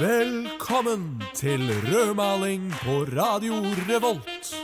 Velkommen 0.00 1.22
til 1.34 1.70
rødmaling 1.92 2.72
på 2.82 3.02
Radio 3.16 3.54
Revolt. 3.88 4.54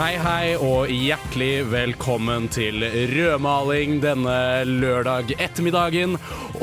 Hei, 0.00 0.14
hei, 0.16 0.54
og 0.56 0.88
hjertelig 0.88 1.66
velkommen 1.68 2.46
til 2.48 2.80
rødmaling 3.10 3.98
denne 4.00 4.36
lørdag 4.64 5.34
ettermiddagen. 5.36 6.14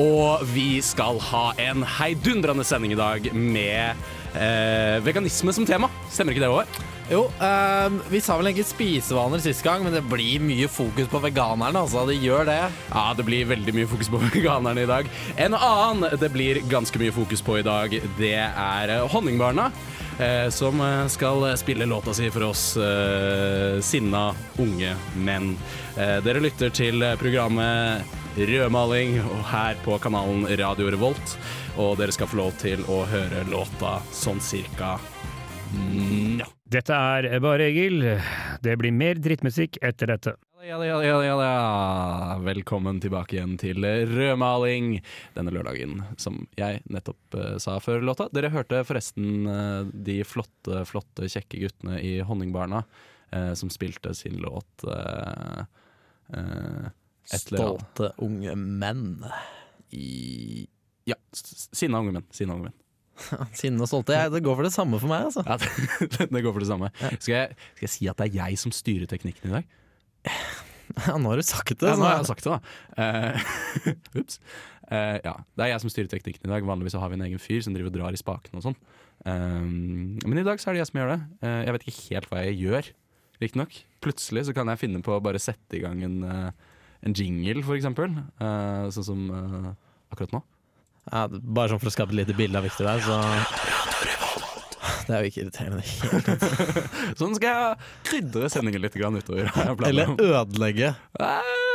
Og 0.02 0.44
vi 0.54 0.78
skal 0.86 1.18
ha 1.32 1.48
en 1.62 1.86
heidundrende 1.98 2.66
sending 2.68 2.94
i 2.94 3.00
dag 3.00 3.32
med 3.34 4.06
eh, 4.38 4.98
veganisme 5.06 5.54
som 5.56 5.66
tema. 5.66 5.90
Stemmer 6.14 6.36
ikke 6.36 6.46
det, 6.46 6.52
Håvard? 6.54 6.80
Jo, 7.08 7.24
eh, 7.40 7.98
vi 8.12 8.22
sa 8.22 8.36
vel 8.38 8.52
egentlig 8.52 8.68
spisevaner 8.68 9.42
sist 9.42 9.64
gang, 9.66 9.82
men 9.86 9.96
det 9.96 10.04
blir 10.06 10.44
mye 10.44 10.70
fokus 10.70 11.10
på 11.10 11.22
veganerne. 11.24 11.82
Altså, 11.82 12.06
det 12.10 12.20
gjør 12.22 12.46
det. 12.50 12.60
Ja, 12.92 13.06
det 13.18 13.26
blir 13.26 13.50
veldig 13.50 13.74
mye 13.74 13.90
fokus 13.90 14.12
på 14.14 14.22
veganerne 14.28 14.86
i 14.86 14.90
dag. 14.90 15.10
En 15.36 15.58
annen 15.58 16.20
det 16.20 16.32
blir 16.36 16.62
ganske 16.70 17.02
mye 17.02 17.16
fokus 17.16 17.42
på 17.42 17.62
i 17.62 17.66
dag, 17.66 17.96
det 18.20 18.36
er 18.44 18.98
eh, 19.00 19.08
Honningbarna. 19.14 19.72
Eh, 20.20 20.50
som 20.50 20.82
eh, 20.82 21.08
skal 21.08 21.58
spille 21.58 21.86
låta 21.86 22.14
si 22.14 22.30
for 22.34 22.44
oss 22.50 22.78
sinna 23.86 24.36
unge 24.58 24.96
menn. 25.16 25.52
Eh, 25.98 26.18
dere 26.26 26.42
lytter 26.42 26.74
til 26.74 27.06
programmet 27.22 28.02
Rødmaling 28.38 29.16
og 29.18 29.40
her 29.50 29.78
på 29.82 29.96
kanalen 29.98 30.44
Radio 30.60 30.92
Revolt. 30.94 31.32
Og 31.82 31.96
dere 31.98 32.14
skal 32.14 32.30
få 32.30 32.38
lov 32.38 32.52
til 32.62 32.84
å 32.86 33.00
høre 33.10 33.42
låta 33.50 33.96
sånn 34.14 34.38
cirka 34.46 35.00
nå. 35.74 36.46
Dette 36.70 36.94
er 36.94 37.40
bare 37.42 37.66
Egil. 37.72 38.04
Det 38.62 38.76
blir 38.78 38.94
mer 38.94 39.18
drittmusikk 39.18 39.80
etter 39.82 40.14
dette. 40.14 40.36
Velkommen 42.46 43.02
tilbake 43.02 43.40
igjen 43.40 43.58
til 43.58 43.90
rødmaling 44.12 45.00
denne 45.34 45.56
lørdagen, 45.56 46.04
som 46.22 46.44
jeg 46.60 46.84
nettopp 46.94 47.40
eh, 47.40 47.58
sa 47.64 47.80
før 47.82 48.06
låta. 48.06 48.30
Dere 48.36 48.54
hørte 48.54 48.84
forresten 48.86 49.50
eh, 49.50 49.90
de 50.12 50.22
flotte, 50.28 50.86
flotte, 50.86 51.26
kjekke 51.26 51.64
guttene 51.66 51.98
i 52.06 52.20
Honningbarna 52.22 52.84
eh, 53.32 53.54
som 53.58 53.74
spilte 53.74 54.14
sin 54.18 54.38
låt 54.46 54.86
uh, 54.86 55.66
annet. 56.36 56.94
Stolte 57.28 58.12
unge 58.24 58.56
menn. 58.56 59.22
i 59.92 60.68
Ja, 61.08 61.16
sinna 61.36 62.02
unge 62.04 62.18
menn. 62.18 62.28
Sinna 62.36 62.58
unge 62.58 62.70
menn. 62.70 62.78
Sinne 63.58 63.82
og 63.82 63.90
stolte. 63.90 64.18
Det 64.30 64.44
går 64.46 64.60
for 64.60 64.68
det 64.68 64.74
samme 64.76 65.00
for 65.02 65.10
meg, 65.10 65.28
altså. 65.32 65.42
Ja, 65.48 65.58
det, 66.14 66.30
det 66.30 66.44
går 66.46 66.54
for 66.54 66.62
det 66.62 66.70
samme. 66.70 66.92
Skal 67.18 67.34
jeg, 67.34 67.60
skal 67.74 67.88
jeg 67.88 67.94
si 67.96 68.10
at 68.12 68.20
det 68.22 68.28
er 68.30 68.36
jeg 68.44 68.60
som 68.62 68.74
styrer 68.76 69.10
teknikken 69.10 69.50
i 69.50 69.56
dag? 69.58 69.72
Ja, 70.96 71.18
nå 71.20 71.32
har 71.32 71.42
du 71.42 71.46
sagt 71.46 71.74
det. 71.82 71.90
Ja, 71.90 71.98
nå 72.00 72.06
har 72.08 72.22
jeg 72.22 72.30
sagt 72.30 72.46
det, 72.46 72.54
da. 72.54 72.60
Eh, 73.04 73.50
Ups. 74.22 74.38
uh, 74.92 75.18
ja, 75.20 75.34
det 75.58 75.66
er 75.66 75.74
jeg 75.74 75.84
som 75.84 75.92
styrer 75.92 76.12
teknikken 76.12 76.48
i 76.48 76.54
dag. 76.54 76.68
Vanligvis 76.68 76.96
så 76.96 77.02
har 77.02 77.12
vi 77.12 77.20
en 77.20 77.26
egen 77.28 77.42
fyr 77.42 77.60
som 77.66 77.76
driver 77.76 77.92
og 77.92 77.98
drar 77.98 78.16
i 78.16 78.22
spakene 78.22 78.62
og 78.62 78.70
sånn. 78.70 78.78
Um, 79.26 80.16
men 80.24 80.40
i 80.40 80.46
dag 80.48 80.62
så 80.62 80.70
er 80.70 80.78
det 80.78 80.86
jeg 80.86 80.92
som 80.92 81.02
gjør 81.02 81.14
det. 81.16 81.20
Uh, 81.44 81.60
jeg 81.66 81.76
vet 81.76 81.88
ikke 81.90 82.06
helt 82.06 82.32
hva 82.32 82.46
jeg 82.46 82.60
gjør, 82.62 82.90
riktignok. 83.44 83.78
Plutselig 84.06 84.48
så 84.48 84.56
kan 84.56 84.72
jeg 84.72 84.82
finne 84.86 85.04
på 85.06 85.18
å 85.18 85.24
bare 85.24 85.42
sette 85.42 85.78
i 85.78 85.84
gang 85.84 86.00
en, 86.06 86.18
eh, 86.26 86.67
en 87.06 87.14
jingle, 87.14 87.64
for 87.66 87.78
eksempel. 87.78 88.16
Eh, 88.42 88.88
sånn 88.96 89.06
som 89.06 89.26
uh, 89.32 89.72
akkurat 90.14 90.34
nå. 90.38 90.44
Ja, 91.08 91.28
bare 91.30 91.72
sånn 91.72 91.82
for 91.82 91.92
å 91.92 91.94
skape 91.94 92.16
et 92.16 92.22
lite 92.22 92.36
bilde 92.38 92.60
av 92.60 92.68
Victor 92.68 92.90
der, 92.90 93.04
så 93.06 93.20
Det 95.08 95.16
er 95.16 95.24
jo 95.24 95.30
ikke 95.32 95.44
irriterende. 95.46 95.84
Sånn 97.20 97.36
skal 97.38 97.48
jeg 97.48 97.92
krydre 98.10 98.50
sendingen 98.52 98.84
litt 98.84 98.98
utover. 98.98 99.48
Eller 99.88 100.12
ødelegge 100.12 100.92
ødelegge. 101.16 101.67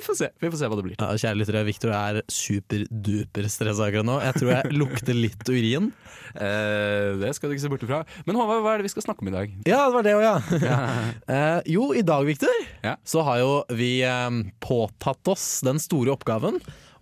Vi 0.00 0.06
får 0.06 0.16
se. 0.16 0.28
Vi 0.40 0.48
får 0.48 0.58
se 0.62 0.68
hva 0.72 0.76
det 0.78 0.84
blir. 0.86 0.94
Ja, 0.96 1.10
kjære 1.20 1.36
lyttere, 1.42 1.60
Victor 1.68 1.90
er 1.92 2.20
superduper 2.32 3.48
stressa 3.52 3.84
akkurat 3.90 4.06
nå. 4.08 4.14
Jeg 4.24 4.38
tror 4.38 4.52
jeg 4.54 4.78
lukter 4.80 5.18
litt 5.26 5.50
urin. 5.52 5.90
Eh, 6.30 7.16
det 7.18 7.32
skal 7.34 7.50
du 7.50 7.56
ikke 7.56 7.62
se 7.64 7.68
bort 7.72 7.82
ifra. 7.82 7.96
Men 8.22 8.36
Håvard, 8.38 8.60
hva 8.62 8.74
er 8.76 8.78
det 8.78 8.84
vi 8.86 8.90
skal 8.92 9.02
snakke 9.02 9.24
om 9.24 9.30
i 9.32 9.32
dag? 9.34 9.54
Ja, 9.66 9.80
det 9.88 9.96
var 9.96 10.04
det 10.06 10.12
òg, 10.14 10.22
ja. 10.22 10.76
Eh, 11.34 11.56
jo, 11.74 11.88
i 11.98 12.04
dag, 12.06 12.22
Victor, 12.28 12.52
Ja. 12.86 12.92
så 13.02 13.24
har 13.26 13.40
jo 13.40 13.48
vi 13.74 13.88
eh, 14.06 14.36
påtatt 14.62 15.26
oss 15.32 15.48
den 15.66 15.80
store 15.82 16.14
oppgaven 16.14 16.60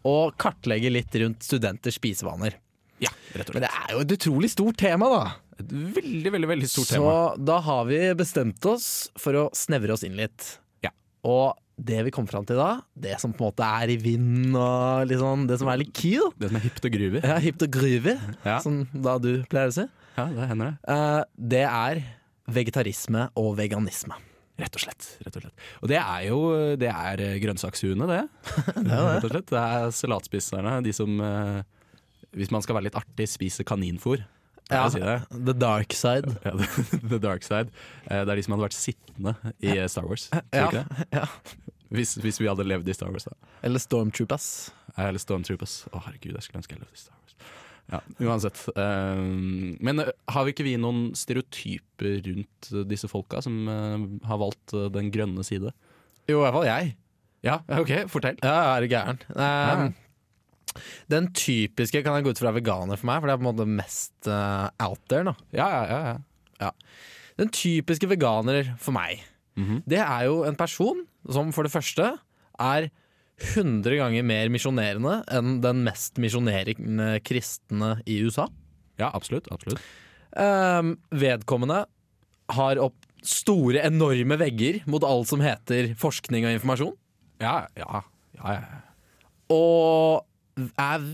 å 0.09 0.15
kartlegge 0.41 0.88
litt 0.94 1.12
rundt 1.20 1.44
studenters 1.44 1.98
spisevaner. 2.00 2.56
Ja, 3.04 3.12
rett 3.36 3.53
og 3.53 3.59
Men 3.59 3.66
slett. 3.66 3.69
det 3.69 3.84
er 3.84 3.92
jo 3.98 4.00
et 4.06 4.16
utrolig 4.16 4.50
stort 4.54 4.80
tema, 4.80 5.12
da. 5.12 5.20
Et 5.60 5.76
veldig, 6.00 6.32
veldig 6.38 6.50
veldig 6.54 6.72
stort 6.72 6.88
Så 6.88 6.97
tema. 6.97 7.20
da 7.53 7.60
har 7.69 7.84
vi 7.92 8.00
bestemt 8.16 8.65
oss 8.72 8.88
for 9.20 9.42
å 9.44 9.47
snevre 9.53 9.92
oss 9.92 10.09
inn 10.09 10.16
litt. 10.16 10.54
Ja. 10.88 10.94
Og 11.28 11.53
det 11.78 12.00
vi 12.09 12.11
kom 12.11 12.27
fram 12.27 12.44
til 12.49 12.59
da, 12.59 12.81
det 12.99 13.15
som 13.22 13.33
på 13.33 13.44
en 13.47 13.53
måte 13.53 13.66
er 13.83 13.93
i 13.94 13.97
vinden 14.03 14.56
og 14.59 15.09
sånn, 15.21 15.47
det 15.47 15.59
som 15.61 15.69
er 15.71 15.78
litt 15.78 15.93
keel, 15.94 16.33
Det 16.39 16.49
som 16.50 16.56
er 16.59 16.65
hipt 16.66 16.84
og 16.89 16.93
groovy. 16.97 17.21
ja, 17.22 17.37
hipt 17.44 17.62
og 17.62 17.71
groovy, 17.71 18.15
Ja. 18.44 18.59
som 18.65 18.81
da 18.93 19.19
du 19.22 19.44
pleier 19.49 19.71
å 19.71 19.77
si, 19.77 19.87
Ja, 20.19 20.25
det 20.27 20.49
hender 20.50 20.72
det. 20.72 20.78
eh, 20.91 21.25
det 21.39 21.62
er 21.69 22.03
vegetarisme 22.50 23.28
og 23.37 23.56
veganisme. 23.59 24.16
Rett 24.59 24.75
og 24.75 24.81
slett. 24.83 25.06
rett 25.22 25.37
og 25.39 25.43
slett. 25.44 25.55
Og 25.83 25.89
det 25.93 25.99
er 26.03 26.22
jo 26.27 26.39
det 26.77 26.89
er 26.91 27.21
eh, 27.22 27.39
grønnsakshuene, 27.39 28.09
det. 28.10 28.22
Det 28.75 28.91
er 28.91 29.05
Rett 29.15 29.25
og 29.28 29.31
slett. 29.31 29.47
Det 29.53 29.60
er 29.62 29.93
salatspiserne, 29.95 30.83
de 30.83 30.93
som 30.93 31.21
eh, 31.21 31.62
Hvis 32.34 32.50
man 32.50 32.60
skal 32.60 32.75
være 32.77 32.89
litt 32.91 32.99
artig, 32.99 33.28
spiser 33.31 33.65
kaninfôr. 33.65 34.25
Ja. 34.71 34.83
Ja. 34.84 34.89
Si? 34.93 35.41
The 35.49 35.55
dark 35.56 35.95
side. 35.97 36.34
Ja, 36.45 36.53
the 37.15 37.19
dark 37.23 37.43
side. 37.47 37.71
Eh, 38.11 38.23
Det 38.25 38.34
er 38.34 38.37
de 38.37 38.43
som 38.47 38.55
hadde 38.56 38.67
vært 38.69 38.77
sittende 38.79 39.34
i 39.65 39.73
eh, 39.79 39.87
Star 39.89 40.05
Wars. 40.09 40.29
Ja, 40.53 40.67
ikke 40.69 40.83
det? 40.84 41.06
ja. 41.17 41.27
Hvis, 41.89 42.17
hvis 42.21 42.37
vi 42.43 42.49
hadde 42.51 42.67
levd 42.69 42.89
i 42.89 42.93
Star 42.93 43.09
Wars, 43.15 43.25
da. 43.25 43.33
Eller 43.65 43.81
stormtroopers. 43.81 44.49
Eller 44.99 45.23
Stormtroopers. 45.23 45.78
Å, 45.89 46.03
herregud, 46.05 46.34
jeg 46.37 46.45
skulle 46.45 46.61
ønske 46.61 46.75
jeg 46.77 46.83
levde 46.83 46.99
i 46.99 47.01
Star 47.01 47.17
Wars. 47.17 47.37
Ja, 47.89 48.01
uansett. 48.28 48.61
eh, 48.77 49.23
men 49.89 50.03
eh, 50.05 50.11
har 50.34 50.45
vi 50.45 50.53
ikke 50.53 50.67
vi 50.67 50.75
noen 50.77 51.15
stereotyper 51.17 52.19
rundt 52.27 52.69
eh, 52.75 52.83
disse 52.91 53.09
folka 53.09 53.41
som 53.45 53.57
eh, 53.73 54.05
har 54.28 54.41
valgt 54.43 54.75
eh, 54.77 54.91
den 54.93 55.09
grønne 55.15 55.45
side? 55.49 55.73
Jo, 56.28 56.43
i 56.43 56.43
hvert 56.45 56.59
fall 56.59 56.69
jeg. 56.69 56.91
Ja, 57.47 57.61
ok, 57.81 57.95
fortell. 58.12 58.37
Ja, 58.45 58.75
er 58.77 58.84
du 58.84 58.93
gæren. 58.93 59.23
Eh, 59.33 59.87
Den 61.11 61.31
typiske 61.37 62.03
kan 62.05 62.15
jeg 62.19 62.25
gå 62.27 62.31
ut 62.34 62.41
fra 62.43 62.53
er 62.53 62.59
veganer 62.61 62.97
for 63.00 63.06
meg, 63.11 63.21
for 63.21 63.27
det 63.31 63.34
er 63.34 63.41
på 63.43 63.47
en 63.47 63.50
måte 63.50 63.69
mest 63.78 64.28
uh, 64.31 64.69
out 64.84 65.00
there. 65.09 65.25
nå. 65.28 65.34
Ja, 65.56 65.69
ja, 65.69 65.84
ja. 65.91 66.16
ja. 66.62 66.71
Den 67.39 67.50
typiske 67.55 68.09
veganer 68.11 68.75
for 68.83 68.93
meg, 68.97 69.25
Mhm. 69.59 69.83
det 69.91 69.99
er 69.99 70.25
jo 70.28 70.44
en 70.47 70.55
person 70.55 71.00
som 71.28 71.49
for 71.53 71.66
det 71.66 71.72
første 71.75 72.12
er 72.62 72.91
100 73.55 73.97
ganger 73.99 74.22
mer 74.27 74.49
misjonerende 74.50 75.25
enn 75.34 75.61
den 75.62 75.84
mest 75.87 76.15
misjonerende 76.19 77.21
kristne 77.27 78.00
i 78.06 78.21
USA. 78.22 78.49
Ja, 78.99 79.10
absolutt. 79.15 79.47
absolutt. 79.50 79.83
Um, 80.39 80.97
vedkommende 81.10 81.84
har 82.55 82.78
opp 82.83 82.95
store, 83.27 83.83
enorme 83.83 84.39
vegger 84.39 84.81
mot 84.87 85.03
alt 85.06 85.27
som 85.31 85.41
heter 85.43 85.93
forskning 85.99 86.47
og 86.47 86.55
informasjon. 86.59 86.95
Ja, 87.43 87.66
ja, 87.78 88.03
ja, 88.39 88.55
ja. 88.59 88.81
Og 89.50 90.22
er 90.59 91.05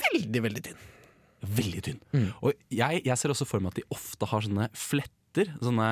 veldig, 0.00 0.44
veldig 0.48 0.64
tynn. 0.68 0.86
Veldig 1.44 1.82
tynn. 1.84 2.00
Mm. 2.14 2.30
Og 2.40 2.54
jeg, 2.72 3.02
jeg 3.04 3.20
ser 3.20 3.34
også 3.34 3.48
for 3.48 3.62
meg 3.62 3.74
at 3.74 3.82
de 3.82 3.88
ofte 3.94 4.28
har 4.30 4.46
sånne 4.46 4.70
fletter. 4.78 5.50
Sånne 5.60 5.90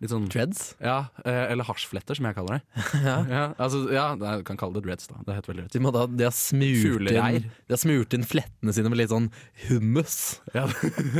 litt 0.00 0.12
sånn 0.14 0.28
Dreads. 0.32 0.62
Ja, 0.80 1.10
eh, 1.28 1.50
eller 1.52 1.66
hasjfletter, 1.68 2.16
som 2.16 2.28
jeg 2.28 2.36
kaller 2.38 2.56
det. 2.56 2.84
ja. 3.34 3.42
altså, 3.60 3.82
ja, 3.92 4.06
jeg 4.16 4.46
kan 4.48 4.60
kalle 4.60 4.78
det 4.78 4.86
dreads, 4.86 5.10
da. 5.10 5.18
Det 5.26 5.36
heter 5.36 5.52
vel 5.52 5.60
dreads. 5.60 5.74
De, 5.76 5.82
da, 5.92 6.04
de, 6.08 6.24
har 6.24 6.36
smurt 6.36 7.10
inn, 7.12 7.50
de 7.68 7.74
har 7.76 7.82
smurt 7.82 8.16
inn 8.16 8.24
flettene 8.28 8.74
sine 8.76 8.92
med 8.92 9.02
litt 9.02 9.12
sånn 9.12 9.28
hummus. 9.66 10.16
Ja, 10.56 10.64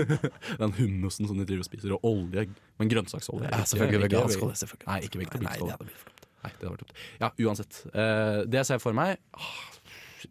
Den 0.62 0.72
hummusen 0.78 1.28
som 1.28 1.36
de 1.36 1.44
driver 1.44 1.66
og 1.66 1.68
spiser, 1.68 1.92
og 1.98 2.08
olje. 2.08 2.46
Men 2.80 2.94
grønnsaksolje. 2.94 3.52
Ja, 3.52 3.60
selvfølgelig 3.68 4.06
vegansk 4.06 4.48
olje, 4.48 4.62
selvfølgelig. 4.62 4.88
Nei, 4.88 5.02
ikke 5.10 5.22
vegetabilsk 5.26 6.16
Nei, 6.40 6.54
det 6.56 6.64
hadde 6.64 6.72
blitt 6.72 6.80
for 6.80 6.80
dumt. 6.80 6.94
Ja, 7.20 7.28
uansett. 7.44 7.82
Eh, 7.92 8.38
det 8.48 8.62
jeg 8.62 8.68
ser 8.70 8.80
for 8.80 8.96
meg 8.96 9.18
ah, 9.36 9.50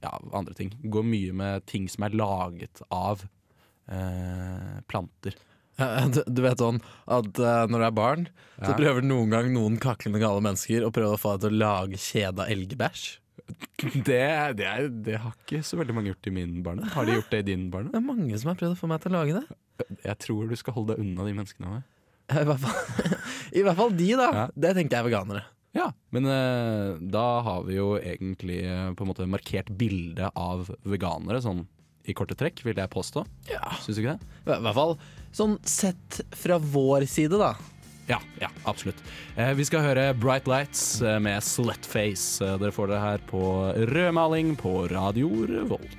Ja, 0.03 0.13
andre 0.35 0.55
ting. 0.57 0.73
Går 0.83 1.05
mye 1.05 1.35
med 1.35 1.65
ting 1.69 1.89
som 1.91 2.05
er 2.07 2.15
laget 2.15 2.81
av 2.93 3.25
eh, 3.91 4.79
planter. 4.87 5.37
Du, 5.79 6.19
du 6.27 6.41
vet 6.43 6.59
sånn 6.59 6.81
at 7.07 7.39
uh, 7.39 7.63
når 7.71 7.79
du 7.79 7.85
er 7.87 7.95
barn, 7.95 8.25
så 8.59 8.73
prøver 8.75 9.05
noen 9.05 9.31
gang 9.31 9.47
noen 9.53 9.77
kaklende 9.79 10.19
gale 10.19 10.43
mennesker 10.43 10.83
å 10.83 10.91
prøve 10.91 11.15
å 11.15 11.21
få 11.21 11.37
deg 11.37 11.45
til 11.45 11.55
å 11.55 11.59
lage 11.61 12.01
kjeda 12.03 12.47
elgbæsj. 12.51 13.07
Det, 13.79 14.19
det, 14.59 14.65
er, 14.67 14.89
det 14.91 15.15
har 15.23 15.31
ikke 15.33 15.63
så 15.65 15.79
veldig 15.79 15.93
mange 15.95 16.11
gjort 16.11 16.27
i 16.29 16.33
min 16.35 16.59
barndom. 16.65 16.89
Har 16.93 17.07
de 17.07 17.15
gjort 17.15 17.31
det 17.33 17.39
i 17.41 17.45
din 17.47 17.63
barndom? 17.73 17.93
Det 17.95 17.97
er 17.97 18.05
mange 18.05 18.37
som 18.37 18.51
har 18.51 18.59
prøvd 18.59 18.75
å 18.75 18.77
få 18.77 18.89
meg 18.91 18.99
til 19.01 19.13
å 19.13 19.21
lage 19.21 19.39
det. 19.39 19.87
Jeg 20.03 20.19
tror 20.25 20.51
du 20.51 20.59
skal 20.59 20.75
holde 20.75 20.93
deg 20.93 21.05
unna 21.05 21.25
de 21.25 21.33
menneskene. 21.37 21.79
I 22.29 22.43
hvert 22.45 22.61
fall, 22.61 23.15
I 23.57 23.63
hvert 23.65 23.79
fall 23.79 23.95
de, 23.97 24.09
da. 24.19 24.27
Ja. 24.35 24.43
Det 24.53 24.75
tenker 24.77 24.99
jeg 24.99 25.01
er 25.01 25.07
veganere. 25.07 25.45
Ja, 25.77 25.91
men 26.15 26.25
eh, 26.25 26.95
da 27.13 27.25
har 27.45 27.65
vi 27.67 27.77
jo 27.77 27.91
egentlig 27.99 28.63
eh, 28.65 28.87
på 28.97 29.05
en 29.05 29.11
måte 29.11 29.27
markert 29.29 29.69
bildet 29.77 30.33
av 30.33 30.71
veganere, 30.81 31.41
sånn 31.45 31.67
i 32.09 32.15
korte 32.17 32.37
trekk, 32.37 32.63
vil 32.65 32.79
jeg 32.79 32.89
påstå. 32.89 33.25
Ja. 33.51 33.75
Syns 33.83 33.99
du 33.99 34.03
ikke 34.03 34.15
det? 34.17 34.31
I 34.49 34.61
hvert 34.65 34.77
fall 34.77 34.95
sånn 35.35 35.59
sett 35.67 36.23
fra 36.33 36.57
vår 36.57 37.05
side, 37.09 37.37
da. 37.37 37.53
Ja, 38.09 38.17
ja, 38.41 38.49
absolutt. 38.65 39.03
Eh, 39.37 39.51
vi 39.53 39.65
skal 39.67 39.85
høre 39.85 40.07
Bright 40.17 40.49
Lights 40.49 41.01
eh, 41.05 41.19
med 41.21 41.45
Slutface. 41.45 42.41
Eh, 42.41 42.55
dere 42.57 42.73
får 42.73 42.89
det 42.89 43.01
her 43.03 43.25
på 43.29 43.43
rødmaling 43.93 44.55
på 44.57 44.87
Radio 44.89 45.29
Revolt. 45.45 45.98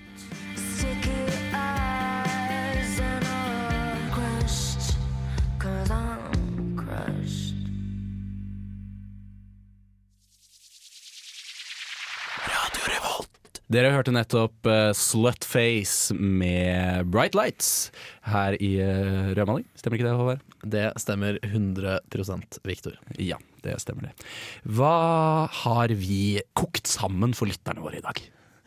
Dere 13.70 13.92
hørte 13.94 14.10
nettopp 14.10 14.66
uh, 14.66 14.90
Slutface 14.98 16.10
med 16.18 17.06
Bright 17.14 17.36
Lights 17.38 17.92
her 18.26 18.56
i 18.58 18.72
uh, 18.82 19.30
rødmaling. 19.38 19.62
Stemmer 19.78 20.00
ikke 20.00 20.08
det, 20.08 20.14
Håvard? 20.18 20.42
Det 20.74 20.88
stemmer 20.98 21.38
100% 21.46 22.58
Viktor. 22.66 22.98
Ja, 23.22 23.38
det 23.62 23.76
stemmer 23.84 24.08
det. 24.08 24.26
Hva 24.66 25.46
har 25.62 25.94
vi 25.94 26.40
kokt 26.58 26.90
sammen 26.90 27.30
for 27.38 27.46
lytterne 27.46 27.84
våre 27.84 28.02
i 28.02 28.04
dag? 28.04 28.18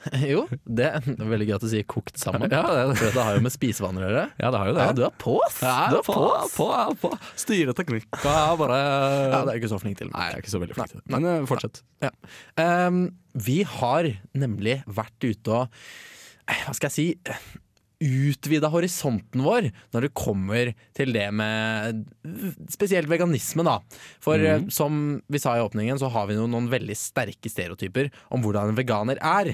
Jo, 0.34 0.44
det 0.66 0.90
er 0.90 1.06
veldig 1.06 1.48
gøy 1.48 1.56
at 1.56 1.64
du 1.64 1.70
sier 1.72 1.86
'kokt 1.88 2.20
sammen'. 2.20 2.52
Ja, 2.52 2.64
det 2.68 2.84
det. 2.92 2.98
For 3.00 3.16
det 3.18 3.26
har 3.28 3.38
jo 3.38 3.44
med 3.46 3.56
spisevaner 3.56 4.06
å 4.06 4.10
gjøre. 4.10 4.26
Ja, 4.42 4.52
det 4.54 4.62
har 4.62 4.70
jo 4.70 4.76
det. 4.78 4.86
Ja, 4.86 4.96
du 4.98 5.04
er 5.08 5.16
på, 5.24 5.38
ass! 5.46 5.60
Ja, 5.64 5.78
du 5.94 5.98
er 6.00 6.06
på, 6.08 6.20
på, 6.58 6.70
på. 7.04 7.12
Styre 7.40 7.76
teknikk. 7.78 8.08
Ja, 8.24 8.54
bare 8.60 8.80
Ja, 8.84 9.42
det 9.48 9.56
er 9.56 9.62
ikke 9.62 9.74
så 9.74 9.82
flink 9.82 10.00
til. 10.02 10.12
Nei, 10.14 10.30
jeg 10.30 10.40
er 10.40 10.46
ikke 10.46 10.54
så 10.54 10.64
veldig 10.64 10.78
flink 10.78 10.94
til 10.94 11.02
det. 11.02 11.08
Men 11.16 11.30
eh, 11.30 11.42
fortsett. 11.50 11.84
Ja. 12.04 12.14
Um, 12.60 13.04
vi 13.34 13.62
har 13.66 14.10
nemlig 14.38 14.82
vært 14.86 15.26
ute 15.26 15.54
og 15.54 15.64
eh, 16.46 16.64
Hva 16.68 16.76
skal 16.78 16.92
jeg 16.92 16.98
si 16.98 17.08
Utvida 18.04 18.68
horisonten 18.68 19.44
vår 19.46 19.70
når 19.94 20.06
det 20.06 20.16
kommer 20.18 20.72
til 20.98 21.14
det 21.16 21.30
med 21.32 22.02
spesielt 22.74 23.08
veganisme, 23.08 23.64
da. 23.64 23.78
For 24.24 24.42
mm. 24.42 24.68
som 24.74 25.22
vi 25.32 25.40
sa 25.40 25.56
i 25.56 25.64
åpningen, 25.64 26.02
så 26.02 26.10
har 26.12 26.28
vi 26.28 26.36
noen, 26.36 26.52
noen 26.52 26.68
veldig 26.74 26.98
sterke 27.00 27.52
stereotyper 27.52 28.12
om 28.34 28.44
hvordan 28.44 28.74
en 28.74 28.80
veganer 28.80 29.22
er. 29.24 29.54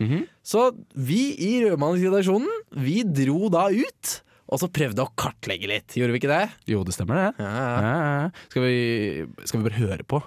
Mhm. 0.00 0.26
Så 0.42 0.70
vi 0.96 1.34
i 1.36 1.50
Rødmannsredaksjonen, 1.64 2.48
vi 2.80 3.02
dro 3.04 3.48
da 3.52 3.68
ut. 3.70 4.12
Og 4.52 4.58
så 4.60 4.68
prøvde 4.68 5.00
å 5.00 5.08
kartlegge 5.16 5.68
litt, 5.70 5.94
gjorde 5.96 6.12
vi 6.12 6.18
ikke 6.20 6.28
det? 6.32 6.50
Jo, 6.68 6.82
det 6.84 6.92
stemmer 6.92 7.16
det. 7.20 7.28
Ja, 7.44 7.52
Ja. 7.80 8.30
Skal, 8.50 8.62
vi, 8.66 9.26
skal 9.48 9.60
vi 9.62 9.68
bare 9.70 9.78
høre 9.80 10.04
på? 10.04 10.18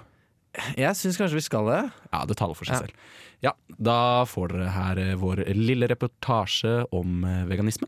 Jeg 0.74 0.96
syns 0.98 1.18
kanskje 1.20 1.36
vi 1.38 1.44
skal 1.44 1.68
det. 1.68 1.82
Ja, 2.12 2.24
det 2.26 2.36
taler 2.40 2.56
for 2.58 2.64
seg 2.66 2.86
selv. 2.86 3.04
Ja, 3.44 3.52
da 3.78 4.24
får 4.24 4.54
dere 4.54 4.70
her 4.72 4.98
eh, 4.98 5.14
vår 5.20 5.44
lille 5.54 5.86
reportasje 5.92 6.86
om 6.96 7.22
eh, 7.28 7.44
veganisme. 7.46 7.86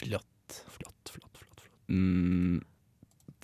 Flott. 0.00 0.24
Flott, 0.72 1.12
flott, 1.12 1.36
flott. 1.36 1.60
flott. 1.60 1.68
Mm, 1.92 2.62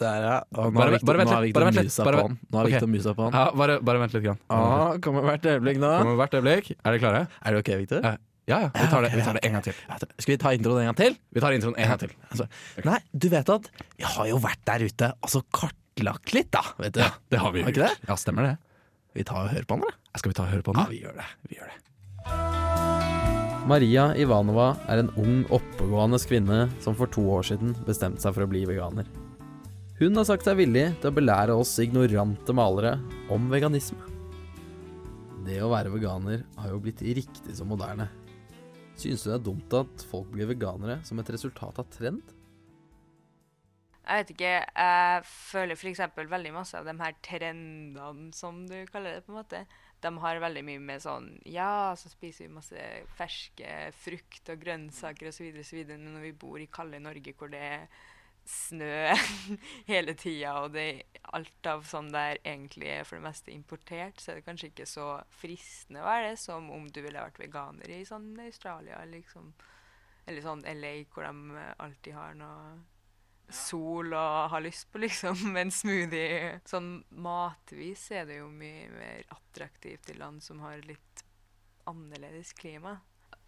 Der, 0.03 0.27
ja. 0.27 0.35
Og 0.59 0.73
nå 0.73 0.81
Bare- 0.81 0.93
Victor, 0.97 1.07
bare 1.13 1.23
vent 1.23 1.33
litt, 1.47 1.55
bare 1.57 1.69
vent 1.71 1.79
litt, 1.79 1.89
musa 1.93 2.05
bare 2.09 2.19
på 2.19 2.27
han. 2.27 2.37
Nå 2.51 2.59
har. 2.61 2.69
Victor 2.73 2.91
musa 2.93 3.15
på 3.19 3.29
han. 3.29 3.39
ja, 3.39 3.45
bare, 3.63 3.79
bare 3.89 4.03
vent 4.03 4.17
litt. 4.19 4.25
Grann. 4.27 4.43
Ah, 4.51 4.99
kommer 5.05 5.25
hvert 5.31 5.47
øyeblikk 5.55 5.81
nå. 5.83 5.93
Kommer 6.03 6.19
hvert 6.21 6.37
øyeblikk. 6.39 6.71
Er 6.83 6.91
dere 6.91 7.03
klare? 7.07 7.23
Er 7.43 7.57
det 7.57 7.63
ok, 7.65 7.73
Victor? 7.85 8.05
Ja. 8.11 8.15
Ja, 8.51 8.57
ja. 8.65 8.69
Vi 8.75 8.87
tar 8.91 9.05
det, 9.07 9.11
vi 9.15 9.23
tar 9.23 9.37
det 9.39 9.43
en 9.47 9.53
gang 9.55 9.63
til. 9.63 9.75
Skal 10.19 10.33
vi 10.33 10.37
ta 10.43 10.51
introen 10.51 10.81
en 10.83 10.89
gang 10.91 10.97
til? 10.99 11.15
Vi 11.33 11.41
tar 11.45 11.55
introen 11.55 11.77
en 11.79 11.89
gang 11.93 12.01
til. 12.03 12.11
Altså, 12.35 12.49
nei, 12.85 12.99
du 13.15 13.29
vet 13.31 13.53
at 13.55 13.69
vi 13.97 14.03
har 14.17 14.27
jo 14.33 14.41
vært 14.43 14.65
der 14.67 14.83
ute 14.83 15.13
og 15.23 15.31
så 15.31 15.45
kartlagt 15.55 16.35
litt, 16.35 16.51
da. 16.51 16.65
Vet 16.83 16.97
du. 16.99 17.01
Ja, 17.05 17.13
det 17.31 17.39
har 17.39 17.55
vi 17.55 17.63
Har 17.63 17.71
gjort. 17.71 18.03
Ja, 18.09 18.17
stemmer 18.19 18.49
det. 18.51 18.57
Vi 19.15 19.23
tar 19.29 19.45
og 19.47 19.53
hører 19.55 19.65
på 19.71 19.79
han, 19.79 19.87
da. 19.87 19.95
Skal 20.19 20.35
vi 20.35 20.39
ta 20.41 20.43
og 20.49 20.51
høre 20.57 20.67
på 20.67 20.75
han? 20.75 20.83
Ja, 20.83 20.91
vi 20.91 21.01
gjør 21.07 21.15
det. 21.23 21.29
Vi 21.53 21.61
gjør 21.61 21.71
det. 21.71 21.79
Maria 23.71 24.09
Ivanova 24.19 24.73
er 24.91 25.05
en 25.05 25.11
ung, 25.23 25.45
oppegående 25.55 26.19
kvinne 26.27 26.65
som 26.83 26.97
for 26.99 27.07
to 27.15 27.23
år 27.31 27.47
siden 27.47 27.77
bestemte 27.87 28.25
seg 28.25 28.35
for 28.35 28.43
å 28.43 28.51
bli 28.51 28.65
veganer. 28.67 29.07
Hun 30.03 30.19
har 30.19 30.25
sagt 30.27 30.43
seg 30.43 30.57
villig 30.59 30.83
til 30.99 31.13
å 31.13 31.15
belære 31.15 31.55
oss 31.55 31.77
ignorante 31.79 32.51
malere 32.59 32.97
om 33.31 33.45
veganisme. 33.53 34.01
Det 35.47 35.61
å 35.63 35.69
være 35.71 35.93
veganer 35.93 36.41
har 36.59 36.73
jo 36.73 36.81
blitt 36.83 37.05
riktig 37.07 37.55
så 37.55 37.63
moderne. 37.63 38.09
Synes 38.99 39.23
du 39.23 39.29
det 39.29 39.37
er 39.37 39.45
dumt 39.47 39.77
at 39.79 40.03
folk 40.11 40.33
blir 40.33 40.49
veganere 40.51 40.97
som 41.07 41.23
et 41.23 41.31
resultat 41.31 41.79
av 41.79 41.87
trend? 41.95 42.33
Jeg 44.03 44.25
vet 44.25 44.33
ikke, 44.35 44.51
jeg 44.59 45.21
føler 45.31 45.79
f.eks. 45.79 46.03
veldig 46.19 46.53
masse 46.57 46.81
av 46.81 46.89
de 46.89 46.97
her 46.99 47.15
trendene, 47.23 48.33
som 48.35 48.59
du 48.67 48.81
kaller 48.91 49.21
det, 49.21 49.27
på 49.29 49.31
en 49.31 49.39
måte. 49.39 49.61
De 50.03 50.13
har 50.25 50.43
veldig 50.43 50.65
mye 50.67 50.81
med 50.83 51.05
sånn 51.05 51.29
Ja, 51.47 51.95
så 51.95 52.11
spiser 52.11 52.49
vi 52.49 52.57
masse 52.57 52.89
ferske 53.21 53.93
frukt 54.03 54.51
og 54.51 54.67
grønnsaker 54.67 55.31
osv. 55.31 55.63
når 55.95 56.27
vi 56.27 56.35
bor 56.43 56.59
i 56.59 56.67
kalde 56.67 56.99
Norge 56.99 57.37
hvor 57.39 57.55
det 57.55 57.63
er 57.69 57.87
snø 58.49 59.15
hele 59.91 60.15
tida, 60.19 60.55
og 60.65 60.73
det 60.75 61.05
alt 61.33 61.69
av 61.69 61.85
sånn 61.89 62.11
der 62.13 62.41
egentlig 62.43 62.91
er 62.93 63.05
for 63.09 63.19
det 63.19 63.27
meste 63.27 63.53
importert, 63.55 64.21
så 64.21 64.33
er 64.33 64.41
det 64.41 64.47
kanskje 64.47 64.73
ikke 64.73 64.89
så 64.89 65.07
fristende 65.41 66.03
å 66.03 66.09
være 66.09 66.33
det 66.33 66.41
som 66.43 66.71
om 66.75 66.89
du 66.91 67.03
ville 67.05 67.23
vært 67.23 67.41
veganer 67.41 67.93
i 67.95 68.03
sånn 68.09 68.33
Australia 68.43 69.03
liksom. 69.09 69.53
Eller 70.27 70.45
sånn 70.45 70.63
LA, 70.63 70.95
hvor 71.11 71.27
de 71.27 71.63
alltid 71.83 72.15
har 72.15 72.37
noe 72.39 72.77
sol 73.53 74.13
og 74.15 74.51
har 74.53 74.63
lyst 74.65 74.89
på 74.93 75.03
liksom 75.03 75.57
en 75.63 75.73
smoothie. 75.75 76.59
Sånn 76.69 76.95
matvis 77.11 78.09
er 78.15 78.27
det 78.29 78.41
jo 78.41 78.51
mye 78.51 78.89
mer 78.95 79.25
attraktivt 79.35 80.13
i 80.13 80.19
land 80.19 80.43
som 80.45 80.63
har 80.65 80.83
litt 80.87 81.25
annerledes 81.91 82.53
klima. 82.59 83.01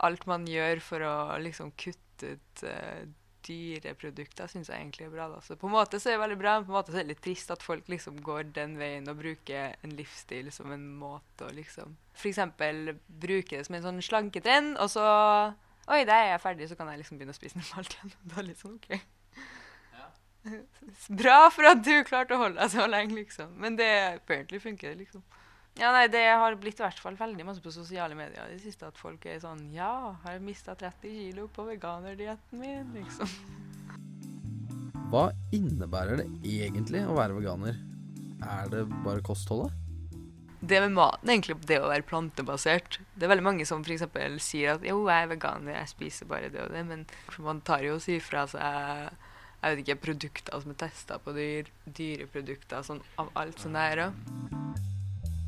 Alt 0.02 0.26
man 0.26 0.46
gjør 0.50 0.82
for 0.82 1.06
å 1.06 1.14
liksom 1.42 1.70
kutte 1.78 2.34
ut 2.34 2.64
uh, 2.66 3.04
dyreprodukter, 3.46 4.50
syns 4.50 4.70
jeg 4.70 4.80
egentlig 4.80 5.06
er 5.06 5.12
bra. 5.12 5.28
Da. 5.32 5.40
Så 5.44 5.56
på 5.60 5.68
en 5.68 5.74
måte 5.74 6.00
så 6.00 6.10
er 6.10 6.16
det 6.16 6.24
veldig 6.24 6.38
bra, 6.40 6.54
men 6.58 6.68
på 6.68 6.74
en 6.74 6.78
måte 6.78 6.94
så 6.94 7.00
er 7.00 7.06
det 7.06 7.14
litt 7.14 7.24
trist 7.24 7.52
at 7.54 7.64
folk 7.64 7.90
liksom 7.92 8.20
går 8.24 8.50
den 8.56 8.78
veien 8.80 9.10
og 9.10 9.20
bruker 9.20 9.76
en 9.84 9.94
livsstil 9.98 10.50
som 10.54 10.72
en 10.74 10.86
måte 11.00 11.48
å 11.48 11.52
liksom 11.54 11.96
F.eks. 12.14 12.40
bruke 13.08 13.56
det 13.56 13.64
som 13.66 13.76
en 13.78 13.86
sånn 13.88 14.02
slanketrend, 14.04 14.78
og 14.78 14.90
så 14.92 15.04
Oi, 15.84 16.00
der 16.08 16.14
er 16.16 16.30
jeg 16.30 16.40
ferdig, 16.40 16.66
så 16.70 16.76
kan 16.78 16.88
jeg 16.88 17.02
liksom 17.02 17.18
begynne 17.20 17.34
å 17.34 17.36
spise 17.36 17.58
normalt 17.60 17.92
igjen. 17.92 18.12
Da 18.24 18.34
er 18.38 18.46
det 18.46 18.48
litt 18.48 18.62
sånn, 18.62 18.78
ok. 18.80 18.88
Bra 21.20 21.38
for 21.52 21.68
at 21.68 21.82
du 21.84 21.92
klarte 22.08 22.36
å 22.36 22.40
holde 22.40 22.60
deg 22.60 22.72
så 22.72 22.86
lenge, 22.88 23.16
liksom. 23.18 23.52
Men 23.60 23.76
det 23.76 23.90
apparently 24.14 24.60
funker 24.62 24.94
det, 24.94 25.02
liksom. 25.04 25.24
Ja, 25.74 25.90
nei, 25.90 26.06
Det 26.06 26.22
har 26.22 26.54
blitt 26.54 26.78
i 26.78 26.84
hvert 26.84 27.00
fall 27.02 27.16
veldig 27.18 27.46
masse 27.48 27.62
på 27.62 27.72
sosiale 27.74 28.14
medier 28.14 28.46
i 28.46 28.54
det 28.54 28.62
siste 28.62 28.86
at 28.86 28.98
folk 28.98 29.24
er 29.26 29.40
sånn 29.42 29.66
Ja, 29.74 30.14
har 30.22 30.36
jeg 30.36 30.44
mista 30.46 30.76
30 30.78 31.10
kilo 31.10 31.48
på 31.50 31.66
veganerdietten 31.66 32.60
min, 32.60 32.92
liksom. 32.94 33.30
Hva 35.10 35.28
innebærer 35.54 36.22
det 36.22 36.28
egentlig 36.46 37.02
å 37.06 37.16
være 37.18 37.40
veganer? 37.40 37.80
Er 38.44 38.70
det 38.70 38.84
bare 39.04 39.24
kostholdet? 39.24 39.74
Det 40.64 40.78
med 40.80 40.94
maten, 40.96 41.28
egentlig, 41.28 41.58
det 41.68 41.76
å 41.82 41.90
være 41.90 42.06
plantebasert 42.08 42.96
Det 43.12 43.26
er 43.26 43.34
veldig 43.34 43.44
mange 43.44 43.66
som 43.68 43.82
f.eks. 43.84 44.06
sier 44.40 44.78
at 44.78 44.86
jo, 44.86 45.02
jeg 45.10 45.26
er 45.26 45.30
veganer, 45.34 45.74
jeg 45.76 45.90
spiser 45.90 46.30
bare 46.30 46.48
det 46.54 46.62
og 46.64 46.72
det, 46.72 46.86
men 46.88 47.04
man 47.44 47.60
tar 47.66 47.84
jo 47.84 47.98
og 47.98 48.04
sier 48.04 48.22
fra 48.24 48.46
seg 48.48 49.10
jeg 49.64 49.72
vet 49.72 49.80
ikke, 49.80 50.00
produkter 50.02 50.60
som 50.60 50.72
er 50.74 50.76
testa 50.82 51.16
på 51.24 51.32
dyr, 51.32 51.70
dyreprodukter, 51.88 52.84
sånn 52.84 53.00
av 53.20 53.30
alt 53.40 53.62
sånn 53.62 53.78
der 53.78 54.02
òg. 54.06 54.92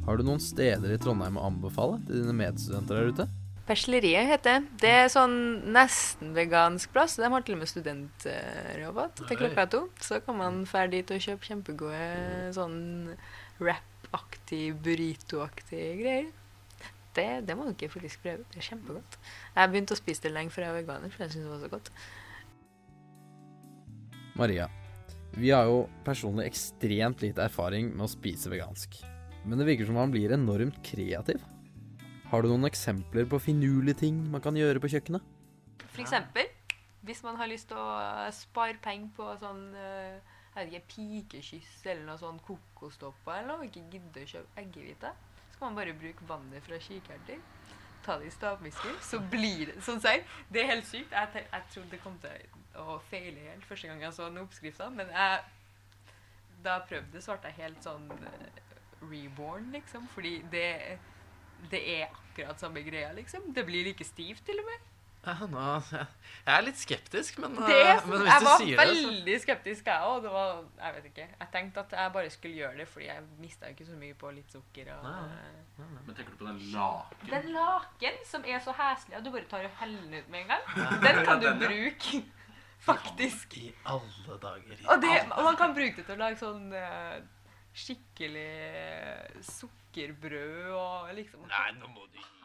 Har 0.07 0.21
du 0.21 0.23
noen 0.23 0.39
steder 0.39 0.93
i 0.95 0.99
Trondheim 1.03 1.35
å 1.35 1.49
anbefale 1.49 1.99
til 2.07 2.21
dine 2.23 2.35
medstudenter 2.39 2.95
der 3.01 3.09
ute? 3.11 3.25
Persleriet 3.67 4.29
heter 4.31 4.61
det. 4.61 4.69
Det 4.85 4.91
er 4.95 5.09
sånn 5.11 5.33
nesten 5.75 6.31
vegansk 6.37 6.93
plass. 6.95 7.17
De 7.19 7.27
har 7.27 7.43
til 7.43 7.57
og 7.57 7.65
med 7.65 7.71
studentrabatt 7.73 9.25
til 9.25 9.41
klokka 9.41 9.65
to. 9.73 9.81
Så 9.99 10.21
kan 10.23 10.39
man 10.39 10.61
dra 10.63 10.85
dit 10.93 11.11
og 11.11 11.25
kjøpe 11.25 11.49
kjempegode 11.49 12.53
sånn 12.55 12.77
wrap-aktig, 13.59 14.69
burrito-aktig 14.87 15.83
greier. 15.99 16.31
Det, 17.17 17.27
det 17.49 17.59
må 17.59 17.67
ikke 17.73 17.91
faktisk 17.97 18.23
prøve. 18.23 18.47
Det 18.53 18.63
er 18.63 18.69
kjempegodt. 18.69 19.19
Jeg 19.57 19.75
begynte 19.75 19.99
å 19.99 20.03
spise 20.05 20.29
det 20.29 20.35
lenge 20.37 20.55
før 20.55 20.69
jeg 20.69 20.77
var 20.77 20.81
veganer, 20.85 21.11
for 21.11 21.27
jeg 21.27 21.35
syntes 21.35 21.49
det 21.49 21.55
var 21.57 21.67
så 21.67 21.73
godt. 21.75 21.93
Maria, 24.39 24.71
vi 25.35 25.51
har 25.51 25.67
jo 25.67 25.83
personlig 26.07 26.47
ekstremt 26.53 27.27
lite 27.27 27.51
erfaring 27.51 27.91
med 27.97 28.07
å 28.07 28.13
spise 28.15 28.53
vegansk. 28.53 29.01
Men 29.47 29.61
det 29.61 29.69
virker 29.69 29.87
som 29.87 29.99
han 30.01 30.11
blir 30.11 30.35
enormt 30.35 30.79
kreativ. 30.85 31.43
Har 32.27 32.43
du 32.43 32.51
noen 32.51 32.67
eksempler 32.67 33.29
på 33.31 33.39
finurlige 33.39 34.01
ting 34.03 34.19
man 34.33 34.43
kan 34.43 34.57
gjøre 34.59 34.83
på 34.83 34.91
kjøkkenet? 34.91 35.23
For 35.87 36.03
eksempel, 36.03 36.49
hvis 37.07 37.23
man 37.23 37.39
har 37.39 37.47
lyst 37.47 37.71
til 37.71 37.79
å 37.79 38.27
spare 38.35 38.81
penger 38.83 39.13
på 39.15 39.29
sånn 39.39 39.69
eh, 39.79 40.19
jeg 40.57 40.71
vet 40.71 40.75
ikke, 40.75 40.89
pikekyss 40.97 41.73
eller 41.85 42.03
noe 42.09 42.19
sånn 42.19 42.41
kokostopper 42.45 43.39
eller 43.39 43.53
noe, 43.53 43.63
og 43.63 43.69
ikke 43.69 43.85
gidde 43.93 44.25
å 44.25 44.31
kjøpe 44.33 44.63
eggehvite, 44.63 45.13
så 45.53 45.59
kan 45.61 45.69
man 45.69 45.79
bare 45.79 45.97
bruke 46.01 46.29
vannet 46.29 46.65
fra 46.65 46.81
kikerter. 46.81 47.43
Ta 48.07 48.17
det 48.19 48.31
i 48.31 48.35
stavmisker, 48.35 48.99
så 49.05 49.21
blir 49.33 49.71
det 49.71 49.81
sånn 49.85 50.01
sier. 50.03 50.25
Det 50.51 50.63
er 50.63 50.71
helt 50.73 50.89
sykt. 50.89 51.13
Jeg, 51.13 51.45
jeg 51.53 51.69
trodde 51.75 51.93
det 51.93 52.01
kom 52.03 52.17
til 52.23 52.81
å 52.81 52.99
feile 53.11 53.51
helt 53.51 53.67
første 53.69 53.91
gang 53.91 54.03
jeg 54.05 54.17
så 54.17 54.31
den 54.31 54.43
oppskrifta, 54.43 54.89
men 54.95 55.11
jeg, 55.13 55.43
da 56.65 56.79
jeg 56.79 56.89
prøvde, 56.91 57.23
så 57.25 57.37
ble 57.37 57.53
jeg 57.53 57.61
helt 57.61 57.87
sånn 57.87 58.09
eh, 58.17 58.63
reborn, 59.03 59.71
liksom. 59.73 60.09
Fordi 60.15 60.39
det, 60.53 60.99
det 61.71 61.83
er 61.99 62.07
akkurat 62.11 62.61
samme 62.61 62.83
greia, 62.87 63.13
liksom. 63.17 63.53
Det 63.55 63.67
blir 63.69 63.85
like 63.91 64.05
stivt, 64.05 64.45
til 64.47 64.59
og 64.63 64.69
med. 64.73 64.93
Ja, 65.27 65.33
nå, 65.51 65.63
jeg, 65.91 66.05
jeg 66.47 66.53
er 66.55 66.61
litt 66.63 66.77
skeptisk, 66.79 67.39
men, 67.43 67.57
Det, 67.59 67.75
eh, 67.83 68.05
men 68.07 68.21
hvis 68.23 68.45
du 68.45 68.51
sier 68.61 68.79
det, 68.79 68.85
så 68.85 69.09
veldig 69.09 69.35
skeptisk, 69.43 69.89
jeg 69.91 70.11
òg. 70.13 70.29
Jeg 70.79 70.95
vet 70.95 71.09
ikke. 71.09 71.25
Jeg 71.41 71.49
tenkte 71.57 71.83
at 71.83 71.97
jeg 71.99 72.13
bare 72.15 72.31
skulle 72.31 72.61
gjøre 72.61 72.79
det, 72.79 72.87
fordi 72.93 73.09
jeg 73.09 73.25
mista 73.43 73.73
ikke 73.73 73.87
så 73.89 73.97
mye 73.99 74.15
på 74.21 74.31
litt 74.37 74.55
sukker. 74.55 74.93
Og, 74.95 75.03
Nei. 75.09 75.25
nei, 75.81 75.89
nei. 75.97 76.05
Men 76.07 76.15
tenker 76.15 76.31
du 76.37 76.39
på 76.45 76.47
den 76.47 76.61
laken? 76.77 77.33
Den 77.33 77.51
laken 77.57 78.23
som 78.31 78.47
er 78.47 78.63
så 78.63 78.77
heslig 78.79 79.19
at 79.19 79.27
du 79.27 79.33
bare 79.35 79.51
tar 79.51 79.67
og 79.67 79.75
heller 79.81 80.05
den 80.07 80.15
ut 80.21 80.31
med 80.31 80.45
en 80.45 80.55
gang, 80.55 81.03
den 81.09 81.23
kan 81.27 81.43
du 81.43 81.51
bruke. 81.67 82.23
Faktisk. 82.87 83.57
I 83.59 83.73
alle 83.91 84.37
dager. 84.47 84.79
i 84.79 84.87
Og, 84.87 85.03
det, 85.03 85.11
alle 85.11 85.35
og 85.41 85.45
man 85.49 85.57
kan 85.59 85.75
bruke 85.75 85.97
det 85.97 86.07
til 86.07 86.15
å 86.15 86.23
lage 86.23 86.39
sånn 86.39 86.69
eh, 86.71 87.17
skikkelig 87.77 89.45
sukkerbrød 89.45 90.73
og 90.73 91.13
liksom 91.19 91.45
Nei, 91.51 91.69
nå 91.77 91.91
må 91.93 92.09
du 92.09 92.17
gi 92.17 92.37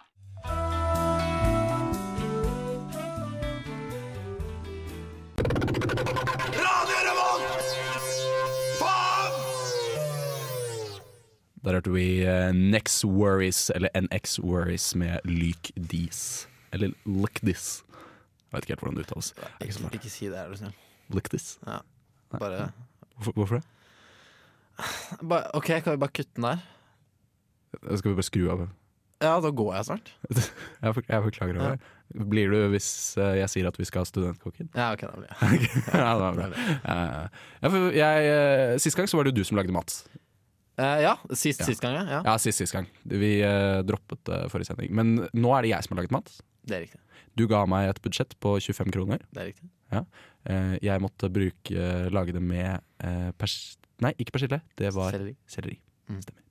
Der 11.61 11.75
hørte 11.77 11.91
vi 11.93 12.23
eh, 12.25 12.51
Nex 12.53 13.03
Worries, 13.05 13.69
eller 13.69 13.89
NX 13.93 14.39
Worries 14.39 14.95
med 14.95 15.19
Lyk 15.29 15.69
Dis. 15.91 16.47
Eller 16.73 16.89
Lick 17.05 17.41
This. 17.45 17.83
Jeg 18.51 18.57
vet 18.57 18.63
ikke 18.65 18.71
helt 18.73 18.79
hvordan 18.79 18.97
det 18.97 19.05
uttales. 19.05 19.33
Ikke 19.61 19.73
så 19.73 19.89
Ikke, 19.93 20.09
si 20.09 20.25
det, 20.25 20.39
er 20.39 20.49
du 20.49 20.57
snill. 20.57 20.73
Lick 21.13 21.29
This. 21.29 21.59
Bare, 22.31 22.71
Hvorfor, 23.15 23.31
hvorfor 23.31 23.55
det? 23.55 23.63
Bare 25.21 25.49
OK, 25.57 25.71
kan 25.83 25.95
vi 25.95 26.01
bare 26.01 26.15
kutte 26.15 26.35
den 26.37 26.47
der? 26.47 26.61
Skal 27.97 28.11
vi 28.11 28.17
bare 28.19 28.27
skru 28.27 28.45
av? 28.51 28.63
Ja, 29.21 29.35
da 29.43 29.51
går 29.53 29.75
jeg 29.75 29.85
snart. 29.85 30.11
Jeg, 30.81 30.93
for, 30.95 31.03
jeg 31.05 31.23
forklager 31.27 31.57
over 31.59 31.75
det. 31.75 31.89
Blir 32.31 32.49
du 32.51 32.57
hvis 32.73 32.87
uh, 33.21 33.35
jeg 33.37 33.49
sier 33.53 33.67
at 33.69 33.77
vi 33.77 33.85
skal 33.87 34.01
ha 34.01 34.07
studentkokken? 34.09 34.71
Ja, 34.73 34.87
ok, 34.95 35.03
da 35.05 35.19
blir 35.19 35.29
jeg. 35.29 35.69
ja, 36.01 36.07
det 36.17 36.31
blir. 36.39 36.55
Eh, 36.57 37.43
ja, 37.61 37.69
for 37.69 37.85
jeg, 37.95 38.31
uh, 38.33 38.73
sist 38.81 38.97
gang 38.97 39.07
så 39.07 39.19
var 39.19 39.27
det 39.27 39.31
jo 39.31 39.37
du 39.43 39.47
som 39.47 39.59
lagde 39.59 39.75
mat. 39.75 39.93
Uh, 40.81 40.97
ja, 41.05 41.13
sist, 41.29 41.61
Ja. 41.61 41.67
sist 41.69 41.85
gang, 41.85 41.99
ja. 41.99 42.03
ja. 42.17 42.23
Ja, 42.25 42.33
sist 42.41 42.59
sist 42.63 42.75
gang. 42.75 42.89
Vi 43.05 43.31
droppet 43.87 44.25
det 44.27 44.41
forrige 44.51 44.71
sending. 44.71 44.91
Men 44.97 45.13
nå 45.37 45.53
er 45.53 45.67
det 45.67 45.75
jeg 45.75 45.85
som 45.85 45.93
har 45.95 46.01
laget 46.01 46.17
mat. 46.17 46.33
Det 46.65 46.79
er 46.79 46.83
riktig. 46.87 46.99
Du 47.37 47.45
ga 47.47 47.61
meg 47.69 47.91
et 47.93 48.01
budsjett 48.03 48.33
på 48.43 48.57
25 48.57 48.91
kroner. 48.97 49.21
Det 49.31 49.43
er 49.45 49.51
riktig. 49.53 49.69
Eh, 50.49 50.75
jeg 50.81 51.03
måtte 51.03 51.29
bruke, 51.31 51.87
lage 52.11 52.33
det 52.35 52.41
med 52.43 52.81
pers... 53.39 53.77
Nei, 54.01 54.13
ikke 54.17 54.31
persille. 54.33 54.61
Det 54.77 54.93
var 54.95 55.11
Selleri. 55.13 55.35
selleri. 55.47 55.77
Mm. 56.09 56.21
Stemmer. 56.25 56.41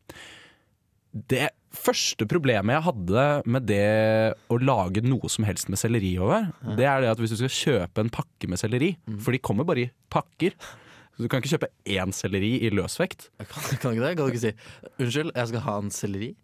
Det 1.30 1.49
første 1.75 2.26
problemet 2.30 2.76
jeg 2.76 2.85
hadde 2.87 3.23
med 3.50 3.64
det 3.66 4.37
å 4.50 4.59
lage 4.62 5.02
noe 5.02 5.28
som 5.33 5.45
helst 5.49 5.69
med 5.73 5.78
selleri 5.80 6.12
over, 6.23 6.52
Ja. 6.62 6.76
det 6.78 6.87
er 6.87 7.00
det 7.02 7.11
at 7.11 7.19
hvis 7.19 7.30
du 7.35 7.37
skal 7.40 7.50
kjøpe 7.57 7.99
en 8.04 8.11
pakke 8.11 8.47
med 8.49 8.59
selleri, 8.59 8.97
Mm. 9.09 9.19
for 9.21 9.33
de 9.33 9.38
kommer 9.38 9.64
bare 9.66 9.87
i 9.87 9.90
pakker 10.11 10.52
så 10.54 11.25
Du 11.25 11.28
kan 11.28 11.42
ikke 11.42 11.59
kjøpe 11.59 11.69
én 11.85 12.12
selleri 12.14 12.62
i 12.62 12.71
løsvekt. 12.71 13.28
Jeg 13.40 13.49
Kan, 13.49 13.62
kan 13.78 13.92
ikke 13.92 14.07
det? 14.07 14.16
Kan 14.16 14.26
du 14.26 14.33
ikke 14.33 14.40
si 14.40 14.52
'unnskyld, 15.00 15.33
jeg 15.35 15.49
skal 15.49 15.61
ha 15.61 15.78
en 15.78 15.90
selleri'? 15.90 16.37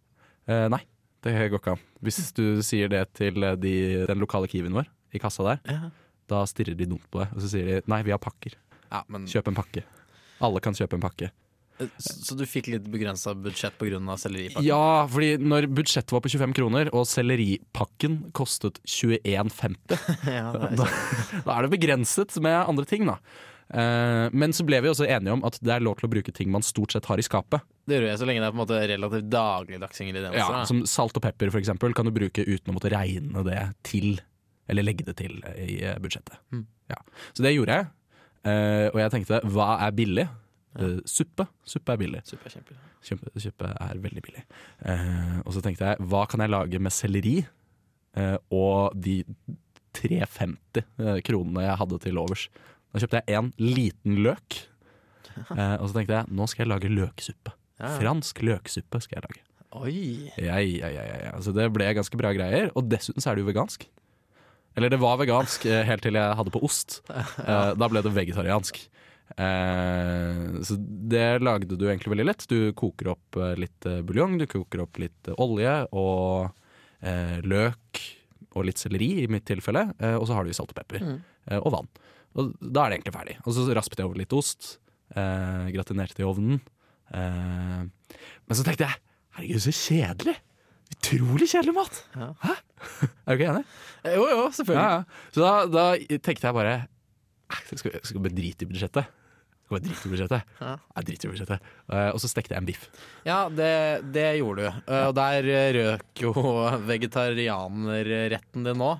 Eh, 0.48 0.68
nei, 0.68 0.80
det 1.22 1.50
går 1.50 1.58
ikke 1.60 1.72
an. 1.72 1.78
Hvis 2.02 2.32
du 2.34 2.60
sier 2.62 2.88
det 2.88 3.14
til 3.14 3.42
eh, 3.44 3.54
de, 3.56 4.04
den 4.06 4.18
lokale 4.18 4.48
Kiwien 4.48 4.72
vår 4.74 4.86
i 5.14 5.18
kassa 5.18 5.42
der, 5.44 5.60
Ja. 5.72 5.90
da 6.28 6.44
stirrer 6.44 6.76
de 6.76 6.84
dumt 6.86 7.08
på 7.10 7.20
deg, 7.20 7.32
og 7.36 7.40
så 7.40 7.48
sier 7.48 7.64
de 7.80 7.82
nei, 7.86 8.02
vi 8.02 8.10
har 8.10 8.18
pakker. 8.18 8.52
ja 8.92 9.02
men, 9.08 9.24
Kjøp 9.26 9.48
en 9.48 9.54
pakke. 9.54 9.82
Alle 10.44 10.60
kan 10.64 10.74
kjøpe 10.76 10.98
en 10.98 11.04
pakke. 11.04 11.30
Eh, 11.80 11.88
Så 12.00 12.36
du 12.36 12.44
fikk 12.48 12.70
litt 12.72 12.86
begrensa 12.92 13.34
budsjett 13.36 13.76
pga. 13.78 14.00
selleripakken? 14.16 14.64
Ja, 14.64 15.06
fordi 15.08 15.36
når 15.38 15.66
budsjettet 15.76 16.12
var 16.12 16.20
på 16.24 16.30
25 16.32 16.54
kroner, 16.56 16.90
og 16.92 17.04
selleripakken 17.08 18.32
kostet 18.36 18.80
21,50, 18.84 19.98
ja, 20.38 20.52
da, 20.52 20.88
da 21.44 21.58
er 21.58 21.66
det 21.66 21.74
begrenset 21.78 22.36
med 22.40 22.56
andre 22.68 22.84
ting, 22.88 23.06
da. 23.08 23.18
Eh, 23.66 24.28
men 24.32 24.52
så 24.54 24.62
ble 24.62 24.78
vi 24.84 24.88
også 24.92 25.08
enige 25.10 25.32
om 25.34 25.42
at 25.44 25.56
det 25.58 25.72
er 25.74 25.82
lov 25.82 25.96
til 25.98 26.06
å 26.06 26.12
bruke 26.12 26.30
ting 26.32 26.52
man 26.54 26.62
stort 26.62 26.92
sett 26.94 27.08
har 27.10 27.18
i 27.18 27.24
skapet. 27.26 27.64
det 27.90 27.96
gjør 27.98 28.08
jeg 28.12 28.20
så 28.20 28.28
lenge 28.28 28.44
det 28.44 28.46
er 28.46 28.54
på 28.54 28.58
en 28.60 28.62
måte 28.62 28.78
relativt 28.92 29.26
dagligdags 29.32 30.00
ingredienser. 30.04 30.38
Ja, 30.38 30.62
som 30.70 30.84
salt 30.86 31.18
og 31.18 31.24
pepper 31.26 31.50
for 31.50 31.58
eksempel, 31.58 31.92
kan 31.96 32.06
du 32.06 32.12
bruke 32.14 32.44
uten 32.46 32.70
å 32.70 32.76
måtte 32.78 32.92
regne 32.94 33.42
det 33.46 33.58
til, 33.86 34.20
eller 34.70 34.86
legge 34.86 35.06
det 35.08 35.16
til 35.18 35.40
i 35.58 35.80
eh, 35.82 35.98
budsjettet. 36.02 36.38
Mm. 36.54 36.62
Ja. 36.94 37.00
Så 37.34 37.42
det 37.42 37.56
gjorde 37.56 37.74
jeg, 37.80 37.90
Eh, 38.46 38.88
og 38.92 39.00
jeg 39.02 39.12
tenkte 39.14 39.40
hva 39.50 39.70
er 39.86 39.94
billig? 39.96 40.26
Uh, 40.76 40.98
suppe. 41.08 41.46
Suppe 41.64 41.94
er 41.94 42.00
billig. 42.00 42.20
Suppe 42.28 42.50
er, 42.50 42.52
kjempe. 42.58 42.74
Kjempe, 43.06 43.30
kjøpe 43.40 43.70
er 43.72 44.00
veldig 44.02 44.22
billig. 44.24 44.42
Uh, 44.84 45.38
og 45.46 45.54
så 45.56 45.62
tenkte 45.64 45.88
jeg, 45.88 46.08
hva 46.10 46.26
kan 46.28 46.44
jeg 46.44 46.52
lage 46.52 46.80
med 46.82 46.94
selleri 46.94 47.38
og 48.16 48.94
de 48.96 49.18
350 49.92 50.78
eh, 50.80 51.18
kronene 51.26 51.66
jeg 51.66 51.76
hadde 51.82 51.98
til 52.00 52.20
overs? 52.20 52.46
Da 52.88 53.02
kjøpte 53.02 53.20
jeg 53.20 53.36
en 53.36 53.50
liten 53.60 54.22
løk, 54.24 54.56
og 55.52 55.84
så 55.84 55.90
tenkte 55.98 56.16
jeg, 56.16 56.30
nå 56.32 56.46
skal 56.48 56.64
jeg 56.64 56.70
lage 56.72 56.92
løksuppe. 56.94 57.52
Ja. 57.76 57.90
Fransk 57.98 58.40
løksuppe 58.40 59.02
skal 59.04 59.18
jeg 59.18 59.26
lage. 59.26 59.44
Oi! 59.76 60.32
Ja, 60.40 60.56
ja, 60.64 60.88
ja, 60.88 61.04
ja. 61.26 61.34
Så 61.44 61.52
det 61.52 61.68
ble 61.76 61.90
ganske 61.98 62.16
bra 62.16 62.32
greier, 62.32 62.70
og 62.72 62.88
dessuten 62.88 63.20
så 63.20 63.34
er 63.34 63.36
det 63.36 63.44
jo 63.44 63.50
vegansk. 63.50 63.84
Eller 64.76 64.92
det 64.92 64.98
var 65.00 65.16
vegansk 65.20 65.64
eh, 65.70 65.82
helt 65.88 66.02
til 66.04 66.18
jeg 66.18 66.36
hadde 66.38 66.52
på 66.52 66.60
ost. 66.66 66.98
Eh, 67.08 67.72
da 67.80 67.88
ble 67.88 68.02
det 68.04 68.12
vegetariansk. 68.12 68.80
Eh, 69.36 70.42
så 70.68 70.76
det 71.10 71.24
lagde 71.42 71.78
du 71.78 71.86
egentlig 71.88 72.12
veldig 72.12 72.26
lett. 72.28 72.44
Du 72.50 72.72
koker 72.76 73.08
opp 73.14 73.38
litt 73.58 73.88
buljong, 74.06 74.36
du 74.42 74.46
koker 74.50 74.84
opp 74.84 75.00
litt 75.02 75.32
olje 75.36 75.78
og 75.96 76.52
løk 77.46 78.00
og 78.56 78.64
litt 78.64 78.80
selleri 78.80 79.08
i 79.22 79.26
mitt 79.30 79.44
tilfelle, 79.46 79.82
og 80.16 80.24
så 80.26 80.32
har 80.38 80.46
du 80.48 80.52
salt 80.56 80.72
og 80.72 80.78
pepper 80.78 81.02
Mm. 81.04 81.18
og 81.60 81.68
vann. 81.74 81.88
Og 82.40 82.54
da 82.58 82.86
er 82.86 82.90
det 82.90 82.96
egentlig 82.98 83.12
ferdig. 83.14 83.34
Og 83.44 83.52
så 83.54 83.66
raspet 83.76 84.00
jeg 84.00 84.08
over 84.08 84.18
litt 84.18 84.32
ost, 84.32 84.78
gratinerte 85.12 86.24
i 86.24 86.26
ovnen. 86.26 86.62
Men 87.12 88.56
så 88.56 88.64
tenkte 88.66 88.88
jeg 88.88 88.96
herregud, 89.36 89.62
så 89.68 89.74
kjedelig! 89.76 90.36
Utrolig 90.96 91.48
kjedelig 91.52 91.74
mat! 91.76 92.00
Ja. 92.16 92.30
Hæ? 92.42 92.54
Er 93.26 93.36
du 93.36 93.40
ikke 93.40 93.50
enig? 93.52 93.64
Eh, 94.04 94.14
Jo, 94.16 94.24
jo, 94.30 94.40
selvfølgelig. 94.52 94.88
ja. 94.88 95.28
Så 95.34 95.44
da, 95.44 95.52
da 95.66 95.84
tenkte 96.18 96.46
jeg 96.48 96.54
bare 96.56 96.74
"Eh, 97.50 97.76
skal, 97.76 97.92
jeg 97.94 98.04
skal 98.10 98.20
bare 98.24 98.34
drite 98.36 98.66
i 98.66 98.68
budsjettet. 98.70 99.06
Jeg 99.06 99.66
skal 99.66 99.76
bare 99.76 99.84
drite 99.86 100.06
i 100.06 100.12
budsjettet. 100.12 100.50
Ja. 100.60 100.72
Jeg 100.96 101.06
driter 101.08 101.26
i 101.28 101.32
budsjettet. 101.32 101.70
Eh, 101.90 102.08
og 102.14 102.20
så 102.22 102.28
stekte 102.30 102.54
jeg 102.54 102.62
en 102.62 102.68
biff. 102.68 102.88
Ja, 103.26 103.38
det, 103.50 103.70
det 104.14 104.26
gjorde 104.40 104.66
du. 104.66 104.80
Eh, 104.92 105.06
Og 105.08 105.14
der 105.18 105.48
røk 105.78 106.22
jo 106.22 106.32
vegetarianerretten 107.46 108.66
din 108.66 108.78
nå. 108.82 108.92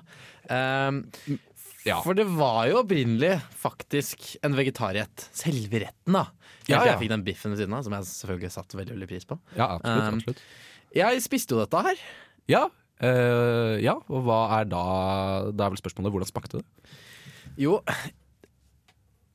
Ja. 1.87 2.01
For 2.03 2.17
det 2.17 2.25
var 2.27 2.65
jo 2.67 2.81
opprinnelig 2.81 3.37
faktisk 3.55 4.33
en 4.43 4.55
vegetarrett. 4.57 5.29
Selve 5.37 5.79
retten, 5.85 6.17
da. 6.17 6.25
Ja, 6.67 6.81
ja. 6.81 6.89
Jeg 6.91 6.99
fikk 7.05 7.11
den 7.13 7.23
biffen 7.23 7.53
ved 7.53 7.61
siden 7.61 7.75
av, 7.77 7.85
som 7.85 7.93
jeg 7.95 8.07
selvfølgelig 8.09 8.51
satte 8.51 8.75
veldig 8.79 8.95
veldig 8.97 9.07
pris 9.07 9.27
på. 9.29 9.37
Ja, 9.55 9.69
absolutt. 9.77 10.03
Um, 10.03 10.17
absolutt. 10.19 10.41
Jeg 10.95 11.21
spiste 11.25 11.55
jo 11.55 11.59
dette 11.61 11.81
her. 11.83 11.99
Ja, 12.49 12.61
eh, 13.03 13.75
ja, 13.83 13.97
og 14.07 14.23
hva 14.25 14.37
er 14.59 14.69
da 14.71 14.83
Da 15.51 15.65
er 15.67 15.73
vel 15.73 15.81
spørsmålet 15.81 16.13
hvordan 16.13 16.29
smakte 16.29 16.61
det? 16.61 16.93
Jo 17.57 17.81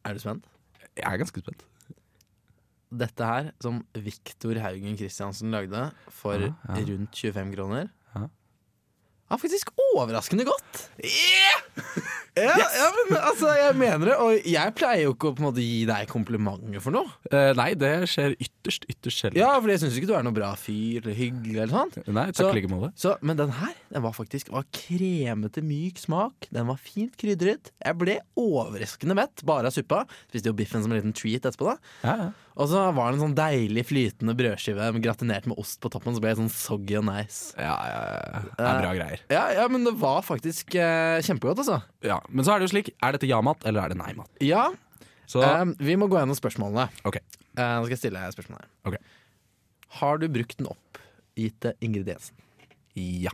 Er 0.04 0.14
du 0.16 0.22
spent? 0.22 0.46
Jeg 0.96 1.06
er 1.08 1.20
ganske 1.20 1.40
spent. 1.40 1.62
Dette 2.92 3.24
her, 3.24 3.46
som 3.64 3.78
Viktor 3.96 4.58
Haugen 4.60 4.96
Christiansen 5.00 5.50
lagde 5.54 5.86
for 6.12 6.36
Ja, 6.36 6.50
ja. 6.68 6.82
rundt 6.90 7.16
25 7.16 7.54
kroner, 7.56 7.88
Ja. 9.32 9.40
faktisk 9.42 9.72
overraskende 9.92 10.46
godt. 10.48 10.84
Ja, 12.32 12.54
ja, 12.56 12.86
men 13.10 13.18
altså, 13.20 13.50
jeg 13.52 13.74
mener 13.76 14.08
det. 14.08 14.14
Og 14.24 14.46
jeg 14.48 14.72
pleier 14.78 15.02
jo 15.04 15.12
ikke 15.12 15.28
å 15.28 15.34
på 15.36 15.42
en 15.42 15.46
måte 15.50 15.64
gi 15.64 15.82
deg 15.88 16.08
komplimenter 16.08 16.80
for 16.80 16.94
noe. 16.94 17.10
Eh, 17.28 17.50
nei, 17.58 17.72
det 17.76 17.90
skjer 18.08 18.32
ytterst, 18.40 18.86
ytterst 18.88 19.20
sjelden. 19.20 19.40
Ja, 19.42 19.50
for 19.58 19.68
jeg 19.68 19.82
syns 19.82 19.98
ikke 20.00 20.08
du 20.08 20.14
er 20.16 20.24
noe 20.24 20.36
bra 20.36 20.48
fyr 20.56 21.02
eller 21.02 21.18
hyggelig 21.18 21.58
eller 21.58 21.74
sånt. 21.74 21.98
Nei, 22.08 22.24
takk 22.32 22.48
så, 22.48 22.54
like 22.56 22.70
måte. 22.72 22.88
Så, 22.96 23.12
men 23.20 23.36
den 23.36 23.52
her 23.58 23.74
den 23.92 24.06
var 24.06 24.16
faktisk 24.16 24.48
var 24.54 24.64
kremete, 24.72 25.60
myk 25.66 26.00
smak. 26.00 26.48
Den 26.56 26.70
var 26.72 26.80
fint 26.80 27.18
krydret. 27.20 27.68
Jeg 27.84 28.00
ble 28.00 28.16
overraskende 28.40 29.18
mett 29.18 29.44
bare 29.48 29.68
av 29.68 29.76
suppa. 29.76 30.06
Spiste 30.32 30.48
jo 30.48 30.56
biffen 30.56 30.80
som 30.86 30.94
en 30.94 31.02
liten 31.02 31.16
treat 31.16 31.44
etterpå. 31.44 31.68
da 31.68 32.08
Ja, 32.08 32.16
ja. 32.24 32.32
Og 32.52 32.68
så 32.68 32.82
var 32.92 33.08
det 33.12 33.16
en 33.16 33.22
sånn 33.22 33.34
deilig 33.38 33.84
flytende 33.88 34.34
brødskive 34.36 34.90
med 34.92 35.04
gratinert 35.04 35.46
med 35.48 35.56
ost 35.60 35.78
på 35.80 35.88
toppen. 35.92 36.12
Så 36.12 36.20
ble 36.20 36.34
det 36.34 36.40
sånn 36.42 36.50
soggy 36.52 36.98
og 37.00 37.06
nice. 37.08 37.54
Ja, 37.56 37.72
ja, 37.88 38.00
ja. 38.04 38.42
Det 38.58 38.66
er 38.68 38.80
bra 38.82 38.90
greier. 38.98 39.22
Ja, 39.32 39.44
ja, 39.56 39.64
men 39.72 39.86
det 39.88 39.94
var 40.02 40.20
faktisk 40.26 40.74
eh, 40.76 41.18
kjempegodt, 41.24 41.62
altså. 41.64 41.78
Ja, 42.04 42.18
Men 42.28 42.44
så 42.44 42.52
er 42.54 42.60
det 42.60 42.68
jo 42.68 42.74
slik, 42.74 42.92
er 43.00 43.16
dette 43.16 43.30
ja-mat 43.30 43.64
eller 43.68 43.86
er 43.86 43.94
det 43.94 44.00
nei-mat? 44.02 44.28
Ja, 44.44 44.66
Så 45.30 45.40
eh, 45.46 45.64
vi 45.80 45.96
må 45.96 46.10
gå 46.12 46.18
gjennom 46.20 46.36
spørsmålene. 46.36 46.90
Ok. 47.08 47.16
Eh, 47.22 47.56
nå 47.56 47.86
skal 47.86 47.94
jeg 47.96 48.02
stille 48.04 48.20
deg 48.20 48.36
spørsmål 48.36 48.60
her. 48.60 48.68
Ok. 48.90 48.98
Har 50.02 50.20
du 50.20 50.28
brukt 50.32 50.58
den 50.60 50.68
oppgitte 50.72 51.74
ingrediensen? 51.80 52.36
ja. 52.96 53.32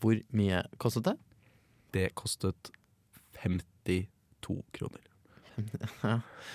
Hvor 0.00 0.18
mye 0.36 0.58
kostet 0.76 1.06
det? 1.08 1.14
Det 1.96 2.02
kostet 2.20 2.68
52 3.40 4.56
kroner. 4.76 5.05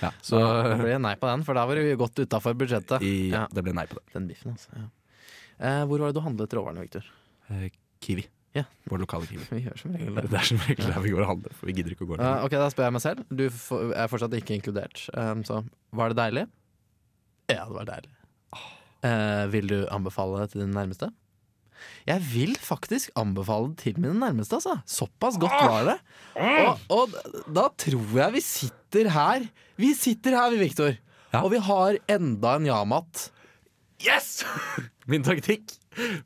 Ja. 0.01 0.11
Så 0.25 0.39
det 0.41 0.77
ble 0.81 0.97
nei 1.03 1.15
på 1.19 1.27
den, 1.29 1.43
for 1.47 1.57
da 1.57 1.63
var 1.69 1.77
du 1.77 1.95
godt 1.99 2.19
utafor 2.23 2.55
budsjettet. 2.57 3.01
ja, 3.05 3.41
Ja. 3.41 3.47
det 3.53 3.63
ble 3.65 3.73
nei 3.77 3.85
på 3.89 3.97
det. 3.99 4.05
Den 4.13 4.27
biffen, 4.29 4.53
altså. 4.55 4.69
Ja. 4.77 4.87
Eh, 5.61 5.81
hvor 5.85 6.01
var 6.01 6.09
det 6.11 6.17
du 6.17 6.23
handlet 6.25 6.53
råvarene, 6.57 6.81
Victor? 6.85 7.05
Eh, 7.49 7.67
Kiwi. 8.01 8.25
Ja. 8.57 8.63
Vår 8.89 8.99
lokale 9.03 9.27
Kiwi. 9.29 9.45
Vi 9.55 9.61
gjør 9.67 9.77
som 9.79 9.93
regel 9.95 10.15
det. 10.17 10.25
Det 10.31 10.39
er 10.39 10.47
som 10.49 10.57
regel 10.65 10.89
der 10.89 11.03
vi 11.05 11.11
går 11.13 11.21
og 11.23 11.29
handler, 11.35 11.53
for 11.55 11.69
vi 11.69 11.75
gidder 11.77 11.93
ikke 11.95 12.03
å 12.07 12.09
gå 12.09 12.17
ned. 12.17 12.25
Uh, 12.25 12.45
ok, 12.47 12.55
da 12.59 12.69
spør 12.73 12.87
jeg 12.89 12.95
meg 12.97 13.03
selv. 13.05 13.21
Du 13.29 13.43
er 13.47 14.09
fortsatt 14.11 14.33
ikke 14.39 14.57
inkludert. 14.57 15.03
Um, 15.15 15.43
så 15.47 15.61
var 15.95 16.11
det 16.11 16.17
deilig? 16.19 16.47
Ja, 17.51 17.63
det 17.69 17.77
var 17.77 17.87
deilig. 17.93 18.11
Uh, 19.01 19.45
vil 19.53 19.69
du 19.71 19.77
anbefale 19.89 20.43
det 20.43 20.51
til 20.53 20.61
dine 20.65 20.75
nærmeste? 20.75 21.09
Jeg 22.09 22.23
vil 22.31 22.55
faktisk 22.61 23.11
anbefale 23.19 23.71
det 23.71 23.77
til 23.83 23.99
mine 24.01 24.15
nærmeste, 24.21 24.57
altså. 24.59 24.77
Såpass 24.89 25.37
godt 25.41 25.55
var 25.65 25.85
det. 25.91 25.97
Og, 26.37 26.81
og 26.97 27.15
da 27.55 27.67
tror 27.81 28.15
jeg 28.21 28.35
vi 28.37 28.41
sitter 28.45 29.09
her. 29.13 29.45
Vi 29.81 29.93
sitter 29.97 30.37
her, 30.37 30.49
vi, 30.53 30.61
Viktor. 30.65 30.95
Ja. 31.31 31.43
Og 31.45 31.51
vi 31.53 31.61
har 31.63 31.97
enda 32.11 32.55
en 32.59 32.65
Yamat. 32.67 33.29
Yes! 34.03 34.41
Min 35.11 35.23
taktikk 35.25 35.75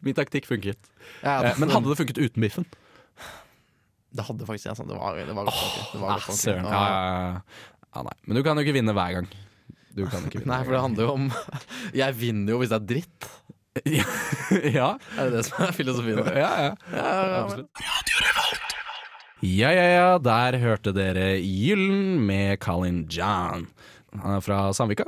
Min 0.06 0.16
taktikk 0.16 0.46
funket. 0.48 0.80
Ja, 1.24 1.40
det, 1.44 1.56
men 1.60 1.72
hadde 1.74 1.90
det 1.92 1.98
funket 2.00 2.20
uten 2.22 2.44
biffen? 2.46 2.66
Det 4.16 4.24
hadde 4.28 4.46
faktisk 4.48 4.70
jeg. 4.70 4.78
Sånn. 4.80 4.88
Det 4.92 4.96
var, 5.00 5.18
det 5.18 5.34
var 5.36 5.48
godt. 5.50 5.58
nok. 5.60 5.90
Det 5.92 6.02
var 6.04 6.14
Ah, 6.16 6.22
godt 6.24 6.40
søren. 6.40 6.70
Ja, 6.72 8.04
nei. 8.06 8.16
Men 8.28 8.38
du 8.40 8.44
kan 8.46 8.56
jo 8.60 8.64
ikke 8.66 8.76
vinne 8.78 8.96
hver 8.96 9.18
gang. 9.20 9.28
Nei, 9.96 10.58
for 10.68 10.74
det 10.76 10.80
handler 10.84 11.06
jo 11.08 11.12
om 11.16 11.28
Jeg 12.02 12.16
vinner 12.20 12.52
jo 12.52 12.58
hvis 12.60 12.72
det 12.74 12.80
er 12.82 12.88
dritt. 12.90 13.28
ja, 14.78 14.90
Er 15.20 15.28
det 15.28 15.34
det 15.36 15.44
som 15.50 15.66
er 15.66 15.74
filosofien? 15.76 16.22
ja, 16.32 16.52
ja. 16.64 16.72
Absolutt. 17.42 17.84
Ja, 19.46 19.70
ja, 19.76 19.86
ja. 19.92 20.08
Der 20.24 20.58
hørte 20.64 20.94
dere 20.96 21.36
Gyllen 21.44 22.22
med 22.26 22.60
Colin 22.64 23.04
John. 23.12 23.68
Han 24.16 24.38
er 24.38 24.44
fra 24.46 24.62
Sandvika. 24.74 25.06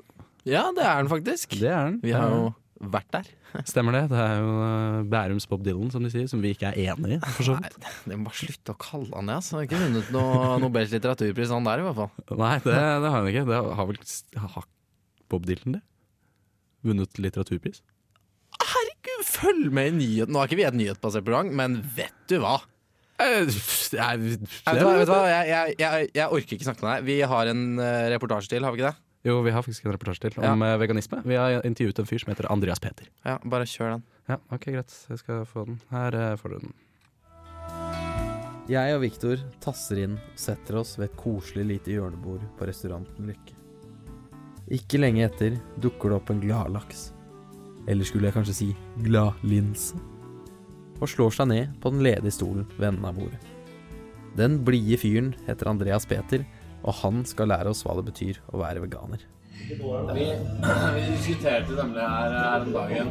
Ja, 0.47 0.67
det 0.75 0.83
er 0.83 0.99
han 0.99 1.09
faktisk. 1.11 1.55
Det 1.59 1.69
er 1.71 1.79
han. 1.79 1.99
Vi 2.03 2.11
har 2.15 2.27
jo 2.33 2.51
vært 2.93 3.07
der. 3.15 3.31
Stemmer 3.71 3.95
det. 3.95 4.03
Det 4.11 4.19
er 4.19 4.35
jo 4.43 4.51
eh, 4.67 4.99
Bærums 5.15 5.47
Bob 5.49 5.63
Dylan, 5.65 5.89
som 5.95 6.03
de 6.03 6.11
sier, 6.13 6.27
som 6.29 6.43
vi 6.43 6.51
ikke 6.53 6.69
er 6.73 6.91
enig 6.91 7.17
i. 7.17 7.19
For 7.39 7.47
så 7.47 7.55
Nei, 7.57 7.71
vidt. 7.71 7.89
det 8.11 8.19
må 8.19 8.27
bare 8.27 8.41
slutte 8.43 8.75
å 8.75 8.79
kalle 8.83 9.09
han 9.15 9.31
det. 9.31 9.39
Altså. 9.39 9.57
Har 9.57 9.67
ikke 9.69 9.81
vunnet 9.81 10.11
noe 10.13 10.53
Nobels 10.61 10.93
litteraturpris, 10.93 11.55
han 11.55 11.67
der 11.71 11.81
i 11.81 11.87
hvert 11.87 12.01
fall. 12.03 12.37
Nei, 12.43 12.55
det, 12.67 12.75
det 12.75 13.11
har 13.15 13.21
han 13.21 13.31
ikke. 13.31 13.45
Det 13.49 13.61
har 13.79 13.89
vel 13.93 14.01
har 14.43 14.71
Bob 15.31 15.47
Dylan 15.47 15.79
det? 15.79 15.85
Vunnet 16.85 17.19
litteraturpris? 17.23 17.81
Følg 19.25 19.71
med 19.73 19.91
i 19.91 19.95
nyheten! 19.97 20.33
Nå 20.33 20.41
er 20.41 20.49
ikke 20.49 20.59
vi 20.59 20.67
et 20.67 20.77
nyhetsbasert 20.77 21.25
program, 21.25 21.49
men 21.57 21.79
vet 21.95 22.15
du 22.29 22.37
hva? 22.43 22.59
Eh, 23.17 23.49
jeg-? 23.49 23.97
Jeg, 23.97 25.49
jeg, 25.49 25.75
jeg, 25.81 26.09
jeg 26.13 26.27
orker 26.27 26.57
ikke 26.57 26.67
snakke 26.67 26.85
med 26.85 26.91
deg. 26.91 27.05
Vi 27.07 27.19
har 27.33 27.51
en 27.53 27.63
eh, 27.81 28.07
reportasje 28.13 28.53
til, 28.53 28.65
har 28.67 28.75
vi 28.75 28.81
ikke 28.81 28.91
det? 28.91 29.03
Jo, 29.27 29.39
vi 29.43 29.51
har 29.51 29.63
faktisk 29.65 29.87
en 29.87 29.95
reportasje 29.95 30.29
til 30.29 30.37
om 30.45 30.61
ja. 30.63 30.75
veganisme. 30.79 31.21
Vi 31.25 31.35
har 31.35 31.57
intervjuet 31.67 31.99
en 31.99 32.07
fyr 32.07 32.21
som 32.21 32.31
heter 32.31 32.47
Andreas 32.53 32.79
Peter. 32.79 33.09
Ja, 33.25 33.39
Bare 33.43 33.65
kjør 33.67 33.97
den. 33.97 34.05
Ja, 34.29 34.37
ok, 34.53 34.69
greit. 34.75 34.93
Jeg 35.09 35.23
skal 35.23 35.43
få 35.49 35.65
den. 35.67 35.81
Her 35.91 36.15
eh, 36.15 36.35
får 36.39 36.53
du 36.53 36.59
den. 36.67 36.75
Jeg 38.67 38.95
og 38.97 39.03
Viktor 39.03 39.43
tasser 39.63 40.03
inn 40.03 40.17
og 40.19 40.39
setter 40.39 40.81
oss 40.81 40.97
ved 40.99 41.09
et 41.09 41.19
koselig 41.19 41.63
lite 41.69 41.93
hjørnebord 41.95 42.43
på 42.59 42.67
restauranten 42.67 43.29
Lykke. 43.31 43.55
Ikke 44.75 44.99
lenge 44.99 45.23
etter 45.23 45.55
dukker 45.79 46.11
det 46.11 46.17
opp 46.19 46.31
en 46.33 46.41
gladlaks. 46.43 47.13
Eller 47.87 48.07
skulle 48.07 48.29
jeg 48.29 48.35
kanskje 48.35 48.57
si 48.57 48.69
gladlinse. 49.05 49.97
Og 50.97 51.09
slår 51.11 51.35
seg 51.35 51.51
ned 51.51 51.77
på 51.81 51.93
den 51.93 52.03
ledige 52.05 52.35
stolen 52.35 52.67
ved 52.77 52.91
enden 52.91 53.07
av 53.07 53.17
bordet. 53.19 53.39
Den 54.37 54.59
blide 54.65 54.99
fyren 55.01 55.31
heter 55.47 55.71
Andreas 55.71 56.05
Peter, 56.05 56.43
og 56.83 56.93
han 57.01 57.23
skal 57.25 57.49
lære 57.49 57.71
oss 57.71 57.83
hva 57.85 57.95
det 57.97 58.05
betyr 58.11 58.41
å 58.53 58.61
være 58.61 58.83
veganer. 58.83 59.23
Vi, 59.67 60.25
vi 60.95 61.05
diskuterte 61.11 61.73
nemlig 61.73 62.01
her, 62.01 62.33
her 62.37 62.61
om 62.61 62.73
dagen 62.75 63.07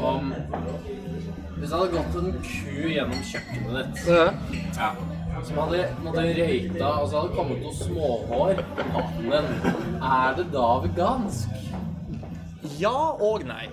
om 0.00 0.30
Hvis 1.58 1.68
det 1.68 1.76
hadde 1.76 1.90
gått 1.92 2.16
en 2.16 2.30
ku 2.46 2.86
gjennom 2.88 3.20
kjøkkenet 3.28 3.98
ditt 4.00 4.08
ja. 4.80 4.88
som 5.44 5.60
hadde 5.60 5.82
måtte 6.06 6.24
røyta, 6.38 6.88
og 6.88 7.04
så 7.10 7.20
hadde 7.20 7.28
det 7.28 7.36
kommet 7.36 7.60
noen 7.60 7.76
småhår 7.82 8.64
på 8.78 8.88
maten 8.94 9.28
din, 9.34 9.52
er 10.00 10.40
det 10.40 10.46
da 10.56 10.70
vegansk? 10.86 11.60
Ja 12.80 12.96
og 13.20 13.44
nei. 13.48 13.68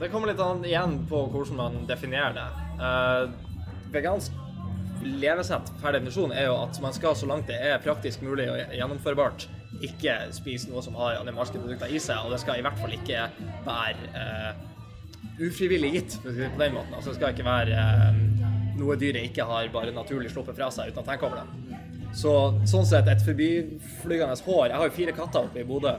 Det 0.00 0.08
kommer 0.12 0.28
litt 0.28 0.40
an 0.44 0.64
igjen 0.66 0.98
på 1.08 1.22
hvordan 1.32 1.56
man 1.56 1.76
definerer 1.88 2.34
det. 2.36 2.48
Uh, 2.76 3.30
vegansk 3.94 4.34
levesett 5.06 5.70
per 5.80 5.94
definisjon 5.96 6.34
er 6.36 6.50
jo 6.50 6.56
at 6.60 6.76
man 6.82 6.92
skal, 6.92 7.16
så 7.16 7.28
langt 7.30 7.48
det 7.48 7.56
er 7.62 7.80
praktisk 7.80 8.24
mulig 8.26 8.48
og 8.50 8.74
gjennomførbart, 8.76 9.46
ikke 9.86 10.18
spise 10.36 10.70
noe 10.72 10.82
som 10.84 10.96
har 11.00 11.20
animalske 11.20 11.60
produkter 11.60 11.92
i 11.92 12.00
seg, 12.02 12.24
og 12.24 12.32
det 12.34 12.40
skal 12.42 12.60
i 12.60 12.64
hvert 12.64 12.80
fall 12.80 12.92
ikke 12.96 13.26
være 13.64 14.10
uh, 14.16 14.64
ufrivillig 15.46 15.92
gitt, 15.96 16.18
på 16.24 16.32
den 16.34 16.76
måten. 16.76 16.92
Altså, 16.96 17.12
det 17.12 17.18
skal 17.20 17.32
ikke 17.32 17.48
være 17.48 17.80
uh, 17.80 18.22
noe 18.76 18.96
dyret 19.00 19.30
ikke 19.30 19.48
har 19.48 19.72
bare 19.72 19.94
naturlig 19.96 20.32
sluppet 20.32 20.58
fra 20.58 20.68
seg 20.72 20.92
uten 20.92 21.04
å 21.04 21.06
tenke 21.06 21.28
over 21.28 21.40
det. 21.40 21.82
Så 22.16 22.32
sånn 22.68 22.86
sett, 22.88 23.08
et 23.12 23.24
forbiflygende 23.24 24.36
hår 24.46 24.70
Jeg 24.70 24.78
har 24.80 24.88
jo 24.88 24.94
fire 24.94 25.12
katter 25.16 25.48
oppe 25.48 25.60
i 25.60 25.66
Bodø. 25.68 25.92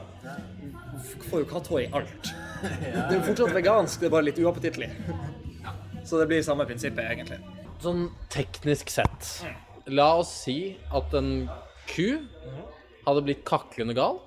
Får 1.28 1.42
jo 1.44 1.48
katthår 1.50 1.82
i 1.84 1.90
alt. 1.94 2.30
Det 2.62 3.02
er 3.08 3.16
jo 3.16 3.24
fortsatt 3.30 3.54
vegansk, 3.54 4.00
det 4.00 4.08
er 4.08 4.14
bare 4.14 4.28
litt 4.28 4.40
uappetittlig. 4.42 4.90
Så 6.04 6.18
det 6.20 6.28
blir 6.30 6.44
samme 6.44 6.66
prinsippet, 6.68 7.04
egentlig. 7.04 7.38
Sånn 7.82 8.08
teknisk 8.32 8.90
sett, 8.90 9.28
la 9.86 10.08
oss 10.18 10.30
si 10.44 10.58
at 10.94 11.12
en 11.18 11.46
ku 11.88 12.08
hadde 13.06 13.24
blitt 13.24 13.44
kaklende 13.48 13.94
gal, 13.96 14.18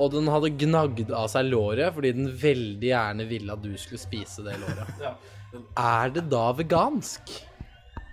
og 0.00 0.14
den 0.14 0.30
hadde 0.32 0.54
gnagd 0.62 1.12
av 1.12 1.28
seg 1.32 1.50
låret 1.50 1.92
fordi 1.92 2.14
den 2.16 2.30
veldig 2.40 2.88
gjerne 2.88 3.26
ville 3.28 3.52
at 3.52 3.62
du 3.64 3.74
skulle 3.78 4.00
spise 4.00 4.44
det 4.46 4.56
låret. 4.62 4.96
Er 5.76 6.12
det 6.14 6.28
da 6.30 6.44
vegansk? 6.54 7.32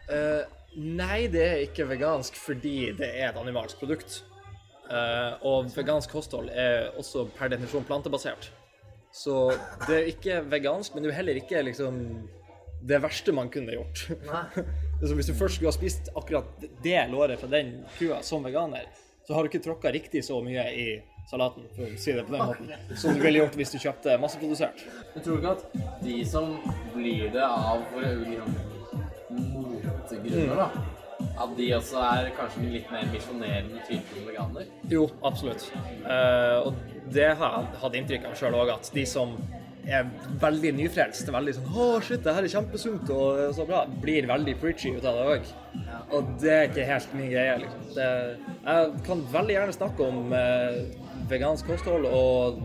Uh, 0.09 0.41
nei, 0.73 1.27
det 1.29 1.43
er 1.43 1.59
ikke 1.67 1.85
vegansk 1.91 2.39
fordi 2.39 2.91
det 2.97 3.11
er 3.11 3.29
et 3.29 3.37
animalsk 3.37 3.77
produkt. 3.77 4.23
Uh, 4.87 5.37
og 5.45 5.69
vegansk 5.75 6.15
kosthold 6.15 6.49
er 6.49 6.89
også 6.97 7.27
per 7.37 7.51
definisjon 7.53 7.85
plantebasert. 7.85 8.49
Så 9.13 9.51
det 9.87 9.95
er 9.95 10.09
ikke 10.11 10.41
vegansk, 10.51 10.95
men 10.95 11.03
det 11.03 11.11
er 11.11 11.19
heller 11.21 11.39
ikke 11.39 11.63
liksom 11.65 12.01
det 12.87 12.99
verste 13.01 13.33
man 13.33 13.49
kunne 13.49 13.73
gjort. 13.73 14.07
Hvis 15.01 15.29
du 15.29 15.33
først 15.33 15.57
skulle 15.57 15.71
ha 15.71 15.75
spist 15.75 16.11
akkurat 16.15 16.65
det 16.83 16.99
låret 17.11 17.39
fra 17.41 17.49
den 17.51 17.81
kua 17.97 18.21
som 18.25 18.45
veganer, 18.45 18.85
så 19.27 19.33
har 19.33 19.43
du 19.43 19.51
ikke 19.51 19.63
tråkka 19.65 19.91
riktig 19.91 20.23
så 20.25 20.39
mye 20.43 20.63
i 20.71 20.87
salaten, 21.27 21.65
for 21.75 21.83
å 21.83 21.97
si 21.99 22.13
det 22.15 22.23
på 22.27 22.31
den 22.31 22.45
måten, 22.47 22.69
som 22.95 23.17
du 23.17 23.19
ville 23.19 23.41
gjort 23.41 23.57
hvis 23.59 23.73
du 23.73 23.79
kjøpte 23.81 24.15
masseprodusert. 24.21 24.85
Jeg 25.17 25.25
tror 25.25 25.41
ikke 25.41 25.55
at 25.57 25.63
de 26.05 26.19
som 26.29 26.53
blir 26.93 27.27
det 27.33 27.43
av 27.43 27.83
motegrunner, 29.35 30.61
da, 30.61 30.69
at 31.43 31.57
de 31.57 31.67
også 31.75 31.99
er 32.05 32.29
kanskje 32.37 32.69
litt 32.77 32.93
mer 32.93 33.09
misjonerende 33.11 33.83
typer 33.89 34.29
veganer? 34.29 34.71
Jo, 34.93 35.09
absolutt. 35.27 35.67
Uh, 36.05 36.69
og 36.69 36.96
det 37.13 37.31
har 37.39 37.55
jeg 37.57 37.79
hatt 37.81 37.97
inntrykk 37.99 38.27
av 38.29 38.37
sjøl 38.39 38.57
òg, 38.57 38.73
at 38.75 38.91
de 38.93 39.05
som 39.07 39.35
er 39.87 40.07
veldig 40.41 40.73
nyfrelst, 40.75 41.29
veldig 41.31 41.53
sånn 41.55 41.67
'Å, 41.71 41.85
shit, 42.03 42.23
det 42.23 42.33
her 42.35 42.43
er 42.43 42.51
kjempesunt 42.51 43.09
og 43.09 43.53
så 43.55 43.65
bra', 43.67 43.85
blir 44.01 44.27
veldig 44.27 44.55
preachy 44.59 44.91
ut 44.97 45.05
av 45.05 45.15
det 45.15 45.27
òg. 45.33 45.51
Og 46.11 46.33
det 46.41 46.51
er 46.51 46.67
ikke 46.67 46.87
helt 46.87 47.13
min 47.13 47.31
greie, 47.31 47.57
liksom. 47.63 47.85
Det, 47.95 48.09
jeg 48.65 48.91
kan 49.07 49.23
veldig 49.31 49.55
gjerne 49.55 49.77
snakke 49.77 50.03
om 50.03 50.33
eh, 50.33 50.81
vegansk 51.29 51.67
kosthold 51.67 52.05
og 52.05 52.59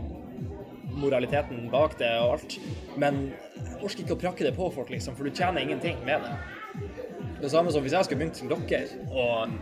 moraliteten 0.93 1.69
bak 1.71 1.97
det 1.99 2.11
og 2.19 2.35
alt, 2.37 2.57
men 2.97 3.33
jeg 3.55 3.79
orker 3.81 4.03
ikke 4.03 4.17
å 4.17 4.23
prakke 4.25 4.43
det 4.43 4.55
på 4.55 4.69
folk, 4.75 4.89
liksom, 4.89 5.15
for 5.15 5.23
du 5.23 5.31
tjener 5.31 5.63
ingenting 5.63 6.03
med 6.05 6.21
det. 6.21 6.35
Det 7.41 7.51
samme 7.51 7.71
som 7.71 7.83
hvis 7.83 7.95
jeg 7.95 8.05
skulle 8.05 8.19
begynt 8.19 8.39
som 8.39 8.51
dere 8.51 8.87
og 9.11 9.55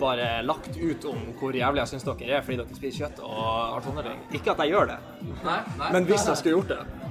bare 0.00 0.28
lagt 0.46 0.76
ut 0.76 1.04
om 1.10 1.18
hvor 1.38 1.56
jævlig 1.56 1.82
jeg 1.82 1.92
syns 1.94 2.06
dere 2.06 2.38
er 2.38 2.44
fordi 2.46 2.60
dere 2.60 2.78
spiser 2.78 3.06
kjøtt 3.06 3.22
og 3.24 3.42
alt 3.46 3.88
sånne 3.88 4.04
ting. 4.06 4.22
Ikke 4.38 4.54
at 4.54 4.62
jeg 4.64 4.74
gjør 4.74 4.92
det, 4.92 4.98
men 5.92 6.08
hvis 6.08 6.28
jeg 6.30 6.40
skulle 6.40 6.56
gjort 6.58 6.72
det, 6.74 7.06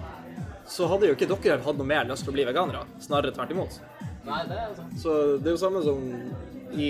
så 0.75 0.87
hadde 0.89 1.11
jo 1.11 1.17
ikke 1.17 1.29
dere 1.29 1.61
hatt 1.65 1.79
noe 1.79 1.89
mer 1.89 2.07
lyst 2.09 2.25
til 2.25 2.33
å 2.33 2.37
bli 2.37 2.47
veganere. 2.47 2.85
Snarere 3.03 3.35
tvert 3.35 3.53
imot. 3.53 3.79
Nei, 4.25 4.41
det 4.49 4.57
er 4.57 4.71
sant. 4.77 4.97
Så 5.01 5.15
det 5.37 5.51
er 5.51 5.53
jo 5.53 5.61
samme 5.61 5.83
som 5.85 6.07
i, 6.73 6.89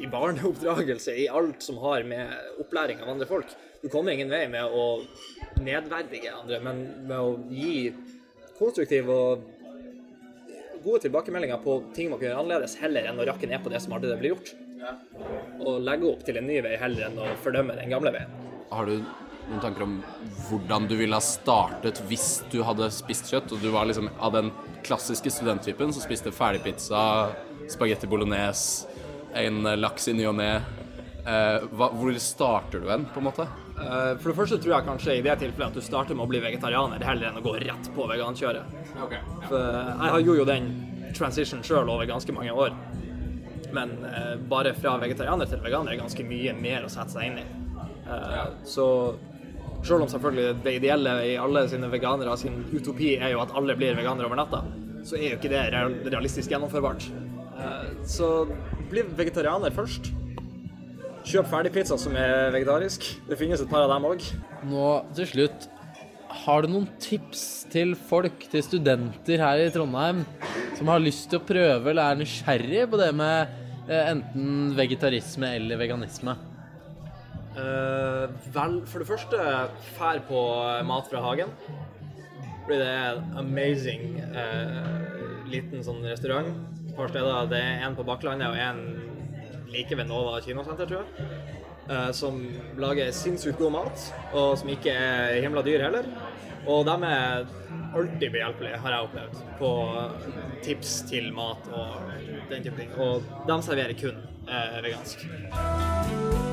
i 0.00 0.08
barneoppdragelse, 0.10 1.16
i 1.24 1.26
alt 1.28 1.60
som 1.64 1.80
har 1.82 2.06
med 2.08 2.32
opplæring 2.62 3.02
av 3.04 3.12
andre 3.12 3.28
folk. 3.28 3.52
Du 3.82 3.88
kommer 3.92 4.16
ingen 4.16 4.32
vei 4.32 4.46
med 4.52 4.72
å 4.72 4.86
nedverdige 5.60 6.32
andre, 6.36 6.60
men 6.64 6.80
med 7.08 7.18
å 7.18 7.34
gi 7.52 7.90
konstruktiv 8.58 9.08
og 9.12 9.44
gode 10.84 11.02
tilbakemeldinger 11.04 11.60
på 11.64 11.76
ting 11.96 12.08
man 12.08 12.20
kunne 12.20 12.30
gjøre 12.30 12.42
annerledes, 12.44 12.78
heller 12.80 13.08
enn 13.08 13.20
å 13.20 13.28
rakke 13.28 13.48
ned 13.48 13.60
på 13.64 13.72
det 13.72 13.82
som 13.84 13.92
allerede 13.96 14.20
blir 14.20 14.34
gjort. 14.34 14.52
Og 15.60 15.80
legge 15.84 16.08
opp 16.08 16.22
til 16.24 16.38
en 16.40 16.46
ny 16.48 16.60
vei 16.64 16.76
heller 16.80 17.08
enn 17.08 17.18
å 17.20 17.28
fordømme 17.44 17.76
den 17.78 17.92
gamle 17.92 18.12
veien. 18.14 18.32
Har 18.70 18.86
du 18.86 19.00
noen 19.50 19.62
tanker 19.62 19.82
om 19.86 19.96
hvordan 20.48 20.86
du 20.90 20.94
ville 21.00 21.16
ha 21.16 21.24
startet 21.24 22.00
hvis 22.08 22.42
du 22.52 22.60
hadde 22.66 22.90
spist 22.94 23.30
kjøtt, 23.32 23.52
og 23.54 23.62
du 23.64 23.70
var 23.74 23.88
liksom 23.90 24.10
av 24.22 24.34
den 24.36 24.52
klassiske 24.86 25.32
studenttypen 25.32 25.92
som 25.92 26.04
spiste 26.04 26.32
ferdigpizza, 26.34 27.02
spagetti 27.70 28.08
bolognese, 28.10 28.86
en 29.34 29.62
laks 29.78 30.08
i 30.10 30.14
ny 30.18 30.28
og 30.30 30.38
ne? 30.38 30.52
Eh, 31.20 31.66
hvor 31.76 32.14
starter 32.22 32.80
du 32.80 32.88
hen, 32.88 33.04
på 33.12 33.20
en 33.20 33.26
måte? 33.28 33.44
Eh, 33.76 34.14
For 34.18 34.30
det 34.30 34.36
første 34.38 34.58
tror 34.62 34.76
jeg 34.78 34.86
kanskje 34.86 35.16
i 35.18 35.24
det 35.26 35.36
tilfellet 35.42 35.74
at 35.74 35.76
du 35.76 35.84
starter 35.84 36.16
med 36.16 36.24
å 36.24 36.30
bli 36.30 36.40
vegetarianer 36.42 37.04
heller 37.04 37.28
enn 37.28 37.38
å 37.38 37.44
gå 37.44 37.52
rett 37.60 37.90
på 37.94 38.06
vegankjøret. 38.08 38.78
For 39.50 39.60
jeg 39.60 40.24
gjorde 40.24 40.40
jo 40.40 40.48
den 40.48 40.70
transition 41.16 41.62
sjøl 41.66 41.90
over 41.92 42.08
ganske 42.08 42.32
mange 42.34 42.54
år. 42.54 42.72
Men 43.76 43.96
eh, 44.08 44.36
bare 44.50 44.74
fra 44.76 44.96
vegetarianer 45.02 45.50
til 45.50 45.62
veganer 45.64 45.94
er 45.94 46.02
ganske 46.02 46.26
mye 46.26 46.54
mer 46.58 46.86
å 46.86 46.92
sette 46.92 47.16
seg 47.16 47.30
inn 47.30 47.40
i. 47.42 47.46
Eh, 48.10 48.44
så 48.66 48.86
selv 49.80 50.04
om 50.04 50.12
selvfølgelig 50.12 50.60
det 50.64 50.76
ideelle 50.76 51.16
i 51.30 51.36
alle 51.40 51.64
sine 51.70 51.88
veganere 51.92 52.36
sin 52.38 52.62
utopi 52.72 53.14
er 53.16 53.34
jo 53.34 53.42
at 53.44 53.54
alle 53.56 53.76
blir 53.78 53.96
veganere 53.96 54.28
over 54.28 54.40
natta, 54.40 54.64
så 55.06 55.16
er 55.16 55.30
jo 55.30 55.38
ikke 55.38 55.52
det 55.52 55.62
realistisk 56.12 56.52
gjennomførbart. 56.52 57.06
Eh, 57.60 57.90
så 58.08 58.30
bli 58.90 59.04
vegetarianer 59.16 59.72
først. 59.74 60.12
Kjøp 61.30 61.50
ferdigpizza 61.50 61.98
som 62.00 62.16
er 62.16 62.48
vegetarisk. 62.54 63.04
Det 63.28 63.38
finnes 63.38 63.60
et 63.60 63.70
par 63.70 63.84
av 63.84 63.92
dem 63.92 64.08
òg. 64.08 64.24
Nå 64.68 64.88
til 65.16 65.28
slutt, 65.34 65.68
har 66.44 66.62
du 66.62 66.72
noen 66.72 66.88
tips 67.02 67.66
til 67.72 67.96
folk, 68.08 68.46
til 68.52 68.64
studenter 68.64 69.42
her 69.42 69.64
i 69.64 69.70
Trondheim, 69.74 70.22
som 70.78 70.88
har 70.92 71.02
lyst 71.02 71.28
til 71.30 71.40
å 71.40 71.46
prøve 71.46 71.92
eller 71.92 72.12
er 72.14 72.20
nysgjerrig 72.20 72.86
på 72.90 73.00
det 73.00 73.10
med 73.16 73.59
enten 73.90 74.72
vegetarisme 74.78 75.54
eller 75.58 75.80
veganisme? 75.80 76.36
Uh, 77.50 78.30
vel, 78.54 78.76
for 78.86 79.02
det 79.02 79.08
første, 79.08 79.46
fær 79.96 80.20
på 80.28 80.42
mat 80.86 81.08
fra 81.10 81.22
hagen. 81.24 81.50
Fordi 82.64 82.78
det 82.78 82.86
er 82.86 83.18
en 83.18 83.40
amazing 83.42 84.20
uh, 84.30 85.46
liten 85.50 85.82
sånn 85.82 86.04
restaurant 86.06 86.52
et 86.86 86.94
par 86.96 87.10
steder. 87.10 87.48
Det 87.50 87.58
er 87.58 87.86
en 87.86 87.96
på 87.98 88.06
Bakklandet 88.06 88.52
og 88.52 88.60
en 88.60 88.84
like 89.70 89.98
ved 89.98 90.06
Nova 90.10 90.38
kinosenter, 90.44 90.86
tror 90.86 91.02
jeg. 91.02 91.30
Uh, 91.90 92.10
som 92.14 92.38
lager 92.78 93.10
sinnssykt 93.14 93.58
god 93.58 93.74
mat, 93.74 94.04
og 94.30 94.54
som 94.60 94.70
ikke 94.70 94.94
er 94.94 95.40
himla 95.42 95.64
dyr 95.66 95.88
heller. 95.88 96.06
Og 96.66 96.84
de 96.86 96.96
er 97.08 97.46
alltid 97.96 98.28
behjelpelige, 98.32 98.78
har 98.82 98.94
jeg 98.96 99.08
opplevd, 99.08 99.40
på 99.58 99.72
tips 100.66 101.00
til 101.10 101.32
mat 101.34 101.72
og 101.72 102.12
den 102.50 102.62
type 102.66 102.76
ting. 102.76 102.94
Og 103.00 103.26
de 103.48 103.58
serverer 103.66 103.96
kun 103.98 104.22
eh, 104.48 104.78
vegansk. 104.84 106.48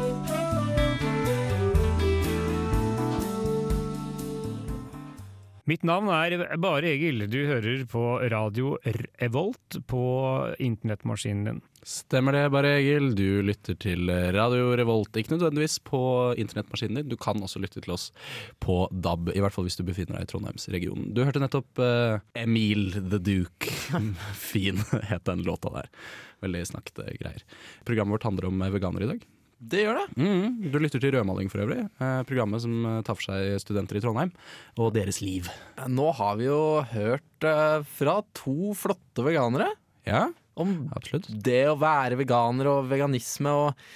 Mitt 5.68 5.84
navn 5.84 6.08
er 6.08 6.46
Bare 6.64 6.88
Egil. 6.94 7.26
Du 7.28 7.42
hører 7.44 7.82
på 7.92 8.02
radio 8.32 8.78
Revolt 9.20 9.76
på 9.92 10.04
internettmaskinen 10.64 11.42
din. 11.44 11.60
Stemmer 11.84 12.38
det, 12.38 12.46
bare 12.56 12.72
Egil. 12.78 13.10
Du 13.20 13.42
lytter 13.44 13.76
til 13.76 14.08
Radio 14.08 14.70
Revolt. 14.80 15.20
Ikke 15.20 15.36
nødvendigvis 15.36 15.76
på 15.84 16.00
internettmaskinen 16.40 17.02
din, 17.02 17.12
du 17.12 17.18
kan 17.20 17.44
også 17.44 17.60
lytte 17.60 17.84
til 17.84 17.98
oss 17.98 18.14
på 18.64 18.86
DAB. 18.96 19.34
I 19.36 19.44
hvert 19.44 19.58
fall 19.58 19.68
hvis 19.68 19.76
du 19.76 19.84
befinner 19.84 20.16
deg 20.16 20.30
i 20.30 20.32
Trondheimsregionen. 20.32 21.12
Du 21.12 21.26
hørte 21.28 21.44
nettopp 21.44 21.84
uh, 21.84 22.24
Emil 22.40 22.94
the 22.96 23.20
Duke. 23.20 23.68
fin 24.50 24.80
het 25.12 25.28
den 25.28 25.44
låta 25.44 25.76
der. 25.76 25.92
Veldig 26.48 26.64
snakkete 26.72 27.12
greier. 27.20 27.44
Programmet 27.84 28.16
vårt 28.16 28.30
handler 28.32 28.48
om 28.54 28.64
veganere 28.72 29.04
i 29.04 29.18
dag. 29.18 29.28
Det 29.58 29.80
gjør 29.82 29.98
det. 29.98 30.06
Mm, 30.22 30.58
du 30.72 30.78
lytter 30.80 31.02
til 31.02 31.16
Rødmaling 31.16 31.48
for 31.50 31.64
øvrig. 31.64 31.80
Eh, 31.98 32.20
programmet 32.30 32.62
som 32.62 32.76
eh, 32.86 33.00
tar 33.08 33.18
for 33.18 33.26
seg 33.32 33.56
studenter 33.64 33.98
i 33.98 34.02
Trondheim 34.04 34.34
og 34.78 34.92
deres 34.94 35.18
liv. 35.24 35.48
Nå 35.90 36.12
har 36.20 36.36
vi 36.38 36.46
jo 36.46 36.60
hørt 36.92 37.48
eh, 37.50 37.80
fra 37.98 38.20
to 38.38 38.74
flotte 38.78 39.26
veganere 39.26 39.72
Ja, 40.06 40.28
om 40.58 40.76
absolutt. 40.96 41.26
det 41.44 41.64
å 41.72 41.78
være 41.82 42.20
veganer 42.22 42.70
og 42.76 42.92
veganisme 42.92 43.56
og 43.64 43.88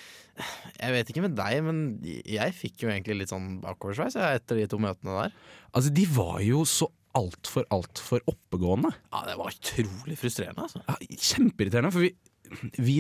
Jeg 0.82 0.96
vet 0.96 1.10
ikke 1.14 1.22
med 1.28 1.36
deg, 1.38 1.60
men 1.68 1.80
jeg 2.02 2.56
fikk 2.58 2.82
jo 2.86 2.90
egentlig 2.90 3.20
litt 3.20 3.30
sånn 3.34 3.60
bakoversveis 3.62 4.16
etter 4.18 4.58
de 4.58 4.66
to 4.72 4.80
møtene 4.82 5.14
der. 5.28 5.34
Altså, 5.76 5.92
de 5.94 6.06
var 6.10 6.40
jo 6.42 6.64
så 6.66 6.88
altfor, 7.20 7.66
altfor 7.76 8.24
oppegående. 8.32 8.90
Ja, 9.12 9.22
Det 9.28 9.36
var 9.38 9.52
utrolig 9.54 10.18
frustrerende, 10.18 10.64
altså. 10.66 10.82
Ja, 10.88 10.96
kjempeirriterende, 11.12 11.92
for 11.94 12.08
vi 12.08 12.14
vi, 12.78 12.98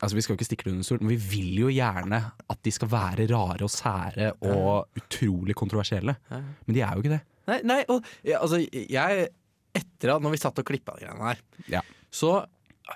altså 0.00 0.14
vi 0.16 0.22
skal 0.24 0.36
ikke 0.38 0.46
stikke 0.48 0.66
det 0.68 0.72
under 0.74 0.86
stol, 0.86 1.00
men 1.04 1.12
vi 1.14 1.20
vil 1.32 1.60
jo 1.64 1.72
gjerne 1.74 2.20
at 2.50 2.62
de 2.66 2.72
skal 2.74 2.90
være 2.92 3.26
rare 3.30 3.66
og 3.66 3.72
sære 3.72 4.32
og 4.46 5.00
utrolig 5.00 5.54
kontroversielle. 5.58 6.16
Men 6.30 6.76
de 6.76 6.82
er 6.84 6.96
jo 6.96 7.04
ikke 7.04 7.14
det. 7.16 7.20
Nei, 7.50 7.60
nei 7.66 7.78
og 7.90 8.04
ja, 8.26 8.40
altså, 8.42 8.60
jeg 8.70 9.28
Etter 9.70 10.10
at 10.16 10.22
når 10.24 10.32
vi 10.34 10.38
satt 10.42 10.56
og 10.58 10.66
klippa 10.66 10.96
de 10.98 11.04
greiene 11.06 11.28
her, 11.28 11.38
Ja. 11.70 11.80
så 12.10 12.40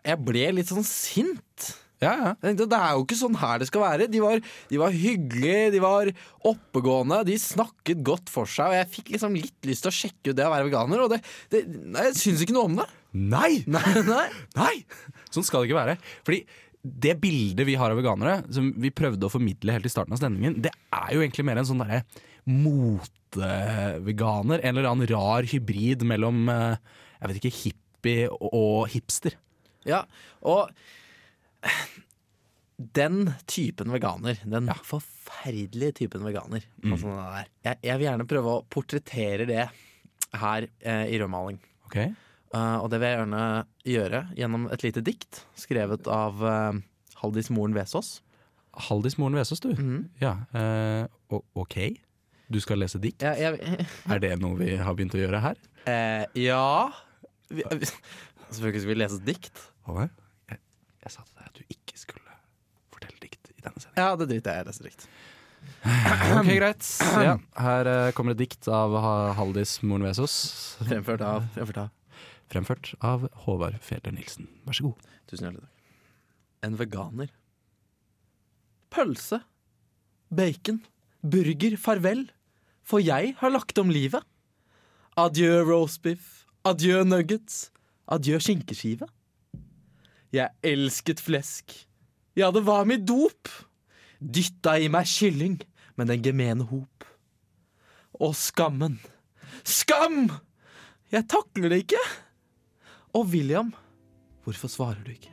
jeg 0.02 0.18
ble 0.26 0.48
litt 0.56 0.66
sånn 0.72 0.82
sint. 0.82 1.68
Ja, 2.02 2.14
ja. 2.18 2.32
Det 2.42 2.66
er 2.66 2.96
jo 2.96 3.04
ikke 3.04 3.14
sånn 3.20 3.36
her 3.38 3.60
det 3.62 3.68
skal 3.68 3.84
være. 3.84 4.08
De 4.10 4.18
var, 4.20 4.40
de 4.72 4.80
var 4.80 4.90
hyggelige, 4.90 5.68
de 5.70 5.78
var 5.84 6.10
oppegående, 6.50 7.20
de 7.28 7.36
snakket 7.38 8.02
godt 8.04 8.32
for 8.32 8.50
seg. 8.50 8.72
Og 8.72 8.78
jeg 8.80 8.90
fikk 8.96 9.12
liksom 9.14 9.38
litt 9.38 9.68
lyst 9.70 9.86
til 9.86 9.92
å 9.92 9.96
sjekke 10.00 10.32
ut 10.32 10.38
det 10.40 10.48
å 10.48 10.50
være 10.52 10.66
veganer, 10.66 11.04
og 11.06 11.14
det, 11.14 11.20
det, 11.54 11.62
nei, 11.94 12.08
jeg 12.10 12.18
syns 12.24 12.42
ikke 12.42 12.56
noe 12.58 12.72
om 12.72 12.76
det. 12.82 12.88
Nei! 13.34 13.62
Nei, 13.70 14.28
nei. 14.58 14.76
Sånn 15.30 15.46
skal 15.46 15.62
det 15.62 15.70
ikke 15.70 15.82
være. 15.82 15.98
Fordi 16.26 16.40
det 16.84 17.14
bildet 17.22 17.64
vi 17.68 17.76
har 17.80 17.90
av 17.94 17.98
veganere, 18.00 18.34
som 18.52 18.66
vi 18.76 18.90
prøvde 18.92 19.26
å 19.26 19.32
formidle 19.32 19.72
helt 19.76 19.86
i 19.88 19.92
starten 19.92 20.14
av 20.16 20.20
sendingen, 20.20 20.54
det 20.64 20.72
er 20.92 21.10
jo 21.14 21.20
egentlig 21.22 21.46
mer 21.48 21.58
en 21.60 21.68
sånn 21.68 21.80
derre 21.80 22.00
moteveganer. 22.50 24.58
En 24.60 24.74
eller 24.74 24.90
annen 24.90 25.10
rar 25.14 25.42
hybrid 25.48 26.00
mellom 26.10 26.36
eh, 26.52 26.76
jeg 27.20 27.28
vet 27.30 27.38
ikke, 27.40 27.58
hippie 27.62 28.24
og, 28.34 28.78
hipster. 28.92 29.32
Ja, 29.88 30.00
og 30.44 30.60
den 32.76 33.32
typen 33.48 33.88
veganer, 33.94 34.34
den 34.44 34.68
forferdelige 34.84 35.92
typen 36.02 36.20
veganer, 36.26 36.62
den 36.82 37.00
der, 37.00 37.46
jeg, 37.64 37.76
jeg 37.86 37.96
vil 37.96 38.08
gjerne 38.10 38.28
prøve 38.28 38.48
å 38.58 38.64
portrettere 38.68 39.44
det 39.48 39.64
her 40.34 40.68
eh, 40.82 41.06
i 41.14 41.16
rødmaling. 41.22 41.58
Ok? 41.88 41.96
Eh, 42.54 42.76
og 42.78 42.90
det 42.92 43.00
vil 43.02 43.10
jeg 43.10 43.18
gjerne 43.18 43.44
gjøre 43.94 44.20
gjennom 44.38 44.68
et 44.74 44.84
lite 44.86 45.02
dikt 45.04 45.42
skrevet 45.58 46.06
av 46.10 46.42
uh, 46.44 46.76
Haldis 47.22 47.50
Moren 47.54 47.74
Vesaas. 47.74 48.18
Haldis 48.88 49.16
Moren 49.18 49.38
Vesaas, 49.38 49.62
du. 49.64 49.72
Mm. 49.74 50.04
Ja, 50.22 50.36
Uh, 50.54 51.40
ok. 51.58 51.78
Du 52.52 52.60
skal 52.62 52.78
lese 52.78 53.00
dikt. 53.02 53.24
Ja, 53.24 53.32
jeg, 53.40 53.86
Er 54.12 54.20
det 54.22 54.36
noe 54.42 54.58
vi 54.60 54.76
har 54.78 54.94
begynt 54.94 55.16
å 55.16 55.22
gjøre 55.22 55.40
her? 55.42 55.58
ja 56.38 56.88
vi, 57.50 57.60
vi, 57.60 57.88
Selvfølgelig 58.48 58.84
skal 58.84 58.92
vi 58.92 58.96
lese 59.00 59.18
dikt. 59.24 59.64
Håvard? 59.88 60.12
Jeg, 60.52 60.60
jeg 61.02 61.12
sa 61.16 61.24
til 61.24 61.40
deg 61.40 61.48
at 61.50 61.58
du 61.58 61.74
ikke 61.74 61.98
skulle 61.98 62.38
fortelle 62.94 63.18
dikt 63.24 63.50
i 63.50 63.58
denne 63.64 63.82
sendingen. 63.82 63.98
Ja, 63.98 64.14
det 64.20 64.30
driter 64.30 64.54
jeg 64.54 64.54
i. 64.54 64.62
Jeg 64.62 64.70
leser 64.70 64.90
dikt. 64.92 65.08
Ok, 66.38 66.48
greit. 66.56 66.86
Ja, 67.24 67.34
her 67.60 67.90
kommer 68.16 68.36
et 68.36 68.40
dikt 68.40 68.68
av 68.72 68.94
Haldis 69.40 69.78
Moren 69.82 70.06
Vesaas. 70.06 70.36
Fremført 70.84 71.24
av, 71.24 71.50
fremført 71.56 71.82
av 71.86 71.92
Fremført 72.52 72.92
av 73.04 73.26
Håvard 73.44 73.78
Feder 73.82 74.14
Nilsen. 74.14 74.48
Vær 74.66 74.76
så 74.76 74.88
god. 74.88 75.08
Tusen 75.30 75.48
hjertelig 75.48 75.64
takk. 75.64 75.98
En 76.64 76.78
veganer. 76.80 77.32
Pølse. 78.94 79.40
Bacon. 80.34 80.82
Burger. 81.22 81.76
Farvel. 81.80 82.26
For 82.84 83.02
jeg 83.04 83.34
har 83.40 83.52
lagt 83.52 83.80
om 83.80 83.92
livet. 83.92 84.24
Adjø 85.20 85.62
roastbiff. 85.64 86.44
Adjø 86.64 87.02
nuggets. 87.06 87.68
Adjø 88.12 88.40
skinkeskive. 88.42 89.08
Jeg 90.34 90.50
elsket 90.66 91.22
flesk. 91.22 91.72
Ja, 92.34 92.50
det 92.50 92.64
var 92.66 92.86
mitt 92.88 93.06
dop. 93.06 93.48
Dytta 94.18 94.76
i 94.82 94.88
meg 94.90 95.06
kylling, 95.06 95.60
men 95.94 96.10
den 96.10 96.24
gemene 96.24 96.66
hop. 96.66 97.06
Og 98.18 98.34
skammen. 98.38 98.98
Skam! 99.62 100.28
Jeg 101.12 101.28
takler 101.30 101.70
det 101.70 101.84
ikke. 101.84 102.00
Og 103.14 103.28
William, 103.30 103.70
hvorfor 104.44 104.70
svarer 104.70 105.02
du 105.04 105.12
ikke? 105.14 105.30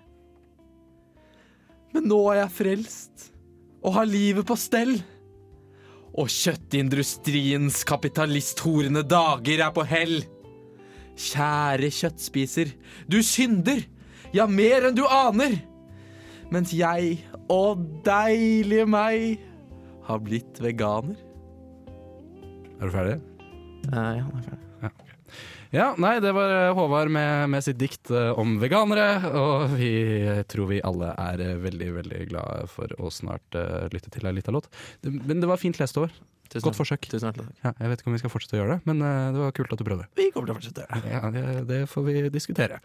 Men 1.92 2.06
nå 2.08 2.20
er 2.32 2.44
jeg 2.44 2.56
frelst 2.56 3.26
og 3.82 3.96
har 3.98 4.08
livet 4.08 4.48
på 4.48 4.56
stell. 4.60 4.94
Og 6.12 6.30
kjøttindustriens 6.32 7.82
kapitalisthorende 7.88 9.04
dager 9.08 9.66
er 9.66 9.74
på 9.76 9.86
hell. 9.88 10.22
Kjære 11.18 11.92
kjøttspiser, 11.92 12.72
du 13.12 13.20
synder, 13.26 13.84
ja, 14.36 14.48
mer 14.48 14.88
enn 14.88 14.98
du 14.98 15.04
aner. 15.08 15.58
Mens 16.52 16.74
jeg, 16.76 17.18
å 17.52 17.76
deilige 18.06 18.88
meg, 18.90 19.40
har 20.08 20.24
blitt 20.24 20.60
veganer. 20.64 21.20
Er 22.80 22.90
du 22.90 22.92
ferdig? 22.96 23.22
Uh, 23.92 23.96
ja, 23.96 24.12
jeg 24.18 24.28
er 24.28 24.50
ferdig. 24.50 24.61
Ja, 25.72 25.94
nei, 25.96 26.18
det 26.20 26.34
var 26.36 26.52
eh, 26.52 26.74
Håvard 26.76 27.12
med, 27.16 27.50
med 27.54 27.64
sitt 27.64 27.78
dikt 27.80 28.12
eh, 28.12 28.32
om 28.40 28.58
veganere. 28.60 29.32
Og 29.40 29.78
vi 29.78 29.94
tror 30.52 30.68
vi 30.68 30.82
alle 30.84 31.14
er 31.16 31.44
eh, 31.46 31.60
veldig, 31.64 31.92
veldig 32.02 32.26
glade 32.34 32.66
for 32.72 32.92
å 33.00 33.12
snart 33.14 33.56
uh, 33.56 33.88
lytte 33.94 34.12
til 34.12 34.28
ei 34.28 34.36
lita 34.36 34.52
låt. 34.52 34.68
Men 35.08 35.40
det 35.40 35.48
var 35.48 35.62
fint 35.62 35.80
lest, 35.80 35.96
over. 36.00 36.12
Tusen 36.52 36.68
Godt 36.68 36.82
forsøk. 36.82 37.08
Tusen. 37.14 37.40
Ja, 37.64 37.72
jeg 37.72 37.94
vet 37.94 38.04
ikke 38.04 38.12
om 38.12 38.18
vi 38.18 38.20
skal 38.20 38.34
fortsette 38.34 38.58
å 38.58 38.60
gjøre 38.60 38.76
det, 38.76 38.90
men 38.92 39.00
uh, 39.00 39.30
det 39.32 39.46
var 39.46 39.56
kult 39.56 39.72
at 39.72 39.80
du 39.80 39.88
prøvde. 39.88 40.10
Vi 40.20 40.28
kommer 40.36 40.52
til 40.52 40.58
å 40.58 40.60
fortsette. 40.60 41.00
Ja, 41.08 41.24
det, 41.32 41.46
det 41.72 41.80
får 41.92 42.08
vi 42.10 42.18
diskutere. 42.36 42.82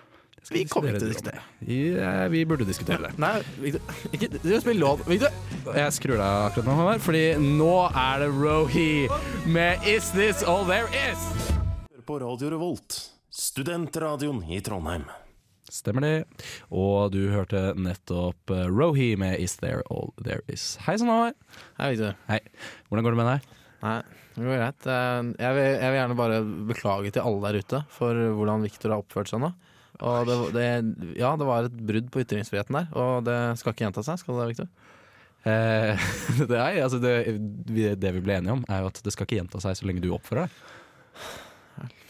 Vi 0.47 0.63
kommer 0.71 0.93
ikke 0.93 1.03
til 1.03 1.09
å 1.09 1.11
diskutere. 1.11 1.43
Ja, 1.67 2.13
vi 2.31 2.45
burde 2.47 2.69
diskutere 2.69 3.09
det. 3.09 3.17
Nei, 3.19 3.41
Victor, 3.59 3.99
ikke 4.15 4.31
Du 4.37 4.53
spiller 4.63 4.79
lov. 4.79 5.03
Victor! 5.11 5.35
Jeg 5.75 5.99
skrur 5.99 6.23
av 6.23 6.53
akkurat 6.53 6.71
nå, 6.71 6.79
Håvard, 6.85 7.03
fordi 7.03 7.27
nå 7.43 7.75
er 7.91 8.23
det 8.23 8.31
Rohi 8.37 8.89
med 9.51 9.91
Is 9.91 10.15
This 10.15 10.47
All 10.47 10.63
There 10.71 10.87
Is? 11.09 11.56
På 12.07 12.19
Radio 12.23 12.51
Revolt, 12.51 12.97
studentradioen 13.31 14.43
i 14.53 14.61
Trondheim. 14.61 15.05
Stemmer 15.67 16.05
det. 16.05 16.45
Og 16.71 17.11
du 17.11 17.25
hørte 17.33 17.73
nettopp 17.75 18.53
eh, 18.55 18.69
Rohi 18.71 19.09
med 19.19 19.41
Is 19.43 19.57
There 19.59 19.83
All 19.91 20.13
There 20.23 20.45
Is. 20.53 20.77
Hei 20.87 20.95
sann, 21.01 21.11
Håvard. 21.11 21.35
Hei, 21.81 21.89
Victor. 21.97 22.15
Hei. 22.29 22.39
Hvordan 22.87 23.07
går 23.09 23.17
det 23.17 23.19
med 23.19 23.31
deg? 23.33 23.49
Nei, 23.83 23.97
det 24.37 24.45
går 24.47 24.61
greit. 24.61 24.87
Eh, 24.95 25.33
Jeg 25.43 25.57
vil, 25.59 25.67
jeg 25.67 25.89
vil 25.91 25.99
gjerne 25.99 26.19
bare 26.21 26.39
beklage 26.71 27.13
til 27.17 27.27
alle 27.27 27.43
der 27.49 27.59
ute 27.67 27.81
for 27.97 28.23
hvordan 28.39 28.63
Victor 28.69 28.95
har 28.95 29.03
oppført 29.03 29.33
seg 29.33 29.43
nå. 29.43 29.51
Og 30.07 30.31
det, 30.31 30.37
det, 30.55 30.67
ja, 31.19 31.33
det 31.41 31.49
var 31.49 31.67
et 31.67 31.77
brudd 31.91 32.13
på 32.15 32.23
ytringsfriheten 32.23 32.77
der, 32.77 32.89
og 33.01 33.25
det 33.27 33.37
skal 33.59 33.73
ikke 33.73 33.87
gjenta 33.89 34.05
seg, 34.05 34.21
skal 34.21 34.39
det, 34.43 34.49
Victor? 34.53 34.71
Eh, 35.49 36.07
det, 36.53 36.61
er, 36.61 36.79
altså 36.85 37.01
det, 37.03 37.17
det 37.99 38.15
vi 38.21 38.23
ble 38.23 38.39
enige 38.39 38.55
om, 38.61 38.63
er 38.71 38.85
jo 38.85 38.91
at 38.93 39.03
det 39.03 39.15
skal 39.17 39.27
ikke 39.27 39.41
gjenta 39.41 39.65
seg 39.65 39.81
så 39.81 39.89
lenge 39.89 40.05
du 40.05 40.13
oppfører 40.15 40.47
deg. 40.47 40.63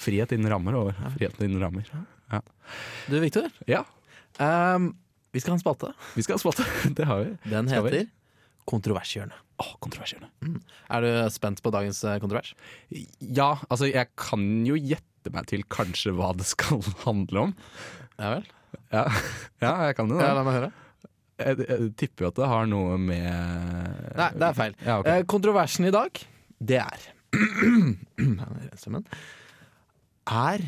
Frihet 0.00 0.32
innen 0.36 0.50
rammer, 0.52 0.76
over. 0.78 0.96
Frihet 1.16 1.40
innen 1.44 1.62
rammer. 1.62 1.90
Du, 3.10 3.18
Victor. 3.22 3.50
Ja, 3.70 3.84
Um, 4.36 4.90
vi 5.32 5.40
skal 5.40 5.54
ha 5.54 5.56
en 5.56 5.62
spalte. 5.64 5.92
vi 6.14 6.22
skal 6.24 6.36
ha 6.36 6.36
en 6.36 6.44
spalte. 6.44 6.64
Det 6.96 7.04
har 7.08 7.24
vi. 7.24 7.36
Den 7.50 7.68
heter 7.72 8.06
Kontrovershjørnet. 8.66 9.42
Å, 9.56 9.66
kontroversielle. 9.80 10.26
Er 10.92 11.04
du 11.04 11.08
spent 11.32 11.62
på 11.64 11.70
dagens 11.72 12.02
eh, 12.04 12.18
kontrovers? 12.20 12.50
Ja, 13.20 13.54
altså 13.70 13.86
jeg 13.88 14.10
kan 14.20 14.42
jo 14.68 14.76
gjette 14.76 15.32
meg 15.32 15.46
til 15.48 15.62
kanskje 15.72 16.12
hva 16.18 16.34
det 16.36 16.44
skal 16.50 16.82
handle 17.06 17.46
om. 17.46 17.54
Ja 18.18 18.34
vel? 18.34 18.50
Ja, 18.92 19.04
ja 19.64 19.70
jeg 19.86 19.96
kan 19.96 20.12
jo 20.12 20.18
det. 20.18 20.26
Ja, 20.26 20.34
la 20.36 20.42
meg 20.44 20.58
høre. 20.58 20.70
Jeg, 21.40 21.68
jeg 21.70 21.88
tipper 22.00 22.26
jo 22.26 22.32
at 22.34 22.40
det 22.42 22.50
har 22.50 22.68
noe 22.68 22.98
med 23.00 23.24
Nei, 24.18 24.28
det 24.36 24.50
er 24.50 24.58
feil. 24.60 24.76
Ja, 24.82 24.98
ok. 25.00 25.08
Eh, 25.14 25.22
kontroversen 25.30 25.88
i 25.88 25.94
dag, 25.94 26.20
det 26.60 26.82
er. 26.82 27.08
Er 30.26 30.64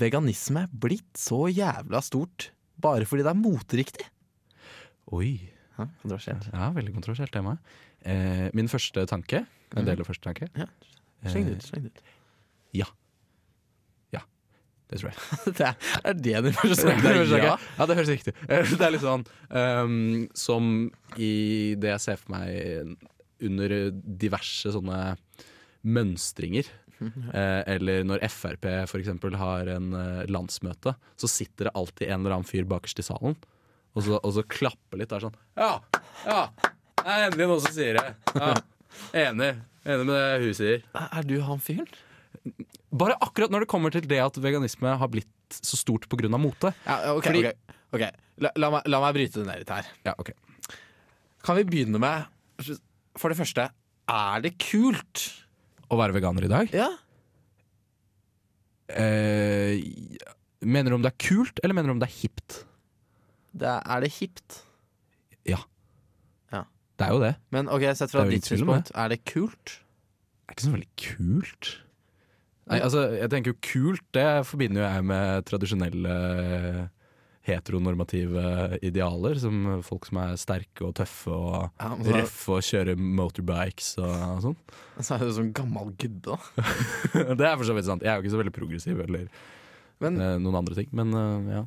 veganisme 0.00 0.66
blitt 0.72 1.14
så 1.20 1.44
jævla 1.52 2.00
stort 2.02 2.50
bare 2.82 3.06
fordi 3.06 3.22
det 3.22 3.30
er 3.30 3.38
moteriktig? 3.38 4.06
Oi. 5.14 5.36
Ja, 5.78 5.86
kontroversielt. 6.02 6.48
Ja, 6.52 6.70
veldig 6.74 6.92
kontroversielt 6.94 7.32
tema. 7.34 7.56
Eh, 8.04 8.48
min 8.54 8.68
første 8.70 9.06
tanke 9.10 9.44
En 9.74 9.86
del 9.86 9.98
av 10.02 10.06
første 10.06 10.28
tanke? 10.28 10.48
Ja. 10.54 10.66
Sleng 11.26 11.48
det 11.48 11.54
Eh, 11.54 11.56
ut. 11.58 11.66
sleng 11.66 11.82
det 11.88 11.94
ut. 11.94 12.04
Det 14.92 15.00
tror 15.00 15.10
jeg. 15.10 15.18
Det 15.58 15.64
er, 15.64 15.76
er 16.04 16.14
det 16.14 16.40
din 16.44 16.52
første 16.58 16.84
tanke? 16.84 17.12
ja. 17.40 17.54
ja, 17.78 17.86
det 17.88 17.96
høres 17.96 18.10
riktig 18.12 18.34
ut. 18.36 18.42
Det 18.76 18.84
er 18.84 18.92
litt 18.92 19.02
sånn 19.02 19.24
um, 19.48 20.26
som 20.36 20.66
i 21.16 21.30
det 21.80 21.94
jeg 21.94 22.02
ser 22.04 22.20
for 22.20 22.34
meg 22.36 22.92
under 23.44 23.74
diverse 23.94 24.70
sånne 24.76 24.98
mønstringer. 25.88 26.68
Eh, 27.32 27.62
eller 27.74 28.04
når 28.06 28.22
Frp 28.30 28.66
eksempel 28.98 29.36
har 29.40 29.68
en 29.74 29.92
eh, 29.98 30.22
landsmøte, 30.30 30.94
så 31.20 31.30
sitter 31.30 31.68
det 31.68 31.74
alltid 31.74 32.08
en 32.08 32.20
eller 32.22 32.36
annen 32.38 32.48
fyr 32.48 32.64
bakerst 32.68 33.02
i 33.02 33.06
salen. 33.06 33.36
Og 33.94 34.02
så, 34.02 34.18
og 34.18 34.32
så 34.34 34.42
klapper 34.50 34.98
litt. 34.98 35.10
Det 35.12 35.20
er 35.20 35.26
sånn 35.28 35.36
Ja! 35.58 35.70
ja, 36.26 36.40
Det 36.98 37.04
er 37.06 37.26
endelig 37.28 37.46
noen 37.50 37.62
som 37.62 37.74
sier 37.76 37.98
det. 38.00 38.08
Ja, 38.34 38.54
Enig. 39.26 39.52
Enig 39.84 40.06
med 40.08 40.14
det 40.16 40.42
hun 40.42 40.56
sier. 40.56 40.82
Er 41.04 41.26
du 41.28 41.36
han 41.44 41.60
fyren? 41.62 41.88
Bare 42.94 43.16
akkurat 43.22 43.52
når 43.52 43.64
det 43.64 43.70
kommer 43.70 43.94
til 43.94 44.06
det 44.08 44.20
at 44.22 44.36
veganisme 44.42 44.96
har 44.98 45.10
blitt 45.12 45.28
så 45.54 45.78
stort 45.78 46.08
pga. 46.10 46.28
mote. 46.38 46.72
Ja, 46.86 47.12
okay, 47.14 47.30
Fordi- 47.30 47.46
ok, 47.52 47.76
ok. 47.98 48.04
La, 48.42 48.50
la, 48.58 48.70
meg, 48.70 48.88
la 48.90 49.00
meg 49.04 49.14
bryte 49.14 49.38
det 49.38 49.46
ned 49.46 49.60
litt 49.62 49.70
her. 49.70 49.86
Ja, 50.04 50.14
ok. 50.18 50.32
Kan 51.44 51.56
vi 51.60 51.64
begynne 51.68 52.00
med 52.00 52.24
For 53.18 53.28
det 53.30 53.38
første, 53.38 53.68
er 54.10 54.40
det 54.42 54.56
kult? 54.58 55.43
Å 55.94 56.00
være 56.00 56.16
veganer 56.16 56.46
i 56.46 56.50
dag? 56.50 56.74
Ja. 56.74 56.90
Eh, 58.90 59.80
mener 60.66 60.92
du 60.92 60.98
om 60.98 61.06
det 61.06 61.14
er 61.14 61.20
kult, 61.22 61.62
eller 61.62 61.78
mener 61.78 61.92
du 61.92 61.96
om 61.96 62.02
det 62.02 62.10
er 62.10 62.16
hipt? 62.18 62.62
Det 63.54 63.70
er, 63.70 63.82
er 63.86 64.04
det 64.04 64.14
hipt? 64.18 64.64
Det 66.98 67.06
er 67.06 67.14
jo 67.14 67.22
det. 67.22 67.32
Men 67.50 67.68
ok, 67.68 67.88
sett 67.98 68.12
fra 68.12 68.24
ditt 68.28 68.46
synspunkt, 68.46 68.92
er 68.94 69.10
det 69.10 69.24
kult? 69.26 69.78
Det 70.44 70.52
er 70.52 70.56
ikke 70.56 70.66
så 70.66 70.74
veldig 70.74 70.92
kult. 71.00 71.70
Nei, 72.70 72.78
altså, 72.80 73.02
jeg 73.12 73.30
tenker 73.32 73.52
jo 73.52 73.60
kult, 73.64 74.04
det 74.16 74.28
forbinder 74.48 74.80
jo 74.80 74.86
jeg 74.86 75.04
med 75.10 75.48
tradisjonelle 75.50 76.14
heteronormative 77.44 78.78
idealer. 78.84 79.38
Som 79.40 79.82
folk 79.86 80.08
som 80.08 80.20
er 80.22 80.38
sterke 80.40 80.86
og 80.88 80.94
tøffe 80.98 81.34
og 81.34 81.58
Ja, 81.80 81.90
så, 81.92 82.14
røffe 82.16 82.56
og 82.56 82.66
kjører 82.70 83.04
motorbikes 83.20 83.90
og 84.02 84.40
sånn. 84.46 84.56
så 85.00 85.18
er 85.18 85.26
det 85.26 85.34
sånn 85.38 85.52
gammel 85.56 85.92
gudde. 86.00 86.38
det 87.38 87.48
er 87.48 87.58
for 87.58 87.68
så 87.68 87.76
vidt 87.76 87.90
sant. 87.90 88.04
Jeg 88.04 88.12
er 88.12 88.18
jo 88.18 88.26
ikke 88.26 88.34
så 88.34 88.42
veldig 88.42 88.56
progressiv 88.56 89.04
eller 89.06 89.28
Men 90.02 90.18
eh, 90.20 90.36
noen 90.42 90.58
andre 90.58 90.76
ting, 90.80 90.90
men 90.96 91.14
eh, 91.14 91.60
ja. 91.60 91.62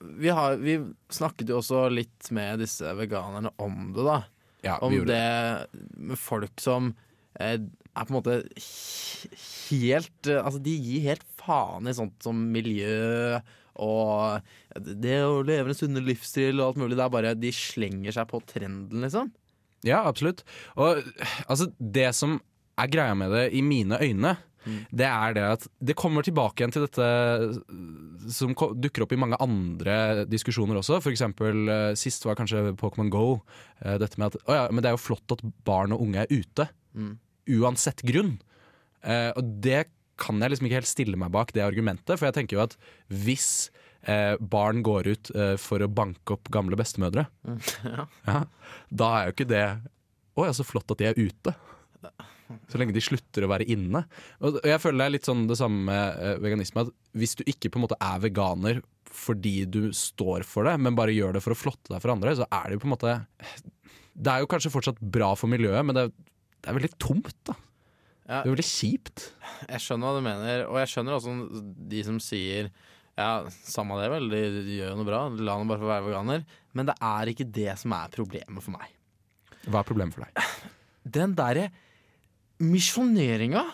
vi, 0.00 0.30
har, 0.32 0.56
vi 0.62 0.78
snakket 1.12 1.52
jo 1.52 1.60
også 1.60 1.84
litt 1.92 2.30
med 2.34 2.62
disse 2.64 2.88
veganerne 2.98 3.52
om 3.62 3.92
det, 3.92 4.06
da. 4.06 4.18
ja 4.64 4.78
Om 4.82 4.96
gjorde 4.96 5.18
det 5.18 5.82
med 6.08 6.18
folk 6.18 6.62
som 6.62 6.94
eh, 7.36 7.58
er 7.92 8.06
på 8.08 8.14
en 8.14 8.16
måte 8.16 8.38
helt 9.68 10.30
eh, 10.30 10.40
Altså, 10.40 10.62
de 10.64 10.72
gir 10.72 11.08
helt 11.10 11.26
faen 11.40 11.90
i 11.90 11.94
sånt 11.96 12.16
som 12.24 12.38
miljø 12.54 13.42
og 13.80 14.42
det 14.76 15.18
å 15.24 15.42
leve 15.46 15.72
en 15.72 15.78
sunn 15.78 16.00
livsstil 16.04 16.60
og 16.60 16.72
alt 16.72 16.80
mulig. 16.82 16.96
Det 16.98 17.04
er 17.06 17.14
bare 17.14 17.34
De 17.38 17.52
slenger 17.54 18.14
seg 18.18 18.28
på 18.30 18.42
trenden, 18.48 19.04
liksom. 19.04 19.32
Ja, 19.86 20.04
absolutt. 20.06 20.44
Og 20.78 21.02
altså, 21.48 21.70
det 21.78 22.10
som 22.14 22.38
er 22.80 22.90
greia 22.92 23.14
med 23.18 23.32
det, 23.34 23.46
i 23.56 23.62
mine 23.64 23.98
øyne, 24.00 24.36
det 24.94 25.08
er 25.08 25.32
det 25.34 25.42
at 25.42 25.64
det 25.82 25.96
kommer 25.98 26.22
tilbake 26.22 26.62
igjen 26.62 26.70
til 26.70 26.84
dette 26.84 27.06
som 28.30 28.52
dukker 28.54 29.02
opp 29.02 29.14
i 29.14 29.18
mange 29.18 29.38
andre 29.42 30.22
diskusjoner 30.30 30.78
også. 30.78 31.00
For 31.02 31.10
eksempel 31.10 31.66
eh, 31.72 31.88
sist 31.98 32.22
var 32.28 32.38
kanskje 32.38 32.70
Pokémon 32.78 33.10
Go. 33.10 33.40
eh, 33.82 33.96
Dette 33.98 34.20
med 34.22 34.30
at 34.30 34.38
å 34.46 34.58
ja, 34.60 34.68
men 34.70 34.84
det 34.84 34.92
er 34.92 34.96
jo 34.96 35.02
flott 35.02 35.34
at 35.34 35.42
barn 35.66 35.94
og 35.96 36.04
unge 36.06 36.22
er 36.22 36.30
ute. 36.30 36.68
Mm. 36.94 37.16
Uansett 37.58 38.04
grunn. 38.06 38.36
Eh, 39.02 39.32
og 39.34 39.50
det 39.64 39.88
kan 40.20 40.40
jeg 40.42 40.52
liksom 40.52 40.68
ikke 40.68 40.80
helt 40.80 40.90
stille 40.90 41.18
meg 41.20 41.32
bak, 41.34 41.52
det 41.56 41.64
argumentet. 41.64 42.14
For 42.18 42.28
jeg 42.28 42.36
tenker 42.36 42.58
jo 42.58 42.64
at 42.66 42.76
hvis 43.08 43.70
eh, 44.04 44.34
barn 44.38 44.82
går 44.86 45.08
ut 45.12 45.30
eh, 45.36 45.54
for 45.60 45.82
å 45.84 45.90
banke 45.90 46.36
opp 46.36 46.50
gamle 46.52 46.78
bestemødre, 46.78 47.26
Ja. 47.88 48.06
ja, 48.28 48.42
da 48.90 49.12
er 49.18 49.28
jo 49.30 49.36
ikke 49.36 49.48
det 49.50 49.64
Å 50.32 50.46
ja, 50.48 50.52
så 50.56 50.64
flott 50.64 50.92
at 50.94 51.00
de 51.02 51.10
er 51.10 51.18
ute. 51.20 51.52
Så 52.68 52.78
lenge 52.80 52.92
de 52.96 53.00
slutter 53.04 53.44
å 53.44 53.50
være 53.52 53.66
inne. 53.72 54.02
Og 54.44 54.58
jeg 54.64 54.80
føler 54.80 55.02
det 55.02 55.04
er 55.06 55.14
litt 55.14 55.28
sånn 55.28 55.46
det 55.48 55.56
samme 55.60 55.84
med 55.88 56.18
eh, 56.24 56.38
veganisme. 56.40 56.84
At 56.86 56.92
hvis 57.16 57.36
du 57.38 57.42
ikke 57.48 57.70
på 57.72 57.80
en 57.80 57.84
måte 57.86 57.98
er 58.00 58.20
veganer 58.24 58.82
fordi 59.12 59.66
du 59.68 59.90
står 59.96 60.44
for 60.48 60.64
det, 60.64 60.78
men 60.80 60.96
bare 60.96 61.12
gjør 61.12 61.36
det 61.36 61.42
for 61.44 61.52
å 61.52 61.58
flotte 61.58 61.92
deg 61.92 62.00
for 62.00 62.14
andre, 62.14 62.32
så 62.38 62.46
er 62.48 62.68
det 62.70 62.78
jo 62.78 62.82
på 62.84 62.88
en 62.88 62.94
måte 62.94 63.16
Det 64.16 64.32
er 64.32 64.40
jo 64.40 64.48
kanskje 64.48 64.72
fortsatt 64.72 65.00
bra 65.12 65.34
for 65.36 65.52
miljøet, 65.52 65.84
men 65.84 65.96
det 65.96 66.06
er, 66.06 66.14
det 66.64 66.70
er 66.72 66.78
veldig 66.78 66.92
tomt, 67.00 67.34
da. 67.48 67.56
Ja. 68.28 68.40
Det 68.42 68.46
er 68.46 68.54
veldig 68.54 68.68
kjipt. 68.68 69.26
Jeg 69.66 69.82
skjønner 69.82 70.08
hva 70.08 70.18
du 70.18 70.26
mener, 70.26 70.64
og 70.68 70.78
jeg 70.80 70.90
skjønner 70.92 71.16
også 71.18 71.36
de 71.92 72.02
som 72.06 72.20
sier 72.22 72.70
ja, 73.18 73.42
samme 73.68 73.98
det 74.00 74.08
vel, 74.08 74.30
de, 74.32 74.40
de 74.62 74.78
gjør 74.78 74.92
jo 74.94 74.98
noe 75.00 75.08
bra, 75.08 75.22
la 75.36 75.56
ham 75.58 75.68
bare 75.68 75.82
få 75.82 75.90
være 75.90 76.06
veganer. 76.06 76.44
Men 76.72 76.88
det 76.88 76.96
er 77.04 77.32
ikke 77.32 77.48
det 77.58 77.74
som 77.80 77.94
er 77.96 78.12
problemet 78.14 78.64
for 78.64 78.74
meg. 78.74 78.94
Hva 79.66 79.82
er 79.82 79.88
problemet 79.88 80.16
for 80.16 80.24
deg? 80.24 80.52
Den 81.18 81.34
derre 81.36 81.68
misjoneringa, 82.62 83.64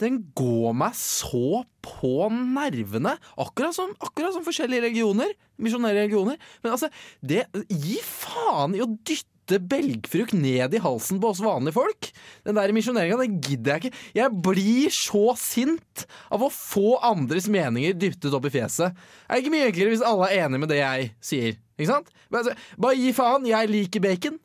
den 0.00 0.22
går 0.36 0.74
meg 0.80 0.96
så 0.96 1.62
på 1.84 2.30
nervene. 2.32 3.12
Akkurat 3.40 3.76
som, 3.76 3.92
akkurat 4.00 4.32
som 4.34 4.44
forskjellige 4.46 4.86
religioner. 4.86 5.34
Misjonære 5.60 6.06
religioner. 6.06 6.40
Men 6.64 6.72
altså, 6.72 6.88
det 7.20 7.44
Gi 7.68 7.98
faen 8.06 8.78
i 8.78 8.80
å 8.80 8.88
dytte 8.88 9.28
belgfrukt 9.58 10.34
ned 10.36 10.76
i 10.76 10.82
halsen 10.84 11.18
på 11.20 11.32
oss 11.32 11.40
vanlige 11.42 11.74
folk. 11.74 12.10
Den 12.46 12.58
der 12.60 12.74
misjoneringa, 12.76 13.18
den 13.18 13.40
gidder 13.42 13.74
jeg 13.74 13.82
ikke. 13.82 14.04
Jeg 14.20 14.42
blir 14.46 14.94
så 14.94 15.24
sint 15.40 16.04
av 16.30 16.44
å 16.46 16.52
få 16.54 17.00
andres 17.10 17.48
meninger 17.50 17.96
dyttet 17.98 18.36
opp 18.36 18.46
i 18.46 18.54
fjeset. 18.54 18.94
Det 18.94 19.34
er 19.34 19.42
ikke 19.42 19.54
mye 19.56 19.70
enklere 19.70 19.94
hvis 19.94 20.06
alle 20.06 20.28
er 20.28 20.44
enig 20.46 20.62
med 20.62 20.70
det 20.70 20.78
jeg 20.82 21.10
sier. 21.32 21.58
Ikke 21.80 21.90
sant? 21.90 22.12
Men 22.28 22.42
altså, 22.42 22.54
bare 22.78 23.00
gi 23.00 23.16
faen. 23.16 23.48
Jeg 23.50 23.72
liker 23.72 24.04
bacon. 24.04 24.38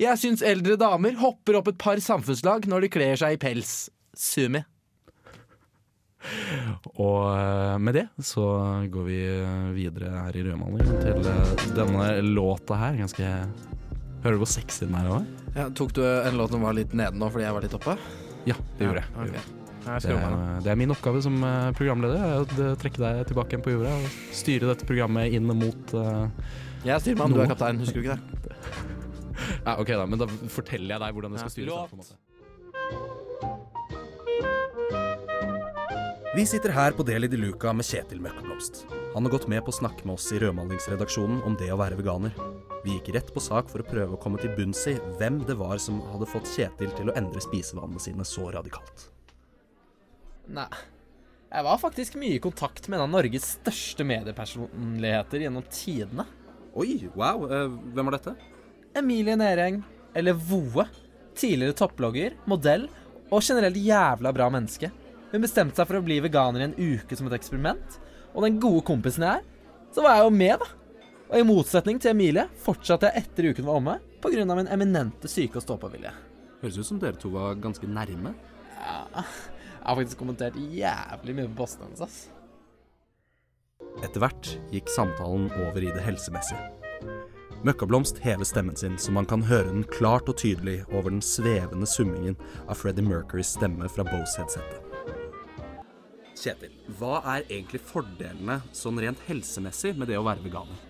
Jeg 0.00 0.20
syns 0.20 0.44
eldre 0.46 0.76
damer 0.80 1.16
hopper 1.20 1.60
opp 1.60 1.72
et 1.72 1.80
par 1.80 2.00
samfunnslag 2.00 2.68
når 2.68 2.86
de 2.86 2.92
kler 2.92 3.16
seg 3.20 3.36
i 3.36 3.40
pels. 3.40 3.88
Sumi. 4.16 4.62
Og 7.00 7.30
eh, 7.32 7.76
med 7.80 7.96
det 7.96 8.06
så 8.24 8.44
går 8.92 9.06
vi 9.06 9.20
eh, 9.24 9.68
videre 9.76 10.10
her 10.26 10.36
i 10.36 10.44
Rødmaling 10.44 10.90
til 11.00 11.28
eh, 11.32 11.52
denne 11.76 12.08
låta 12.26 12.76
her. 12.80 12.98
Ganske 13.00 13.30
Hører 14.20 14.36
du 14.36 14.42
hvor 14.42 14.50
sexy 14.52 14.84
den 14.84 14.96
er 14.98 15.08
Også? 15.08 15.46
Ja, 15.56 15.68
tok 15.74 15.94
du 15.96 16.02
en 16.04 16.36
låt 16.38 16.52
som 16.52 16.66
var 16.66 16.76
litt 16.76 16.92
nede 16.96 17.16
nå 17.16 17.30
fordi 17.32 17.46
jeg 17.46 17.56
var 17.56 17.64
litt 17.64 17.76
oppe? 17.78 17.96
Ja, 18.48 18.56
det 18.78 18.86
gjorde 18.86 19.02
jeg. 19.02 19.42
Ja, 19.86 19.96
Det 19.96 20.12
er, 20.12 20.34
det 20.60 20.70
er 20.70 20.76
min 20.76 20.92
oppgave 20.92 21.22
som 21.24 21.38
eh, 21.44 21.70
programleder 21.76 22.20
er 22.20 22.42
å 22.44 22.74
trekke 22.78 23.00
deg 23.00 23.22
tilbake 23.30 23.56
igjen 23.56 23.64
på 23.64 23.72
jorda 23.72 23.94
og 23.96 24.18
styre 24.36 24.68
dette 24.68 24.88
programmet 24.88 25.32
inn 25.32 25.48
mot 25.48 25.94
uh, 25.96 26.28
Jeg 26.84 26.92
er 26.94 27.00
styrmann, 27.00 27.32
du 27.32 27.40
er 27.40 27.48
kaptein. 27.48 27.80
Husker 27.80 28.00
du 28.00 28.10
ikke 28.10 28.18
det? 28.20 28.56
Ja, 29.64 29.78
OK, 29.80 29.88
da, 29.88 30.04
men 30.04 30.20
da 30.20 30.28
forteller 30.52 30.94
jeg 30.94 31.00
deg 31.00 31.16
hvordan 31.16 31.32
det 31.32 31.40
skal 31.40 31.54
styres. 31.54 32.12
Vi 36.36 36.44
sitter 36.46 36.76
her 36.76 36.94
på 36.94 37.08
Deli 37.08 37.28
de 37.32 37.40
Luca 37.40 37.72
med 37.74 37.88
Kjetil 37.88 38.20
Møkkeblomst. 38.22 38.84
Han 39.14 39.24
har 39.26 39.30
gått 39.30 39.48
med 39.50 39.64
på 39.66 39.72
å 39.72 39.74
snakke 39.74 40.04
med 40.06 40.14
oss 40.14 40.28
i 40.30 40.38
rødmalingsredaksjonen 40.38 41.40
om 41.42 41.56
det 41.58 41.72
å 41.74 41.78
være 41.80 41.96
veganer. 41.98 42.34
Vi 42.84 42.92
gikk 42.94 43.08
rett 43.16 43.30
på 43.34 43.42
sak 43.42 43.66
for 43.72 43.82
å 43.82 43.86
prøve 43.88 44.14
å 44.14 44.20
komme 44.22 44.38
til 44.38 44.52
bunns 44.54 44.84
i 44.86 44.92
hvem 45.18 45.40
det 45.48 45.56
var 45.58 45.80
som 45.82 45.98
hadde 46.12 46.28
fått 46.30 46.46
Kjetil 46.52 46.92
til 46.94 47.10
å 47.10 47.14
endre 47.18 47.42
spisevanene 47.42 47.98
sine 48.02 48.26
så 48.28 48.46
radikalt. 48.54 49.08
Nei. 50.46 50.68
Jeg 51.50 51.66
var 51.66 51.80
faktisk 51.82 52.14
mye 52.22 52.36
i 52.36 52.42
kontakt 52.42 52.86
med 52.86 53.00
en 53.00 53.08
av 53.08 53.10
Norges 53.10 53.48
største 53.56 54.06
mediepersonligheter 54.06 55.42
gjennom 55.42 55.64
tidene. 55.74 56.28
Oi, 56.78 57.08
wow. 57.18 57.42
Eh, 57.50 57.72
hvem 57.90 58.06
var 58.06 58.14
dette? 58.14 58.36
Emilie 58.94 59.34
Nereng, 59.34 59.80
eller 60.14 60.38
Voe. 60.38 60.86
Tidligere 61.34 61.74
topplogger, 61.74 62.36
modell 62.50 62.86
og 63.30 63.42
generelt 63.42 63.82
jævla 63.82 64.30
bra 64.36 64.46
menneske. 64.54 64.92
Hun 65.32 65.42
bestemte 65.42 65.80
seg 65.80 65.90
for 65.90 65.98
å 65.98 66.04
bli 66.06 66.20
veganer 66.22 66.62
i 66.62 66.68
en 66.68 66.78
uke 66.78 67.18
som 67.18 67.26
et 67.26 67.34
eksperiment. 67.40 67.98
Og 68.34 68.44
den 68.46 68.60
gode 68.62 68.84
kompisen 68.86 69.26
jeg 69.26 69.40
er, 69.40 69.46
så 69.94 70.04
var 70.04 70.18
jeg 70.18 70.26
jo 70.26 70.34
med, 70.34 70.62
da. 70.62 70.68
Og 71.30 71.38
i 71.38 71.46
motsetning 71.46 72.00
til 72.02 72.10
Emilie 72.10 72.46
fortsatte 72.64 73.10
jeg 73.10 73.24
etter 73.24 73.50
uken 73.52 73.66
var 73.68 73.78
omme 73.78 73.98
pga. 74.22 74.44
min 74.44 74.68
eminente 74.68 75.28
syke- 75.28 75.56
og 75.56 75.62
stå-på-vilje. 75.62 76.10
Høres 76.60 76.78
ut 76.78 76.86
som 76.86 76.98
dere 76.98 77.16
to 77.16 77.30
var 77.30 77.54
ganske 77.54 77.86
nærme. 77.86 78.34
Ja, 78.80 79.06
jeg 79.14 79.24
har 79.84 79.96
faktisk 79.96 80.18
kommentert 80.18 80.54
jævlig 80.56 81.34
mye 81.34 81.48
på 81.48 81.56
posten 81.62 81.84
hennes, 81.84 82.00
ass. 82.00 82.28
Etter 84.04 84.20
hvert 84.20 84.58
gikk 84.70 84.88
samtalen 84.88 85.50
over 85.64 85.80
i 85.82 85.92
det 85.94 86.02
helsemessige. 86.04 86.60
Møkkablomst 87.64 88.18
hever 88.24 88.44
stemmen 88.44 88.76
sin 88.76 88.98
så 88.98 89.12
man 89.12 89.26
kan 89.28 89.42
høre 89.42 89.68
den 89.68 89.84
klart 89.84 90.28
og 90.28 90.38
tydelig 90.40 90.80
over 90.92 91.10
den 91.10 91.20
svevende 91.20 91.86
summingen 91.86 92.36
av 92.68 92.80
Freddie 92.80 93.04
Mercurys 93.04 93.52
stemme 93.56 93.88
fra 93.88 94.04
Bose-headsetet. 94.08 94.89
Kjetil, 96.40 96.72
hva 96.96 97.18
er 97.34 97.42
egentlig 97.50 97.82
fordelene 97.84 98.62
sånn 98.72 99.00
rent 99.02 99.20
helsemessig 99.26 99.92
med 99.98 100.08
det 100.08 100.16
å 100.16 100.24
være 100.24 100.40
veganer? 100.40 100.86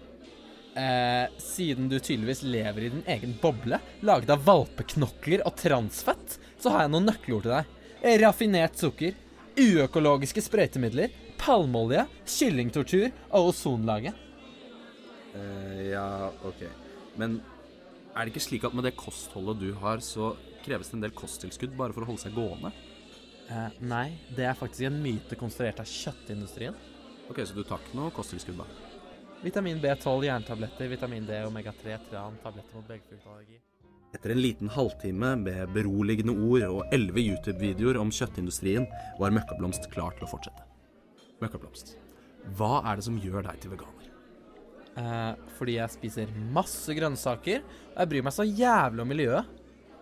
Eh, 0.79 1.27
siden 1.43 1.89
du 1.91 1.97
tydeligvis 1.99 2.45
lever 2.47 2.87
i 2.87 2.91
din 2.93 3.03
egen 3.11 3.33
boble, 3.43 3.81
laget 4.07 4.31
av 4.31 4.45
valpeknokler 4.47 5.43
og 5.43 5.57
transfett, 5.59 6.37
så 6.61 6.71
har 6.71 6.85
jeg 6.85 6.93
noen 6.95 7.11
nøkkelord 7.11 7.49
til 7.49 7.57
deg. 7.57 7.73
Raffinert 8.23 8.79
sukker, 8.79 9.17
uøkologiske 9.59 10.45
sprøytemidler, 10.47 11.11
palmeolje, 11.41 12.07
kyllingtortur 12.31 13.09
og 13.33 13.51
ozonlaget. 13.51 14.15
Eh, 15.35 15.83
ja, 15.91 16.31
ok. 16.47 16.63
Men 17.19 17.41
er 18.15 18.23
det 18.23 18.37
ikke 18.37 18.47
slik 18.47 18.71
at 18.71 18.79
med 18.79 18.87
det 18.87 18.95
kostholdet 18.99 19.59
du 19.65 19.75
har, 19.83 19.99
så 19.99 20.37
kreves 20.63 20.93
det 20.93 21.01
en 21.01 21.05
del 21.09 21.17
kosttilskudd 21.17 21.75
bare 21.75 21.97
for 21.97 22.07
å 22.07 22.13
holde 22.13 22.23
seg 22.23 22.39
gående? 22.39 22.71
Eh, 23.51 23.81
nei, 23.83 24.13
det 24.37 24.47
er 24.47 24.55
faktisk 24.59 24.87
en 24.87 25.01
myte 25.03 25.39
konstruert 25.39 25.81
av 25.83 25.89
kjøttindustrien. 25.91 26.77
Ok, 27.31 27.43
så 27.43 27.57
du 27.57 27.65
tar 27.67 27.83
ikke 27.83 27.99
noe 27.99 28.13
kosttilskudd, 28.15 28.61
da? 28.63 28.67
Vitamin 29.43 29.81
B12, 29.83 30.27
jerntabletter, 30.29 30.91
vitamin 30.93 31.27
D, 31.27 31.41
omega-3, 31.49 31.97
tran, 32.11 32.37
tabletter 32.45 32.77
mot 32.77 32.87
belgfruktallergi. 32.87 33.59
Etter 34.15 34.35
en 34.35 34.43
liten 34.43 34.71
halvtime 34.75 35.33
med 35.39 35.73
beroligende 35.75 36.35
ord 36.35 36.67
og 36.67 36.95
elleve 36.95 37.23
YouTube-videoer 37.23 37.99
om 38.01 38.11
kjøttindustrien, 38.15 38.87
var 39.19 39.35
Møkkablomst 39.35 39.87
klar 39.95 40.15
til 40.19 40.27
å 40.27 40.31
fortsette. 40.31 40.67
Møkkablomst, 41.41 41.95
hva 42.59 42.83
er 42.91 42.99
det 42.99 43.07
som 43.07 43.19
gjør 43.23 43.47
deg 43.47 43.63
til 43.63 43.75
veganer? 43.75 44.11
Eh, 45.01 45.45
fordi 45.59 45.79
jeg 45.79 45.95
spiser 45.95 46.35
masse 46.55 46.95
grønnsaker, 46.95 47.63
og 47.95 48.03
jeg 48.03 48.13
bryr 48.13 48.27
meg 48.27 48.37
så 48.37 48.47
jævlig 48.47 49.05
om 49.05 49.15
miljøet. 49.15 49.55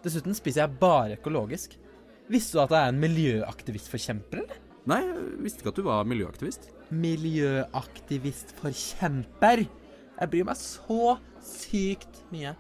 Dessuten 0.05 0.37
spiser 0.37 0.65
jeg 0.65 0.81
bare 0.81 1.19
økologisk. 1.21 1.77
Visste 2.29 2.59
du 2.59 2.61
at 2.62 2.71
jeg 2.75 2.83
er 2.85 2.88
en 2.93 3.01
miljøaktivistforkjemper, 3.01 4.38
eller? 4.45 4.59
Nei, 4.88 5.01
jeg 5.05 5.14
visste 5.45 5.59
ikke 5.62 5.73
at 5.73 5.81
du 5.81 5.85
var 5.87 6.09
miljøaktivist. 6.09 6.62
Miljøaktivistforkjemper. 6.93 9.59
Jeg 10.19 10.27
bryr 10.33 10.47
meg 10.49 10.59
så 10.61 11.03
sykt 11.45 12.14
mye. 12.33 12.53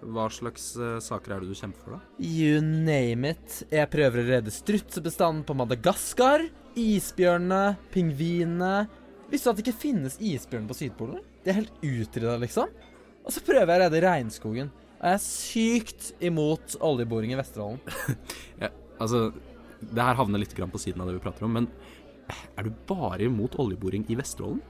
Hva 0.00 0.30
slags 0.32 0.76
uh, 0.80 0.96
saker 1.04 1.32
er 1.34 1.38
det 1.42 1.50
du 1.52 1.56
kjemper 1.58 1.80
for, 1.84 1.90
da? 1.96 2.00
You 2.24 2.54
name 2.64 3.22
it. 3.34 3.48
Jeg 3.68 3.92
prøver 3.92 4.18
å 4.22 4.28
redde 4.30 4.50
strutsebestanden 4.54 5.44
på 5.48 5.52
Madagaskar. 5.58 6.40
Isbjørnene, 6.78 7.76
pingvinene 7.90 8.86
Visste 9.30 9.46
du 9.46 9.50
at 9.52 9.58
det 9.58 9.64
ikke 9.66 9.82
finnes 9.84 10.16
isbjørn 10.22 10.66
på 10.66 10.74
Sydpolen? 10.74 11.20
De 11.44 11.50
er 11.52 11.60
helt 11.60 11.76
utrydda, 11.86 12.34
liksom. 12.42 12.68
Og 13.22 13.30
så 13.34 13.40
prøver 13.46 13.68
jeg 13.68 13.78
å 13.78 13.82
redde 13.84 14.02
regnskogen. 14.02 14.68
Og 15.00 15.06
jeg 15.06 15.16
er 15.16 15.22
sykt 15.22 16.08
imot 16.24 16.74
oljeboring 16.82 17.34
i 17.34 17.38
Vesterålen. 17.38 17.80
Ja, 18.60 18.68
altså, 19.00 19.30
det 19.80 20.04
her 20.04 20.18
havner 20.18 20.42
litt 20.42 20.54
på 20.54 20.80
siden 20.80 21.00
av 21.02 21.08
det 21.08 21.18
vi 21.18 21.24
prater 21.24 21.46
om, 21.46 21.56
men 21.56 21.70
er 22.30 22.66
du 22.66 22.70
bare 22.86 23.26
imot 23.26 23.56
oljeboring 23.58 24.04
i 24.08 24.18
Vesterålen? 24.18 24.60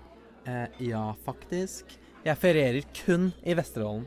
Eh, 0.48 0.68
ja, 0.90 1.10
faktisk. 1.24 1.98
Jeg 2.24 2.40
ferierer 2.40 2.86
kun 2.96 3.30
i 3.44 3.56
Vesterålen. 3.56 4.06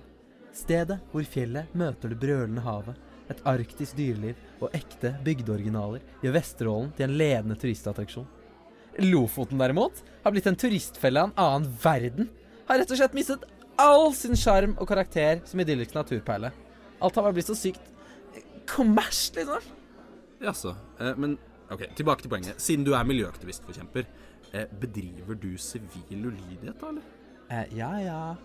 Stedet 0.53 0.99
hvor 1.12 1.25
fjellet 1.25 1.73
møter 1.77 2.13
det 2.13 2.19
brølende 2.21 2.63
havet. 2.65 2.97
Et 3.31 3.39
arktisk 3.47 3.97
dyreliv 3.97 4.39
og 4.62 4.73
ekte 4.75 5.13
bygdeoriginaler 5.25 6.03
gjør 6.21 6.36
Vesterålen 6.36 6.91
til 6.97 7.07
en 7.07 7.17
ledende 7.17 7.57
turistattraksjon. 7.59 8.27
Lofoten 9.07 9.62
derimot 9.62 10.03
har 10.23 10.33
blitt 10.33 10.49
en 10.49 10.59
turistfelle 10.59 11.23
av 11.23 11.31
en 11.31 11.39
annen 11.41 11.77
verden. 11.81 12.29
Har 12.67 12.81
rett 12.81 12.91
og 12.93 12.99
slett 12.99 13.15
mistet 13.17 13.47
all 13.81 14.12
sin 14.13 14.38
sjarm 14.38 14.75
og 14.77 14.88
karakter 14.89 15.41
som 15.49 15.62
idyllisk 15.63 15.95
naturperle. 15.97 16.51
Alt 17.01 17.17
har 17.17 17.25
bare 17.25 17.38
blitt 17.39 17.49
så 17.49 17.57
sykt 17.57 17.89
kommers, 18.69 19.31
liksom. 19.36 19.65
Jaså. 20.43 20.75
Eh, 20.99 21.15
men 21.17 21.38
ok, 21.71 21.86
tilbake 21.95 22.25
til 22.25 22.32
poenget. 22.32 22.62
Siden 22.62 22.84
du 22.86 22.93
er 22.97 23.08
miljøaktivistforkjemper, 23.08 24.08
eh, 24.51 24.67
bedriver 24.82 25.39
du 25.39 25.53
sivil 25.58 26.27
ulydighet, 26.27 26.75
da, 26.82 26.89
eller? 26.89 27.06
Eh, 27.49 27.77
ja, 27.77 27.91
ja. 28.03 28.36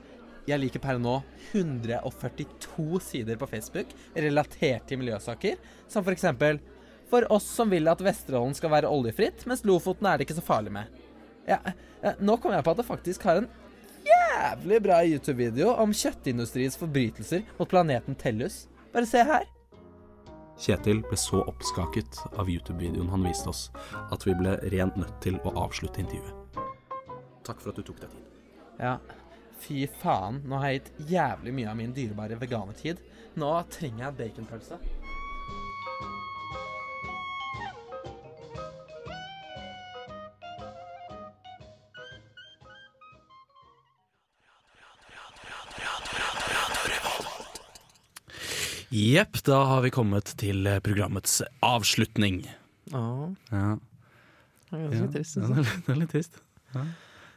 Jeg 0.49 0.63
liker 0.63 0.81
per 0.81 0.99
nå 1.03 1.19
142 1.53 3.01
sider 3.05 3.37
på 3.37 3.49
Facebook 3.51 3.91
relatert 4.17 4.87
til 4.89 5.03
miljøsaker, 5.03 5.59
som 5.89 6.05
for 6.05 6.17
eksempel 6.17 6.61
For 7.09 7.25
oss 7.33 7.47
som 7.49 7.71
vil 7.73 7.89
at 7.89 8.03
Vesterålen 8.05 8.53
skal 8.53 8.69
være 8.69 8.89
oljefritt, 8.93 9.47
mens 9.49 9.63
Lofoten 9.65 10.05
er 10.05 10.19
det 10.19 10.27
ikke 10.27 10.37
så 10.37 10.45
farlig 10.45 10.75
med. 10.75 10.93
Ja, 11.49 11.57
nå 12.21 12.37
kom 12.37 12.53
jeg 12.53 12.67
på 12.67 12.75
at 12.75 12.83
det 12.83 12.85
faktisk 12.85 13.25
har 13.25 13.41
en 13.41 13.49
jævlig 14.05 14.83
bra 14.85 15.01
YouTube-video 15.09 15.73
om 15.73 15.97
kjøttindustriens 15.97 16.77
forbrytelser 16.77 17.49
mot 17.57 17.71
planeten 17.73 18.13
Tellus. 18.13 18.67
Bare 18.93 19.09
se 19.09 19.25
her. 19.25 19.49
Kjetil 20.59 21.05
ble 21.07 21.17
så 21.21 21.45
oppskaket 21.47 22.19
av 22.35 22.49
YouTube-videoen 22.51 23.13
han 23.13 23.23
viste 23.27 23.51
oss, 23.53 23.69
at 24.11 24.27
vi 24.27 24.35
ble 24.35 24.57
rent 24.75 24.99
nødt 24.99 25.21
til 25.23 25.39
å 25.47 25.55
avslutte 25.63 26.03
intervjuet. 26.03 26.59
Takk 27.47 27.63
for 27.63 27.71
at 27.71 27.79
du 27.79 27.87
tok 27.87 28.01
deg 28.03 28.11
tid. 28.13 28.25
Ja, 28.79 28.97
fy 29.63 29.85
faen. 30.03 30.43
Nå 30.51 30.59
har 30.59 30.73
jeg 30.73 30.81
gitt 30.81 31.13
jævlig 31.15 31.55
mye 31.61 31.71
av 31.71 31.79
min 31.79 31.95
dyrebare 31.95 32.39
veganertid. 32.41 33.01
Nå 33.39 33.53
trenger 33.71 34.09
jeg 34.09 34.19
baconpølse. 34.19 34.81
Jepp, 48.99 49.39
da 49.47 49.59
har 49.69 49.83
vi 49.85 49.91
kommet 49.95 50.31
til 50.41 50.67
programmets 50.85 51.41
avslutning. 51.65 52.41
Åh, 52.97 53.29
Ja, 53.53 53.77
det 54.71 54.79
er 54.79 54.81
litt 54.83 54.95
ganske 54.99 55.13
trist. 55.15 55.37
Ja, 55.39 55.47
det, 55.49 55.53
er, 55.53 55.61
litt- 55.63 55.85
det 55.87 55.93
er 55.95 55.99
litt 56.03 56.13
trist. 56.15 56.39
Ja. 56.75 56.83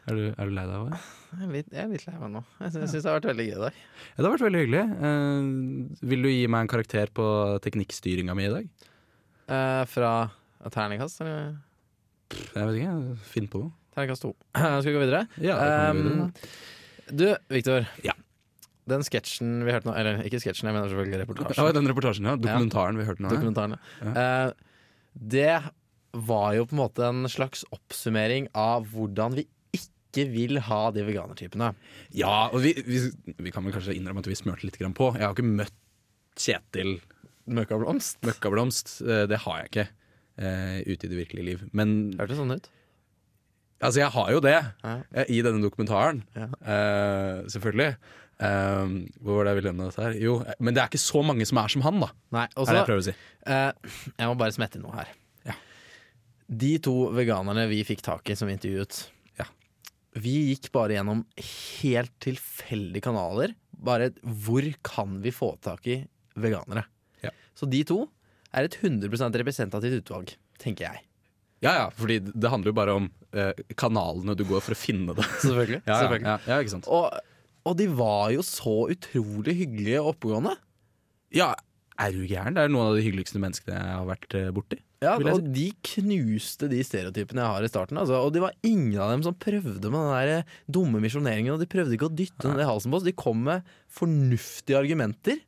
Er, 0.09 0.17
du, 0.17 0.23
er 0.33 0.49
du 0.49 0.53
lei 0.55 0.63
deg 0.65 0.73
av 0.79 0.87
det? 0.89 0.99
Jeg 1.31 1.45
er 1.45 1.51
litt, 1.53 1.67
jeg 1.75 1.83
er 1.83 1.91
litt 1.91 2.05
lei 2.07 2.13
meg 2.17 2.31
nå. 2.33 2.41
Jeg 2.63 2.71
syns 2.73 2.93
det 2.95 3.03
har 3.05 3.19
vært 3.19 3.27
veldig 3.29 3.45
gøy 3.45 3.53
i 3.53 3.61
dag. 3.61 3.75
Ja, 4.01 4.15
det 4.17 4.25
har 4.25 4.33
vært 4.33 4.45
veldig 4.47 4.61
hyggelig. 4.63 4.81
Uh, 5.03 6.07
vil 6.11 6.25
du 6.25 6.29
gi 6.31 6.47
meg 6.51 6.65
en 6.65 6.71
karakter 6.73 7.11
på 7.19 7.27
teknikkstyringa 7.67 8.35
mi 8.39 8.47
i 8.47 8.53
dag? 8.55 8.71
Uh, 9.51 9.83
fra 9.91 10.11
terningkast, 10.73 11.21
eller? 11.21 11.53
Jeg 12.31 12.65
vet 12.71 12.79
ikke, 12.81 12.97
finn 13.35 13.51
på 13.53 13.61
noe. 13.65 13.75
Terningkast 13.93 14.25
to. 14.25 14.33
Skal 14.57 14.89
vi 14.89 14.95
gå 14.97 15.03
videre? 15.05 15.23
Ja, 15.43 15.59
vi 15.59 16.01
gå 16.01 16.09
videre, 16.09 16.27
Um, 16.31 17.15
du, 17.21 17.25
Viktor. 17.51 17.85
Ja. 18.07 18.13
Den 18.89 19.03
sketsjen 19.05 19.63
vi 19.65 19.71
hørte 19.71 19.85
nå 19.87 19.93
Eller 19.95 20.23
ikke 20.25 20.39
sketsjen, 20.41 20.65
jeg 20.67 20.73
mener 20.73 20.89
selvfølgelig 20.89 21.17
Ja, 21.19 21.23
reportasjen. 21.25 21.73
den 21.77 21.87
reportasjen, 21.91 22.25
ja. 22.25 22.35
Dokumentaren 22.35 22.97
vi 22.97 23.05
hørte 23.05 23.21
nå. 23.21 23.29
ja. 23.29 23.35
Dokumentaren. 23.37 23.77
Eh, 24.17 24.51
det 25.13 25.61
var 26.13 26.53
jo 26.57 26.65
på 26.65 26.73
en 26.75 26.81
måte 26.81 27.05
en 27.07 27.23
slags 27.29 27.63
oppsummering 27.71 28.47
av 28.57 28.87
hvordan 28.91 29.35
vi 29.37 29.45
ikke 29.77 30.25
vil 30.33 30.57
ha 30.59 30.91
de 30.91 31.05
veganertypene. 31.07 31.69
Ja, 32.11 32.49
og 32.51 32.59
vi, 32.65 32.73
vi, 32.83 32.99
vi 33.37 33.51
kan 33.53 33.63
vel 33.63 33.71
kanskje 33.71 33.95
innrømme 33.95 34.19
at 34.19 34.27
vi 34.27 34.35
smørte 34.35 34.65
litt 34.67 34.77
grann 34.81 34.93
på. 34.97 35.13
Jeg 35.15 35.23
har 35.23 35.31
ikke 35.37 35.45
møtt 35.47 35.77
Kjetil 36.35 36.97
Møkkablomst. 37.51 38.19
Møkkablomst. 38.27 39.01
Eh, 39.05 39.25
Det 39.27 39.39
har 39.45 39.61
jeg 39.61 39.69
ikke 39.71 39.87
eh, 40.41 40.81
ute 40.87 41.05
i 41.07 41.09
det 41.11 41.17
virkelige 41.21 41.45
liv. 41.47 41.63
Men 41.71 42.13
Hørtes 42.19 42.37
sånn 42.41 42.51
ut. 42.55 42.67
altså, 43.81 43.99
jeg 44.03 44.11
har 44.15 44.31
jo 44.31 44.39
det 44.43 44.53
Ja. 44.83 45.23
i 45.27 45.41
denne 45.41 45.61
dokumentaren. 45.63 46.23
Ja. 46.35 46.47
Eh, 46.63 47.43
selvfølgelig. 47.51 47.95
Eh, 48.41 48.93
hvor 49.21 49.37
var 49.37 49.45
det 49.45 49.51
jeg 49.53 49.59
ville 49.61 49.73
dette 49.77 50.01
her? 50.05 50.15
Jo, 50.17 50.35
men 50.59 50.73
det 50.73 50.81
er 50.83 50.89
ikke 50.89 51.01
så 51.03 51.21
mange 51.25 51.45
som 51.45 51.59
er 51.61 51.73
som 51.73 51.83
han, 51.85 51.99
da. 52.01 52.07
Nei, 52.33 52.45
også, 52.55 52.67
er 52.67 52.73
det 52.73 52.79
jeg 52.81 52.89
prøver 52.89 53.03
å 53.03 53.07
si. 53.07 53.15
Uh, 53.45 53.97
Jeg 54.17 54.29
må 54.31 54.37
bare 54.39 54.55
smette 54.55 54.79
inn 54.79 54.85
noe 54.87 54.95
her. 54.97 55.11
Ja. 55.49 55.57
De 56.63 56.71
to 56.83 56.95
veganerne 57.15 57.67
vi 57.71 57.83
fikk 57.87 58.01
tak 58.05 58.31
i 58.33 58.37
som 58.39 58.49
intervjuet, 58.51 59.03
Ja. 59.39 59.45
vi 60.17 60.33
gikk 60.51 60.71
bare 60.73 60.97
gjennom 60.97 61.21
helt 61.81 62.15
tilfeldige 62.23 63.05
kanaler. 63.07 63.53
Bare 63.81 64.11
hvor 64.23 64.65
kan 64.85 65.21
vi 65.23 65.31
få 65.33 65.53
tak 65.61 65.85
i 65.89 66.01
veganere? 66.37 66.83
Ja. 67.23 67.31
Så 67.57 67.69
de 67.69 67.83
to 67.87 68.03
er 68.53 68.67
et 68.67 68.75
100% 68.81 69.37
representativt 69.39 70.01
utvalg, 70.01 70.33
tenker 70.61 70.89
jeg. 70.89 71.05
Ja, 71.61 71.71
ja, 71.77 71.89
fordi 71.93 72.17
det 72.25 72.49
handler 72.49 72.71
jo 72.71 72.77
bare 72.77 72.93
om 72.97 73.07
eh, 73.37 73.53
kanalene 73.77 74.33
du 74.35 74.41
går 74.49 74.63
for 74.65 74.73
å 74.73 74.77
finne 74.81 75.13
det. 75.13 75.25
Selvfølgelig. 75.43 75.83
Ja, 75.87 75.93
ja, 75.93 75.99
selvfølgelig. 76.01 76.25
ja, 76.25 76.37
ja 76.49 76.57
ikke 76.65 76.73
sant. 76.73 76.89
Og, 76.89 77.11
og 77.67 77.75
de 77.79 77.87
var 77.93 78.31
jo 78.35 78.45
så 78.45 78.77
utrolig 78.93 79.57
hyggelige 79.59 79.99
og 80.01 80.15
oppegående. 80.15 80.55
Ja, 81.35 81.53
er 82.01 82.15
du 82.15 82.23
gæren? 82.25 82.55
Det 82.57 82.63
er 82.63 82.71
noen 82.71 82.89
av 82.89 82.97
de 82.97 83.03
hyggeligste 83.05 83.41
menneskene 83.41 83.77
jeg 83.77 83.97
har 83.99 84.07
vært 84.09 84.37
eh, 84.37 84.49
borti. 84.55 84.79
Ja, 85.01 85.15
og 85.17 85.47
de 85.49 85.67
knuste 85.85 86.67
de 86.69 86.81
stereotypene 86.85 87.41
jeg 87.41 87.53
har 87.55 87.65
i 87.65 87.69
starten. 87.71 87.97
Altså. 87.97 88.19
Og 88.21 88.33
det 88.35 88.43
var 88.43 88.57
ingen 88.65 88.99
av 89.01 89.13
dem 89.13 89.23
som 89.25 89.37
prøvde 89.37 89.89
med 89.89 89.97
den 89.97 90.11
der 90.13 90.33
eh, 90.35 90.57
dumme 90.69 91.01
misjoneringen. 91.01 91.55
Og 91.55 91.61
de 91.61 91.69
prøvde 91.69 91.97
ikke 91.97 92.09
å 92.09 92.13
dytte 92.13 92.51
ned 92.51 92.67
halsen 92.69 92.93
på 92.93 92.99
oss. 92.99 93.07
De 93.07 93.15
kom 93.17 93.41
med 93.47 93.65
fornuftige 93.89 94.77
argumenter. 94.77 95.41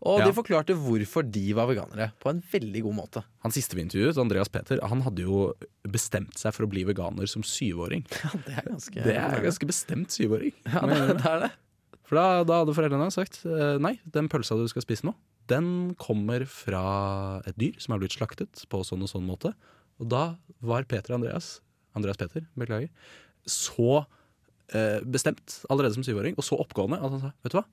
Og 0.00 0.20
Ja. 0.22 0.26
de 0.30 0.32
forklarte 0.32 0.72
hvorfor 0.72 1.26
de 1.30 1.52
var 1.52 1.66
veganere, 1.68 2.12
på 2.22 2.30
en 2.30 2.40
veldig 2.40 2.82
god 2.86 2.94
måte. 2.96 3.22
Han 3.44 3.52
siste 3.52 3.76
vi 3.76 3.82
intervjuet, 3.84 4.16
Andreas 4.16 4.48
Peter, 4.48 4.80
han 4.80 5.02
hadde 5.04 5.26
jo 5.26 5.52
bestemt 5.84 6.38
seg 6.40 6.54
for 6.56 6.64
å 6.64 6.70
bli 6.72 6.84
veganer 6.88 7.28
som 7.28 7.42
syvåring. 7.44 8.06
Ja, 8.24 8.30
det 8.46 8.54
er 8.56 8.68
ganske 8.70 9.02
Det 9.04 9.16
er 9.16 9.42
ganske 9.44 9.68
bestemt 9.68 10.08
syvåring. 10.16 10.54
Ja, 10.72 10.86
det, 10.88 11.00
det 11.20 11.26
er 11.28 11.40
det. 11.44 11.50
For 12.08 12.16
da, 12.16 12.44
da 12.48 12.62
hadde 12.62 12.74
foreldrene 12.74 13.10
sagt 13.12 13.42
eh, 13.46 13.76
nei, 13.78 13.98
den 14.08 14.28
pølsa 14.32 14.56
du 14.58 14.64
skal 14.72 14.82
spise 14.82 15.04
nå, 15.06 15.12
den 15.52 15.94
kommer 16.00 16.42
fra 16.48 17.42
et 17.46 17.58
dyr 17.60 17.76
som 17.82 17.94
er 17.94 18.00
blitt 18.02 18.16
slaktet 18.16 18.64
på 18.72 18.80
sånn 18.86 19.04
og 19.04 19.10
sånn 19.12 19.26
måte. 19.28 19.52
Og 20.00 20.08
da 20.10 20.24
var 20.64 20.88
Peter 20.90 21.14
Andreas, 21.14 21.58
Andreas 21.94 22.16
Peter, 22.18 22.48
beklager, 22.58 22.88
så 23.46 24.06
eh, 24.72 24.98
bestemt 25.04 25.60
allerede 25.68 25.94
som 25.98 26.06
syvåring, 26.06 26.34
og 26.40 26.46
så 26.46 26.56
oppgående 26.58 26.98
at 27.02 27.10
han 27.12 27.20
sa 27.28 27.32
vet 27.44 27.52
du 27.52 27.58
hva, 27.60 27.66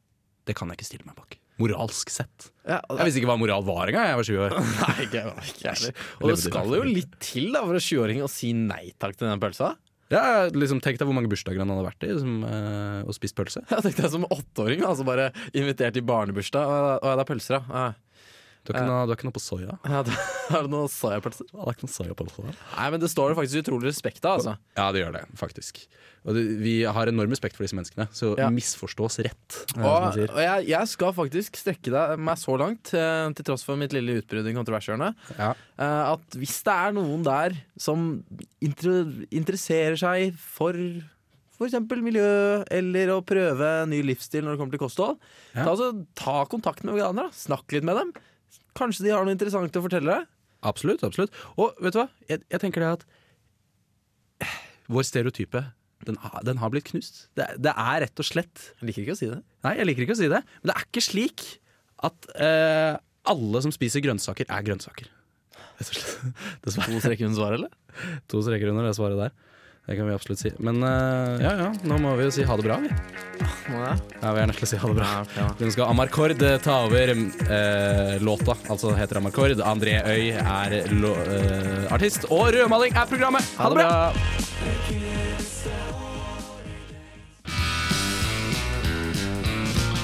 det 0.47 0.55
kan 0.59 0.67
jeg 0.69 0.77
ikke 0.81 0.89
stille 0.91 1.07
meg 1.07 1.15
bak. 1.17 1.39
Moralsk 1.61 2.11
sett. 2.13 2.51
Ja, 2.67 2.79
det... 2.83 2.99
Jeg 2.99 3.09
visste 3.09 3.21
ikke 3.21 3.31
hva 3.31 3.39
moral 3.41 3.65
var 3.65 3.89
engang, 3.89 4.11
jeg 4.11 4.19
var 4.19 4.29
20 4.29 4.45
år. 4.45 4.55
nei, 4.83 4.95
ikke, 5.07 5.23
ikke. 5.53 5.91
Og 6.21 6.31
det 6.31 6.37
skal 6.43 6.77
jo 6.77 6.85
litt 6.85 7.19
til 7.23 7.51
da 7.55 7.63
for 7.65 7.79
en 7.79 7.85
sjuåring 7.87 8.23
å 8.25 8.31
si 8.31 8.53
nei 8.57 8.91
takk 9.01 9.17
til 9.17 9.29
den 9.29 9.41
pølsa. 9.41 9.73
Ja, 10.13 10.47
liksom, 10.47 10.79
Tenk 10.83 10.99
deg 11.01 11.07
hvor 11.09 11.15
mange 11.17 11.27
bursdager 11.31 11.59
han 11.59 11.71
hadde 11.73 11.83
vært 11.83 12.05
i 12.07 12.13
som, 12.15 12.35
øh, 12.47 12.99
og 13.03 13.15
spist 13.17 13.35
pølse. 13.35 13.63
Jeg 13.67 13.83
tenkte 13.83 14.05
jeg 14.05 14.13
som 14.13 14.27
åtteåring, 14.29 14.83
altså 14.87 15.03
bare 15.07 15.31
invitert 15.51 15.99
i 15.99 16.03
barnebursdag. 16.07 16.63
Og, 16.63 17.01
og 17.01 17.17
det 17.17 17.25
er 17.25 17.29
pølser, 17.31 17.57
ja. 17.59 17.87
Du 18.67 18.73
har 18.73 18.83
ikke, 18.83 18.89
noe, 18.91 19.05
du 19.07 19.11
har 19.13 19.17
ikke 19.19 19.27
noe 19.29 19.35
på 19.37 19.41
soya? 19.43 19.77
ja. 19.87 20.01
da 20.03 20.17
Er 20.57 20.63
det 20.63 20.71
noe 20.71 20.87
soyapølser? 20.91 21.47
Det 21.51 21.59
er 21.59 21.73
ikke 21.75 21.87
noe 21.87 21.91
soya 21.93 22.13
på 22.15 22.25
det. 22.27 22.53
Nei, 22.77 22.89
men 22.93 23.01
det 23.03 23.09
står 23.11 23.31
det 23.33 23.37
faktisk 23.39 23.63
utrolig 23.65 23.89
respekt 23.89 24.23
av, 24.27 24.37
altså. 24.39 24.53
Ja, 24.79 24.85
det 24.95 25.01
gjør 25.01 25.15
det, 25.17 25.23
faktisk. 25.39 25.81
Og 26.27 26.35
det, 26.35 26.43
vi 26.59 26.73
har 26.83 27.07
enorm 27.11 27.31
respekt 27.31 27.55
for 27.55 27.63
disse 27.63 27.75
menneskene, 27.77 28.05
så 28.15 28.33
Ja. 28.39 28.47
misforstås 28.51 29.19
rett. 29.23 29.57
Og, 29.79 30.17
og 30.27 30.39
jeg, 30.43 30.67
jeg 30.67 30.87
skal 30.91 31.13
faktisk 31.15 31.55
strekke 31.59 31.91
deg 31.93 32.19
meg 32.19 32.39
så 32.39 32.55
langt, 32.59 32.91
eh, 32.95 33.27
til 33.37 33.47
tross 33.47 33.63
for 33.67 33.79
mitt 33.79 33.95
lille 33.95 34.19
utbrudd 34.21 34.47
i 34.51 34.55
kontrovershjørnet, 34.55 35.15
Ja. 35.37 35.51
eh, 35.79 36.03
at 36.13 36.39
hvis 36.39 36.57
det 36.67 36.75
er 36.75 36.95
noen 36.99 37.23
der 37.27 37.55
som 37.79 38.09
inter 38.63 39.05
interesserer 39.31 39.95
seg 39.99 40.35
for 40.35 40.73
f.eks. 41.57 41.73
miljø, 42.03 42.63
eller 42.69 43.09
å 43.15 43.21
prøve 43.25 43.87
ny 43.89 44.03
livsstil 44.05 44.43
når 44.45 44.53
det 44.55 44.59
kommer 44.61 44.75
til 44.77 44.83
kosthold, 44.83 45.17
Ja. 45.55 45.63
ta, 45.63 45.71
altså, 45.73 46.05
ta 46.15 46.45
kontakt 46.45 46.83
med 46.85 46.93
veganere. 46.99 47.31
Snakk 47.33 47.71
litt 47.73 47.83
med 47.87 47.97
dem. 47.97 48.11
Kanskje 48.77 49.07
de 49.07 49.13
har 49.15 49.25
noe 49.25 49.35
interessant 49.35 49.79
å 49.79 49.83
fortelle 49.83 50.13
deg. 50.13 50.33
Absolutt. 50.67 51.03
absolutt 51.05 51.33
Og 51.57 51.77
vet 51.83 51.95
du 51.95 52.01
hva? 52.01 52.07
Jeg, 52.29 52.43
jeg 52.49 52.61
tenker 52.63 52.83
det 52.83 52.93
at 52.97 53.07
vår 54.87 55.05
stereotype 55.05 55.63
den, 56.05 56.17
den 56.45 56.59
har 56.61 56.71
blitt 56.71 56.87
knust. 56.91 57.25
Det, 57.37 57.47
det 57.63 57.73
er 57.73 58.03
rett 58.05 58.21
og 58.21 58.27
slett 58.27 58.67
Jeg 58.77 58.89
liker 58.89 59.03
ikke 59.03 59.15
å 59.15 59.19
si 59.19 59.29
det. 59.31 59.39
Nei, 59.65 59.73
jeg 59.79 59.89
liker 59.89 60.05
ikke 60.05 60.15
å 60.15 60.19
si 60.19 60.29
det, 60.31 60.41
men 60.61 60.71
det 60.71 60.75
er 60.77 60.87
ikke 60.87 61.03
slik 61.03 61.45
at 62.07 62.27
eh, 62.37 62.93
alle 63.27 63.61
som 63.65 63.73
spiser 63.73 64.03
grønnsaker, 64.05 64.47
er 64.53 64.65
grønnsaker. 64.67 65.09
Rett 65.79 65.89
og 65.89 65.97
slett. 65.97 66.87
To 66.87 67.01
streker 67.01 67.27
under 67.27 67.39
svaret, 67.39 67.59
eller? 67.59 68.13
To 68.29 68.43
streker 68.45 68.71
under 68.71 68.87
det 68.87 68.93
svaret 68.97 69.23
der. 69.25 69.33
Det 69.87 69.95
kan 69.95 70.07
vi 70.07 70.13
absolutt 70.13 70.39
si. 70.39 70.49
Men 70.59 70.83
uh, 70.83 71.39
ja, 71.39 71.51
ja, 71.55 71.67
nå 71.87 71.97
må 72.03 72.11
vi 72.19 72.25
jo 72.25 72.31
si 72.35 72.43
ha 72.43 72.55
det 72.59 72.63
bra, 72.65 72.75
vi. 72.83 72.89
Må? 73.71 73.85
Ja, 74.19 74.33
vi 74.35 74.41
er 74.41 74.49
nødt 74.49 74.59
til 74.59 74.67
å 74.67 74.69
si 74.73 74.79
ha 74.81 74.89
det 74.91 74.97
bra. 74.97 75.11
Ja. 75.37 75.45
Vi 75.61 75.69
skal 75.71 75.93
Amarkord 75.93 76.43
ta 76.65 76.75
over 76.89 77.13
uh, 77.15 78.17
låta, 78.19 78.57
altså 78.67 78.91
heter 78.97 79.21
Amarkord. 79.21 79.63
André 79.63 79.95
Øy 80.03 80.35
er 80.35 80.91
lo, 80.91 81.13
eh, 81.23 81.87
artist, 81.95 82.27
og 82.27 82.51
Rødmaling 82.51 82.99
er 82.99 83.07
programmet. 83.07 83.47
Ha 83.55 83.71
det 83.71 83.79
bra! 83.79 85.07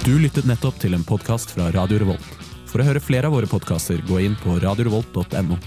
Du 0.08 0.16
lyttet 0.20 0.48
nettopp 0.48 0.80
til 0.80 0.96
en 0.96 1.04
podkast 1.04 1.52
fra 1.58 1.68
Radio 1.76 2.00
Revolt. 2.06 2.44
For 2.72 2.80
å 2.80 2.88
høre 2.88 3.04
flere 3.04 3.28
av 3.28 3.36
våre 3.36 3.52
podkaster, 3.52 4.00
gå 4.08 4.24
inn 4.24 4.40
på 4.40 4.62
radiorevolt.no. 4.64 5.60